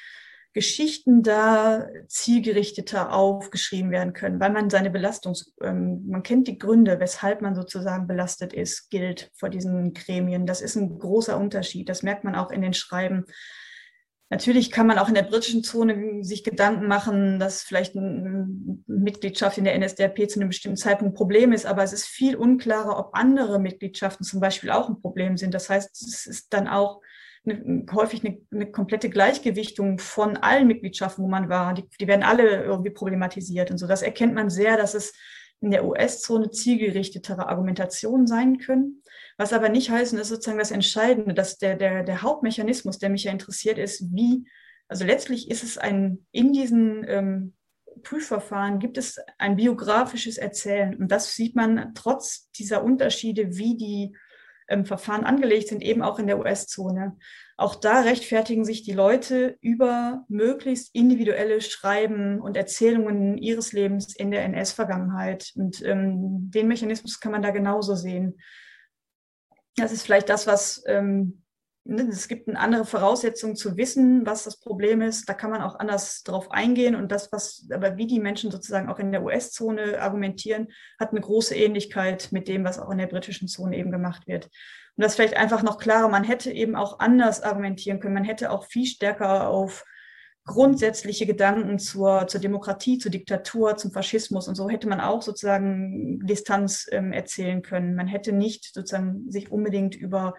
[0.53, 7.01] Geschichten da zielgerichteter aufgeschrieben werden können, weil man seine Belastungs, ähm, man kennt die Gründe,
[7.01, 10.47] weshalb man sozusagen belastet ist, gilt vor diesen Gremien.
[10.47, 11.89] Das ist ein großer Unterschied.
[11.89, 13.25] Das merkt man auch in den Schreiben.
[14.31, 18.47] Natürlich kann man auch in der britischen Zone sich Gedanken machen, dass vielleicht eine
[18.87, 22.37] Mitgliedschaft in der NSDAP zu einem bestimmten Zeitpunkt ein Problem ist, aber es ist viel
[22.37, 25.55] unklarer, ob andere Mitgliedschaften zum Beispiel auch ein Problem sind.
[25.55, 27.01] Das heißt, es ist dann auch
[27.47, 31.73] eine, häufig eine, eine, komplette Gleichgewichtung von allen Mitgliedschaften, wo man war.
[31.73, 33.87] Die, die werden alle irgendwie problematisiert und so.
[33.87, 35.15] Das erkennt man sehr, dass es
[35.61, 39.03] in der US-Zone zielgerichtetere Argumentationen sein können.
[39.39, 43.25] Was aber nicht das ist sozusagen das Entscheidende, dass der, der, der Hauptmechanismus, der mich
[43.25, 44.45] ja interessiert, ist, wie,
[44.89, 47.55] also letztlich ist es ein, in diesen ähm,
[48.03, 50.97] Prüfverfahren gibt es ein biografisches Erzählen.
[50.97, 54.17] Und das sieht man trotz dieser Unterschiede, wie die
[54.69, 57.17] ähm, Verfahren angelegt sind, eben auch in der US-Zone.
[57.57, 64.31] Auch da rechtfertigen sich die Leute über möglichst individuelle Schreiben und Erzählungen ihres Lebens in
[64.31, 65.53] der NS-Vergangenheit.
[65.55, 68.41] Und ähm, den Mechanismus kann man da genauso sehen.
[69.79, 71.43] Das ist vielleicht das, was ähm,
[71.91, 75.27] Ne, es gibt eine andere Voraussetzung zu wissen, was das Problem ist.
[75.27, 76.95] Da kann man auch anders drauf eingehen.
[76.95, 80.69] Und das, was, aber wie die Menschen sozusagen auch in der US-Zone argumentieren,
[81.01, 84.51] hat eine große Ähnlichkeit mit dem, was auch in der britischen Zone eben gemacht wird.
[84.97, 86.09] Und das vielleicht einfach noch klarer.
[86.09, 88.13] Man hätte eben auch anders argumentieren können.
[88.13, 89.87] Man hätte auch viel stärker auf
[90.49, 96.27] grundsätzliche Gedanken zur, zur Demokratie, zur Diktatur, zum Faschismus und so hätte man auch sozusagen
[96.27, 97.95] Distanz ähm, erzählen können.
[97.95, 100.35] Man hätte nicht sozusagen sich unbedingt über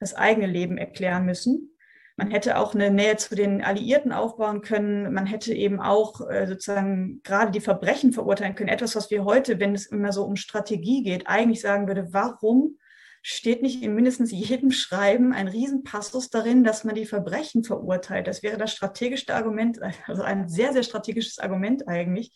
[0.00, 1.76] das eigene Leben erklären müssen.
[2.16, 5.12] Man hätte auch eine Nähe zu den Alliierten aufbauen können.
[5.12, 8.68] Man hätte eben auch äh, sozusagen gerade die Verbrechen verurteilen können.
[8.68, 12.76] Etwas, was wir heute, wenn es immer so um Strategie geht, eigentlich sagen würde, warum
[13.22, 18.26] steht nicht in mindestens jedem Schreiben ein Riesenpassus darin, dass man die Verbrechen verurteilt.
[18.26, 22.32] Das wäre das strategischste Argument, also ein sehr, sehr strategisches Argument eigentlich,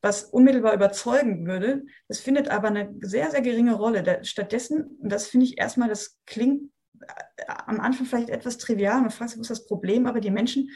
[0.00, 1.84] was unmittelbar überzeugen würde.
[2.08, 4.24] Das findet aber eine sehr, sehr geringe Rolle.
[4.24, 6.70] Stattdessen, und das finde ich erstmal, das klingt
[7.00, 10.30] äh, am Anfang vielleicht etwas trivial, man fragt sich, wo ist das Problem, aber die
[10.30, 10.70] Menschen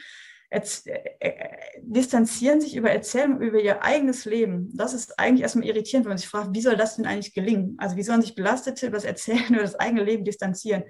[1.81, 4.71] distanzieren sich über Erzählungen über ihr eigenes Leben.
[4.75, 7.75] Das ist eigentlich erstmal irritierend, wenn man sich fragt, wie soll das denn eigentlich gelingen?
[7.79, 10.83] Also wie sollen sich Belastete über das Erzählen über das eigene Leben distanzieren?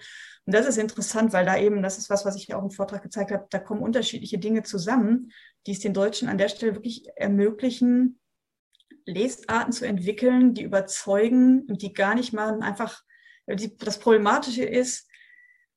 [0.45, 3.01] Und das ist interessant, weil da eben, das ist was, was ich auch im Vortrag
[3.01, 5.31] gezeigt habe, da kommen unterschiedliche Dinge zusammen,
[5.65, 8.19] die es den Deutschen an der Stelle wirklich ermöglichen,
[9.05, 13.01] Lesarten zu entwickeln, die überzeugen und die gar nicht mal einfach,
[13.47, 15.07] das Problematische ist,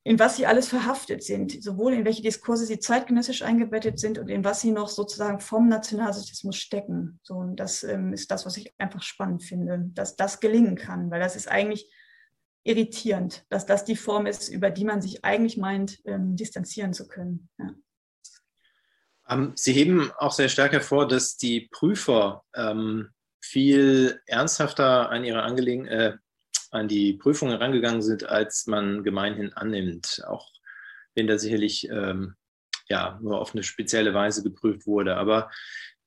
[0.02, 4.28] in was sie alles verhaftet sind, sowohl in welche Diskurse sie zeitgenössisch eingebettet sind und
[4.28, 7.20] in was sie noch sozusagen vom Nationalsozialismus stecken.
[7.22, 11.10] So, und das ähm, ist das, was ich einfach spannend finde, dass das gelingen kann,
[11.10, 11.92] weil das ist eigentlich
[12.64, 17.06] irritierend, dass das die Form ist, über die man sich eigentlich meint, ähm, distanzieren zu
[17.06, 17.48] können.
[17.58, 17.74] Ja.
[19.28, 23.10] Ähm, Sie heben auch sehr stark hervor, dass die Prüfer ähm,
[23.40, 26.16] viel ernsthafter an ihre Angelegen äh,
[26.70, 30.22] an die Prüfung herangegangen sind, als man gemeinhin annimmt.
[30.26, 30.48] Auch
[31.14, 32.34] wenn da sicherlich ähm,
[32.88, 35.16] ja, nur auf eine spezielle Weise geprüft wurde.
[35.16, 35.50] Aber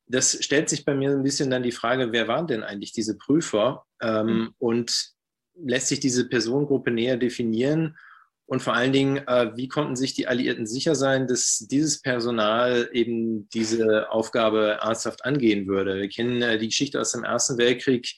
[0.05, 3.17] das stellt sich bei mir ein bisschen dann die Frage, wer waren denn eigentlich diese
[3.17, 3.85] Prüfer?
[4.01, 4.53] Ähm, mhm.
[4.57, 5.13] Und
[5.55, 7.97] lässt sich diese Personengruppe näher definieren?
[8.45, 12.89] Und vor allen Dingen, äh, wie konnten sich die Alliierten sicher sein, dass dieses Personal
[12.91, 15.95] eben diese Aufgabe ernsthaft angehen würde?
[16.01, 18.13] Wir kennen äh, die Geschichte aus dem Ersten Weltkrieg.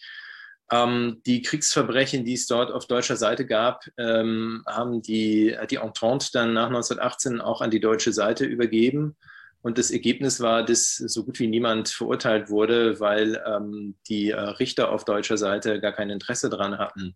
[0.71, 6.29] Ähm, die Kriegsverbrechen, die es dort auf deutscher Seite gab, ähm, haben die, die Entente
[6.33, 9.15] dann nach 1918 auch an die deutsche Seite übergeben.
[9.61, 14.39] Und das Ergebnis war, dass so gut wie niemand verurteilt wurde, weil ähm, die äh,
[14.39, 17.15] Richter auf deutscher Seite gar kein Interesse daran hatten,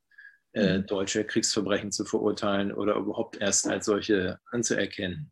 [0.54, 0.88] äh, mhm.
[0.88, 5.32] deutsche Kriegsverbrechen zu verurteilen oder überhaupt erst als solche anzuerkennen.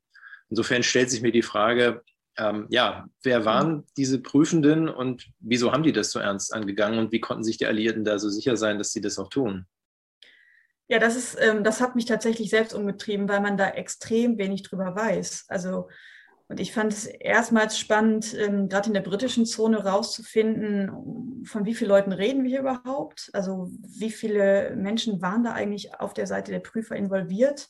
[0.49, 2.03] Insofern stellt sich mir die Frage,
[2.37, 7.11] ähm, ja, wer waren diese Prüfenden und wieso haben die das so ernst angegangen und
[7.11, 9.65] wie konnten sich die Alliierten da so sicher sein, dass sie das auch tun?
[10.89, 14.63] Ja, das ist, ähm, das hat mich tatsächlich selbst umgetrieben, weil man da extrem wenig
[14.63, 15.45] drüber weiß.
[15.49, 15.89] Also
[16.49, 21.75] und ich fand es erstmals spannend, ähm, gerade in der britischen Zone rauszufinden, von wie
[21.75, 23.29] vielen Leuten reden wir hier überhaupt?
[23.33, 27.67] Also wie viele Menschen waren da eigentlich auf der Seite der Prüfer involviert?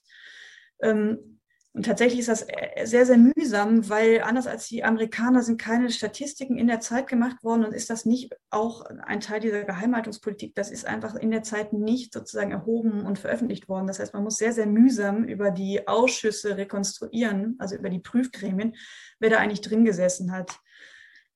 [0.80, 1.37] Ähm,
[1.78, 5.92] und tatsächlich ist das äh, sehr, sehr mühsam, weil anders als die Amerikaner sind keine
[5.92, 10.56] Statistiken in der Zeit gemacht worden und ist das nicht auch ein Teil dieser Geheimhaltungspolitik.
[10.56, 13.86] Das ist einfach in der Zeit nicht sozusagen erhoben und veröffentlicht worden.
[13.86, 18.76] Das heißt, man muss sehr, sehr mühsam über die Ausschüsse rekonstruieren, also über die Prüfgremien,
[19.20, 20.58] wer da eigentlich drin gesessen hat.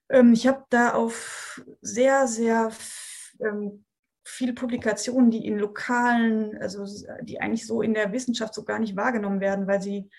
[0.10, 2.72] Ähm, ich habe da auf sehr, sehr
[3.42, 3.86] ähm,
[4.24, 6.86] viele Publikationen, die in lokalen, also
[7.24, 10.10] die eigentlich so in der Wissenschaft so gar nicht wahrgenommen werden, weil sie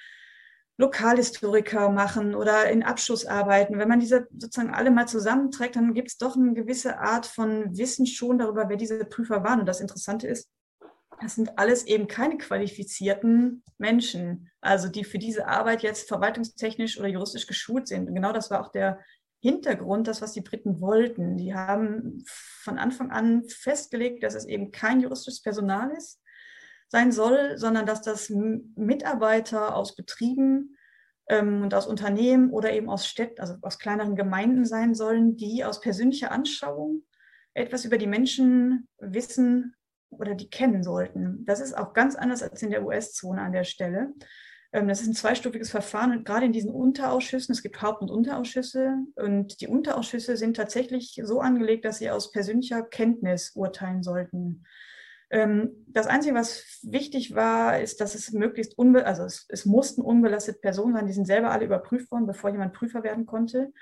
[0.78, 3.78] Lokalhistoriker machen oder in Abschlussarbeiten.
[3.78, 7.76] Wenn man diese sozusagen alle mal zusammenträgt, dann gibt es doch eine gewisse Art von
[7.76, 9.60] Wissen schon darüber, wer diese Prüfer waren.
[9.60, 10.50] Und das Interessante ist,
[11.20, 17.08] das sind alles eben keine qualifizierten Menschen, also die für diese Arbeit jetzt verwaltungstechnisch oder
[17.08, 18.08] juristisch geschult sind.
[18.08, 18.98] Und genau das war auch der
[19.42, 21.36] Hintergrund, das, was die Briten wollten.
[21.36, 26.22] Die haben von Anfang an festgelegt, dass es eben kein juristisches Personal ist,
[26.88, 30.76] sein soll, sondern dass das Mitarbeiter aus Betrieben
[31.28, 35.64] ähm, und aus Unternehmen oder eben aus Städten, also aus kleineren Gemeinden sein sollen, die
[35.64, 37.02] aus persönlicher Anschauung
[37.52, 39.74] etwas über die Menschen wissen
[40.10, 41.44] oder die kennen sollten.
[41.46, 44.12] Das ist auch ganz anders als in der US-Zone an der Stelle.
[44.72, 48.10] Ähm, das ist ein zweistufiges Verfahren und gerade in diesen Unterausschüssen, es gibt Haupt- und
[48.10, 54.64] Unterausschüsse und die Unterausschüsse sind tatsächlich so angelegt, dass sie aus persönlicher Kenntnis urteilen sollten.
[55.30, 60.02] Ähm, das Einzige, was wichtig war, ist, dass es möglichst, unbe also es, es, mussten
[60.02, 63.72] unbelastete Personen sein, die sind selber alle überprüft worden, bevor jemand Prüfer werden konnte.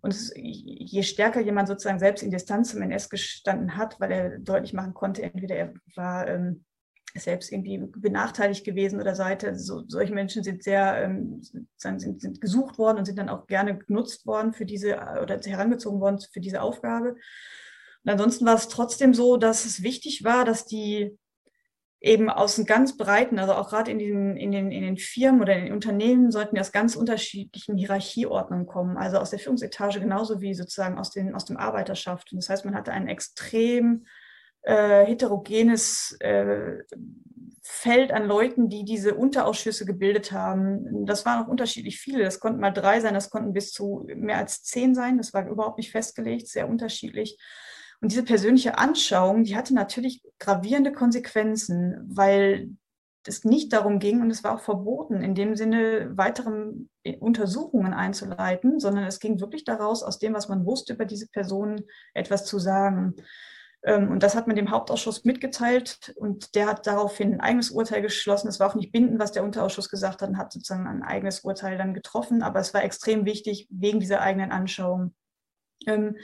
[0.00, 4.38] Und es, je stärker jemand sozusagen selbst in Distanz zum NS gestanden hat, weil er
[4.38, 6.64] deutlich machen konnte, entweder er war ähm,
[7.16, 9.56] selbst irgendwie benachteiligt gewesen oder Seite.
[9.56, 11.40] So, solche Menschen sind sehr ähm,
[11.76, 16.00] sind, sind, gesucht worden und sind dann auch gerne genutzt worden für diese oder herangezogen
[16.00, 17.16] worden für diese Aufgabe.
[18.04, 21.16] Und ansonsten war es trotzdem so, dass es wichtig war, dass die
[22.00, 25.40] eben aus einem ganz breiten, also auch gerade in den, in, den, in den Firmen
[25.40, 30.00] oder in den Unternehmen sollten die aus ganz unterschiedlichen Hierarchieordnungen kommen, also aus der Führungsetage
[30.00, 32.30] genauso wie sozusagen aus, den, aus dem Arbeiterschaft.
[32.30, 34.04] Und das heißt, man hatte einen extrem
[34.64, 36.78] äh, heterogenes äh,
[37.62, 41.06] Feld an Leuten, die diese Unterausschüsse gebildet haben.
[41.06, 42.22] Das waren auch unterschiedlich viele.
[42.22, 45.16] Das konnten mal drei sein, das konnten bis zu mehr als zehn sein.
[45.16, 47.38] Das war überhaupt nicht festgelegt, sehr unterschiedlich.
[48.00, 52.70] Und diese persönliche Anschauung, die hatte natürlich gravierende Konsequenzen, weil
[53.26, 56.72] es nicht darum ging und es war auch verboten, in dem Sinne weitere
[57.20, 61.84] Untersuchungen einzuleiten, sondern es ging wirklich daraus, aus dem, was man wusste über diese Person,
[62.12, 63.14] etwas zu sagen.
[63.84, 68.02] Ähm, und das hat man dem Hauptausschuss mitgeteilt und der hat daraufhin ein eigenes Urteil
[68.02, 68.48] geschlossen.
[68.48, 71.40] Es war auch nicht bindend, was der Unterausschuss gesagt hat und hat sozusagen ein eigenes
[71.40, 75.14] Urteil dann getroffen, aber es war extrem wichtig wegen dieser eigenen Anschauung.
[75.86, 76.16] Ähm,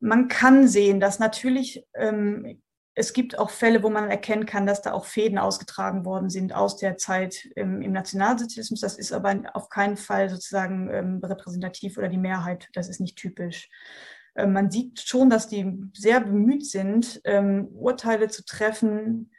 [0.00, 2.62] man kann sehen, dass natürlich ähm,
[2.94, 6.52] es gibt auch Fälle, wo man erkennen kann, dass da auch Fäden ausgetragen worden sind
[6.52, 8.80] aus der Zeit im, Nationalsozialismus.
[8.80, 10.90] Das ist aber auf keinen Fall sozusagen
[11.24, 12.68] repräsentativ oder die Mehrheit.
[12.72, 13.68] Das ist nicht typisch.
[14.38, 19.30] Äh, man sieht schon, dass die sehr bemüht sind, ähm, Urteile zu treffen,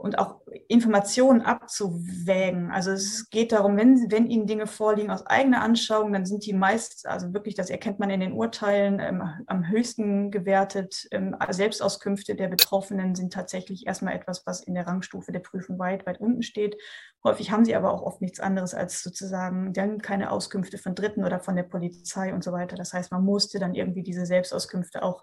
[0.00, 2.70] und auch Informationen abzuwägen.
[2.70, 6.52] Also es geht darum, wenn, wenn Ihnen Dinge vorliegen aus eigener Anschauung, dann sind die
[6.52, 11.06] meist, also wirklich, das erkennt man in den Urteilen, ähm, am höchsten gewertet.
[11.10, 16.06] Ähm, Selbstauskünfte der Betroffenen sind tatsächlich erstmal etwas, was in der Rangstufe der Prüfung weit,
[16.06, 16.76] weit unten steht.
[17.22, 21.24] Häufig haben sie aber auch oft nichts anderes als sozusagen dann keine Auskünfte von Dritten
[21.24, 22.76] oder von der Polizei und so weiter.
[22.76, 25.22] Das heißt, man musste dann irgendwie diese Selbstauskünfte auch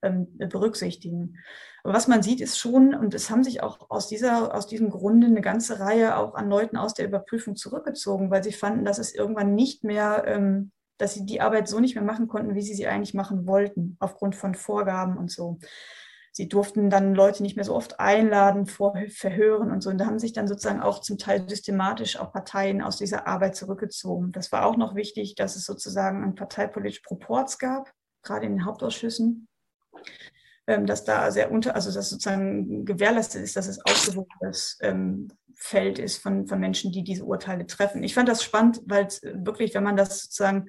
[0.00, 1.38] berücksichtigen.
[1.82, 4.90] Aber was man sieht, ist schon, und es haben sich auch aus, dieser, aus diesem
[4.90, 8.98] Grunde eine ganze Reihe auch an Leuten aus der Überprüfung zurückgezogen, weil sie fanden, dass
[8.98, 12.62] es irgendwann nicht mehr, ähm, dass sie die Arbeit so nicht mehr machen konnten, wie
[12.62, 15.58] sie sie eigentlich machen wollten, aufgrund von Vorgaben und so.
[16.32, 19.90] Sie durften dann Leute nicht mehr so oft einladen, vor, verhören und so.
[19.90, 23.56] Und da haben sich dann sozusagen auch zum Teil systematisch auch Parteien aus dieser Arbeit
[23.56, 24.30] zurückgezogen.
[24.30, 27.92] Das war auch noch wichtig, dass es sozusagen ein parteipolitisches Proports gab,
[28.22, 29.47] gerade in den Hauptausschüssen.
[30.68, 35.98] Ähm, dass da sehr unter, also dass sozusagen gewährleistet ist, dass es ausgewogenes ähm, Feld
[35.98, 38.02] ist von, von Menschen, die diese Urteile treffen.
[38.02, 40.68] Ich fand das spannend, weil es wirklich, wenn man das sozusagen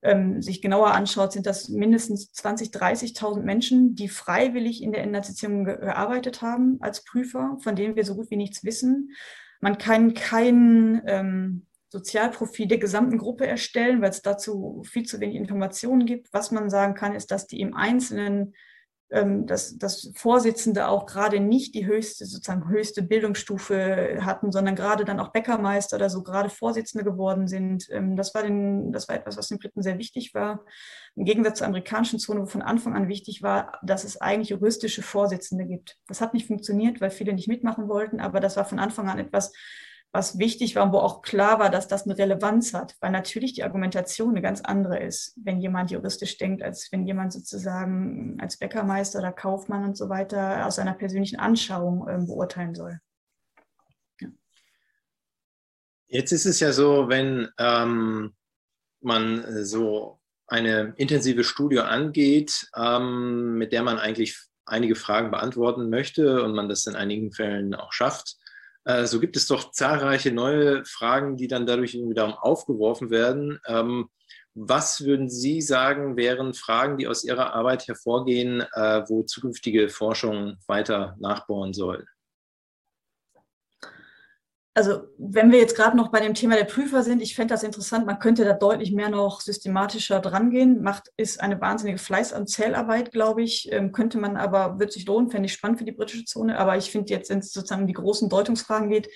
[0.00, 5.64] ähm, sich genauer anschaut, sind das mindestens 20, 30.000 Menschen, die freiwillig in der ge
[5.64, 9.10] gearbeitet haben als Prüfer, von denen wir so gut wie nichts wissen.
[9.60, 15.36] Man kann kein ähm, Sozialprofil der gesamten Gruppe erstellen, weil es dazu viel zu wenig
[15.36, 16.32] Informationen gibt.
[16.32, 18.54] Was man sagen kann, ist, dass die im Einzelnen
[19.08, 25.04] ähm, dass das Vorsitzende auch gerade nicht die höchste, sozusagen höchste Bildungsstufe hatten, sondern gerade
[25.04, 27.86] dann auch Bäckermeister oder so gerade Vorsitzende geworden sind.
[27.90, 30.64] Ähm, das war, den, das war etwas, was den Briten sehr wichtig war.
[31.14, 35.02] Im Gegensatz zur amerikanischen Zone, wo von Anfang an wichtig war, dass es eigentlich juristische
[35.02, 35.98] Vorsitzende gibt.
[36.08, 39.20] Das hat nicht funktioniert, weil viele nicht mitmachen wollten, aber das war von Anfang an
[39.20, 39.52] etwas,
[40.12, 43.52] was wichtig war und wo auch klar war, dass das eine Relevanz hat, weil natürlich
[43.52, 48.56] die Argumentation eine ganz andere ist, wenn jemand juristisch denkt, als wenn jemand sozusagen als
[48.56, 52.98] Bäckermeister oder Kaufmann und so weiter aus seiner persönlichen Anschauung äh, beurteilen soll.
[54.20, 54.28] Ja.
[56.06, 58.34] Jetzt ist es ja so, wenn ähm,
[59.00, 65.90] man äh, so eine intensive Studie angeht, ähm, mit der man eigentlich einige Fragen beantworten
[65.90, 68.36] möchte und man das in einigen Fällen auch schafft,
[68.86, 73.60] äh, so gibt es doch zahlreiche neue Fragen, die dann dadurch wiederum aufgeworfen werden.
[73.66, 74.08] Ähm,
[74.54, 80.56] was würden Sie sagen, wären Fragen, die aus Ihrer Arbeit hervorgehen, äh, wo zukünftige Forschung
[80.66, 82.06] weiter nachbohren soll?
[84.76, 87.62] Also wenn wir jetzt gerade noch bei dem Thema der Prüfer sind, ich fände das
[87.62, 90.82] interessant, man könnte da deutlich mehr noch systematischer dran gehen.
[90.82, 93.72] Macht ist eine wahnsinnige Fleiß- und Zählarbeit, glaube ich.
[93.72, 96.58] Ähm, könnte man aber, wird sich lohnen, fände ich spannend für die britische Zone.
[96.58, 99.08] Aber ich finde jetzt, wenn es sozusagen um die großen Deutungsfragen geht,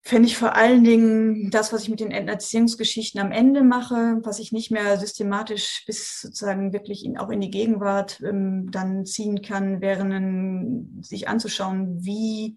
[0.00, 4.38] fände ich vor allen Dingen das, was ich mit den Entnazisierungsgeschichten am Ende mache, was
[4.38, 9.42] ich nicht mehr systematisch bis sozusagen wirklich in, auch in die Gegenwart ähm, dann ziehen
[9.42, 12.56] kann, wären sich anzuschauen, wie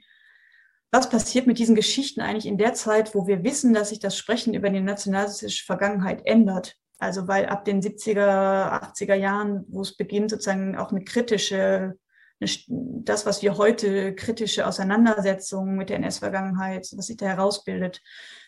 [0.91, 4.17] was passiert mit diesen Geschichten eigentlich in der Zeit, wo wir wissen, dass sich das
[4.17, 6.75] Sprechen über die nationalistische Vergangenheit ändert?
[6.97, 11.97] Also weil ab den 70er, 80er Jahren, wo es beginnt, sozusagen auch eine kritische,
[12.39, 18.01] das, was wir heute kritische Auseinandersetzungen mit der NS-Vergangenheit, was sich da herausbildet,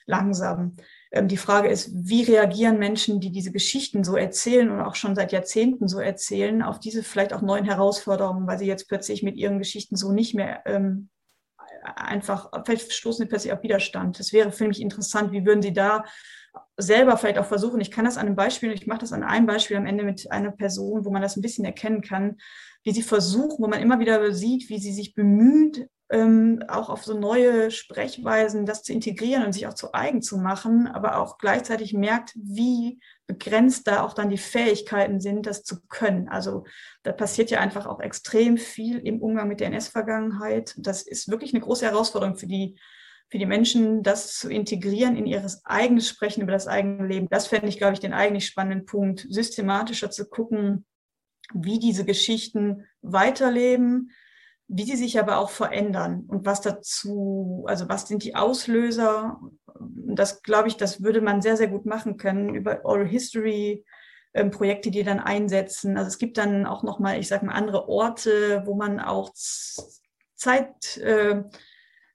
[0.06, 0.76] langsam.
[1.12, 5.16] Ähm, die Frage ist, wie reagieren Menschen, die diese Geschichten so erzählen und auch schon
[5.16, 9.38] seit Jahrzehnten so erzählen, auf diese vielleicht auch neuen Herausforderungen, weil sie jetzt plötzlich mit
[9.38, 11.10] ihren Geschichten so nicht mehr ähm,
[11.84, 14.20] einfach, vielleicht stoßen sie plötzlich auf Widerstand.
[14.20, 16.04] Das wäre für mich interessant, wie würden Sie da
[16.78, 19.46] selber vielleicht auch versuchen, ich kann das an einem Beispiel, ich mache das an einem
[19.46, 22.38] Beispiel am Ende mit einer Person, wo man das ein bisschen erkennen kann,
[22.84, 27.04] wie sie versuchen, wo man immer wieder sieht, wie sie sich bemüht, ähm, auch auf
[27.04, 31.38] so neue Sprechweisen das zu integrieren und sich auch zu eigen zu machen, aber auch
[31.38, 33.00] gleichzeitig merkt, wie
[33.32, 36.28] begrenzt da auch dann die Fähigkeiten sind, das zu können.
[36.28, 36.66] Also
[37.04, 40.76] da passiert ja einfach auch extrem viel im Umgang mit der NS-Vergangenheit.
[40.78, 42.78] Das ist wirklich eine große Herausforderung für die,
[43.30, 47.28] für die Menschen, das zu integrieren in ihres eigenes Sprechen über das eigene Leben.
[47.30, 50.86] Das fände ich, glaube ich, den eigentlich spannenden Punkt, systematischer zu gucken,
[51.54, 54.12] wie diese Geschichten weiterleben,
[54.74, 59.40] wie sie sich aber auch verändern und was dazu, also was sind die Auslöser.
[59.80, 63.84] Das glaube ich, das würde man sehr, sehr gut machen können über Oral History.
[64.34, 65.98] Ähm, Projekte, die dann einsetzen.
[65.98, 69.34] Also es gibt dann auch nochmal, ich sage mal, andere Orte, wo man auch
[70.36, 71.44] Zeit, äh,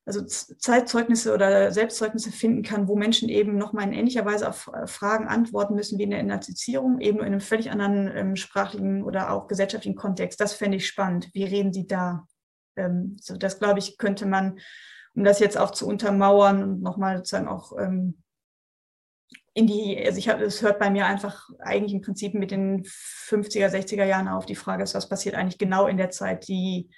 [0.07, 4.87] also Zeitzeugnisse oder Selbstzeugnisse finden kann, wo Menschen eben nochmal in ähnlicher Weise auf äh,
[4.87, 9.31] Fragen antworten müssen wie in der Entnazifizierung, eben in einem völlig anderen ähm, sprachlichen oder
[9.31, 10.41] auch gesellschaftlichen Kontext.
[10.41, 11.28] Das fände ich spannend.
[11.35, 12.27] Wie reden Sie da?
[12.77, 14.59] Ähm, so das glaube ich, könnte man,
[15.15, 18.23] um das jetzt auch zu untermauern und nochmal sozusagen auch ähm,
[19.55, 22.85] in die, also ich habe, es hört bei mir einfach eigentlich im Prinzip mit den
[22.85, 24.44] 50er, 60er Jahren auf.
[24.44, 26.90] Die Frage ist, was passiert eigentlich genau in der Zeit, die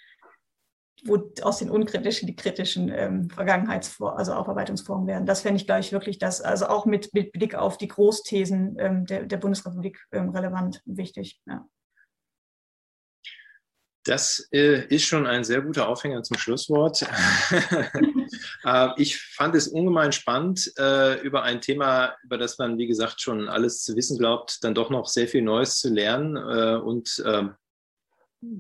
[1.05, 5.26] wo aus den unkritischen die kritischen ähm, Vergangenheitsformen, also Aufarbeitungsformen werden.
[5.26, 8.76] Das fände ich, glaube ich, wirklich das, also auch mit, mit Blick auf die Großthesen
[8.78, 11.40] ähm, der, der Bundesrepublik ähm, relevant und wichtig.
[11.46, 11.64] Ja.
[14.09, 17.02] Das äh, ist schon ein sehr guter Aufhänger zum Schlusswort.
[18.64, 23.20] äh, ich fand es ungemein spannend, äh, über ein Thema, über das man, wie gesagt,
[23.20, 27.22] schon alles zu wissen glaubt, dann doch noch sehr viel Neues zu lernen äh, und
[27.26, 27.55] ähm,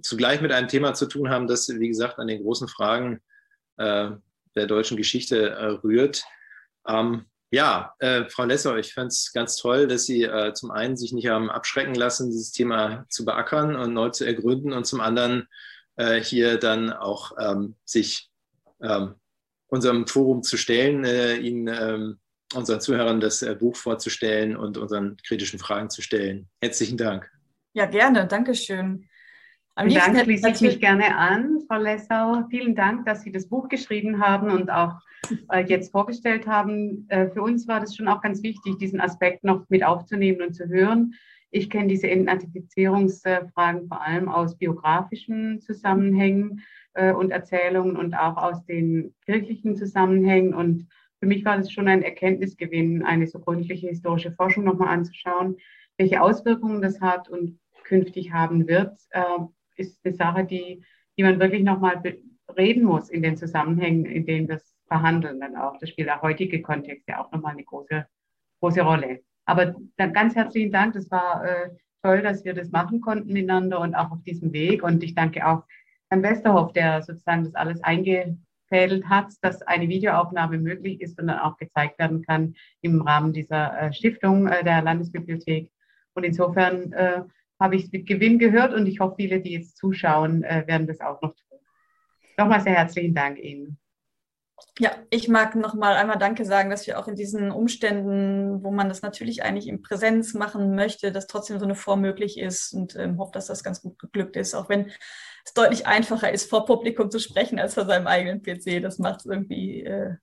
[0.02, 3.22] zugleich mit einem Thema zu tun haben, das, wie gesagt, an den großen Fragen
[3.78, 4.10] äh,
[4.54, 6.24] der deutschen Geschichte rührt.
[6.86, 10.96] Ähm, ja, äh, Frau Lesser, ich fand es ganz toll, dass Sie äh, zum einen
[10.96, 15.00] sich nicht haben abschrecken lassen, dieses Thema zu beackern und neu zu ergründen und zum
[15.00, 15.48] anderen
[15.96, 18.30] äh, hier dann auch ähm, sich
[18.82, 19.14] ähm,
[19.68, 22.18] unserem Forum zu stellen, äh, Ihnen ähm,
[22.54, 26.48] unseren Zuhörern das Buch vorzustellen und unseren kritischen Fragen zu stellen.
[26.62, 27.30] Herzlichen Dank.
[27.74, 28.26] Ja, gerne.
[28.26, 29.07] Dankeschön.
[29.78, 32.42] Am Dank schließe ich mich gerne an, Frau Lessau.
[32.50, 34.94] Vielen Dank, dass Sie das Buch geschrieben haben und auch
[35.52, 37.06] äh, jetzt vorgestellt haben.
[37.10, 40.54] Äh, für uns war das schon auch ganz wichtig, diesen Aspekt noch mit aufzunehmen und
[40.54, 41.14] zu hören.
[41.52, 46.60] Ich kenne diese Entnazifizierungsfragen vor allem aus biografischen Zusammenhängen
[46.94, 50.54] äh, und Erzählungen und auch aus den kirchlichen Zusammenhängen.
[50.54, 50.88] Und
[51.20, 55.54] für mich war das schon ein Erkenntnisgewinn, eine so gründliche historische Forschung nochmal anzuschauen,
[55.98, 58.98] welche Auswirkungen das hat und künftig haben wird
[59.78, 60.84] ist eine Sache, die,
[61.16, 62.02] die man wirklich nochmal
[62.56, 65.78] reden muss in den Zusammenhängen, in denen es verhandeln dann auch.
[65.78, 68.06] Das spielt der heutige Kontext ja auch nochmal eine große,
[68.60, 69.20] große Rolle.
[69.44, 70.94] Aber dann ganz herzlichen Dank.
[70.94, 71.70] Das war äh,
[72.02, 74.82] toll, dass wir das machen konnten miteinander und auch auf diesem Weg.
[74.82, 75.64] Und ich danke auch
[76.10, 81.38] Herrn Westerhoff, der sozusagen das alles eingefädelt hat, dass eine Videoaufnahme möglich ist und dann
[81.38, 85.70] auch gezeigt werden kann im Rahmen dieser äh, Stiftung äh, der Landesbibliothek.
[86.14, 87.22] Und insofern äh,
[87.60, 90.86] habe ich es mit Gewinn gehört und ich hoffe, viele, die jetzt zuschauen, äh, werden
[90.86, 91.58] das auch noch tun.
[92.36, 93.78] Nochmal sehr herzlichen Dank Ihnen.
[94.78, 98.70] Ja, ich mag noch mal einmal Danke sagen, dass wir auch in diesen Umständen, wo
[98.70, 102.72] man das natürlich eigentlich in Präsenz machen möchte, dass trotzdem so eine Form möglich ist
[102.72, 104.90] und ähm, hoffe, dass das ganz gut geglückt ist, auch wenn
[105.44, 108.80] es deutlich einfacher ist, vor Publikum zu sprechen als vor seinem eigenen PC.
[108.80, 110.14] Das macht es irgendwie, äh,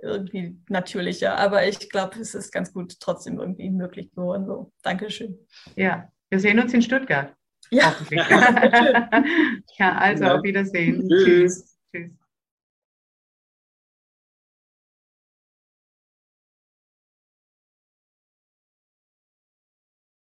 [0.00, 1.36] irgendwie natürlicher.
[1.36, 4.46] Aber ich glaube, es ist ganz gut trotzdem irgendwie möglich geworden.
[4.46, 5.38] So, Dankeschön.
[5.76, 7.34] Ja, wir sehen uns in Stuttgart.
[7.70, 7.94] Ja.
[9.78, 11.08] ja, also auf Wiedersehen.
[11.08, 11.76] Tschüss.
[11.94, 12.19] Tschüss.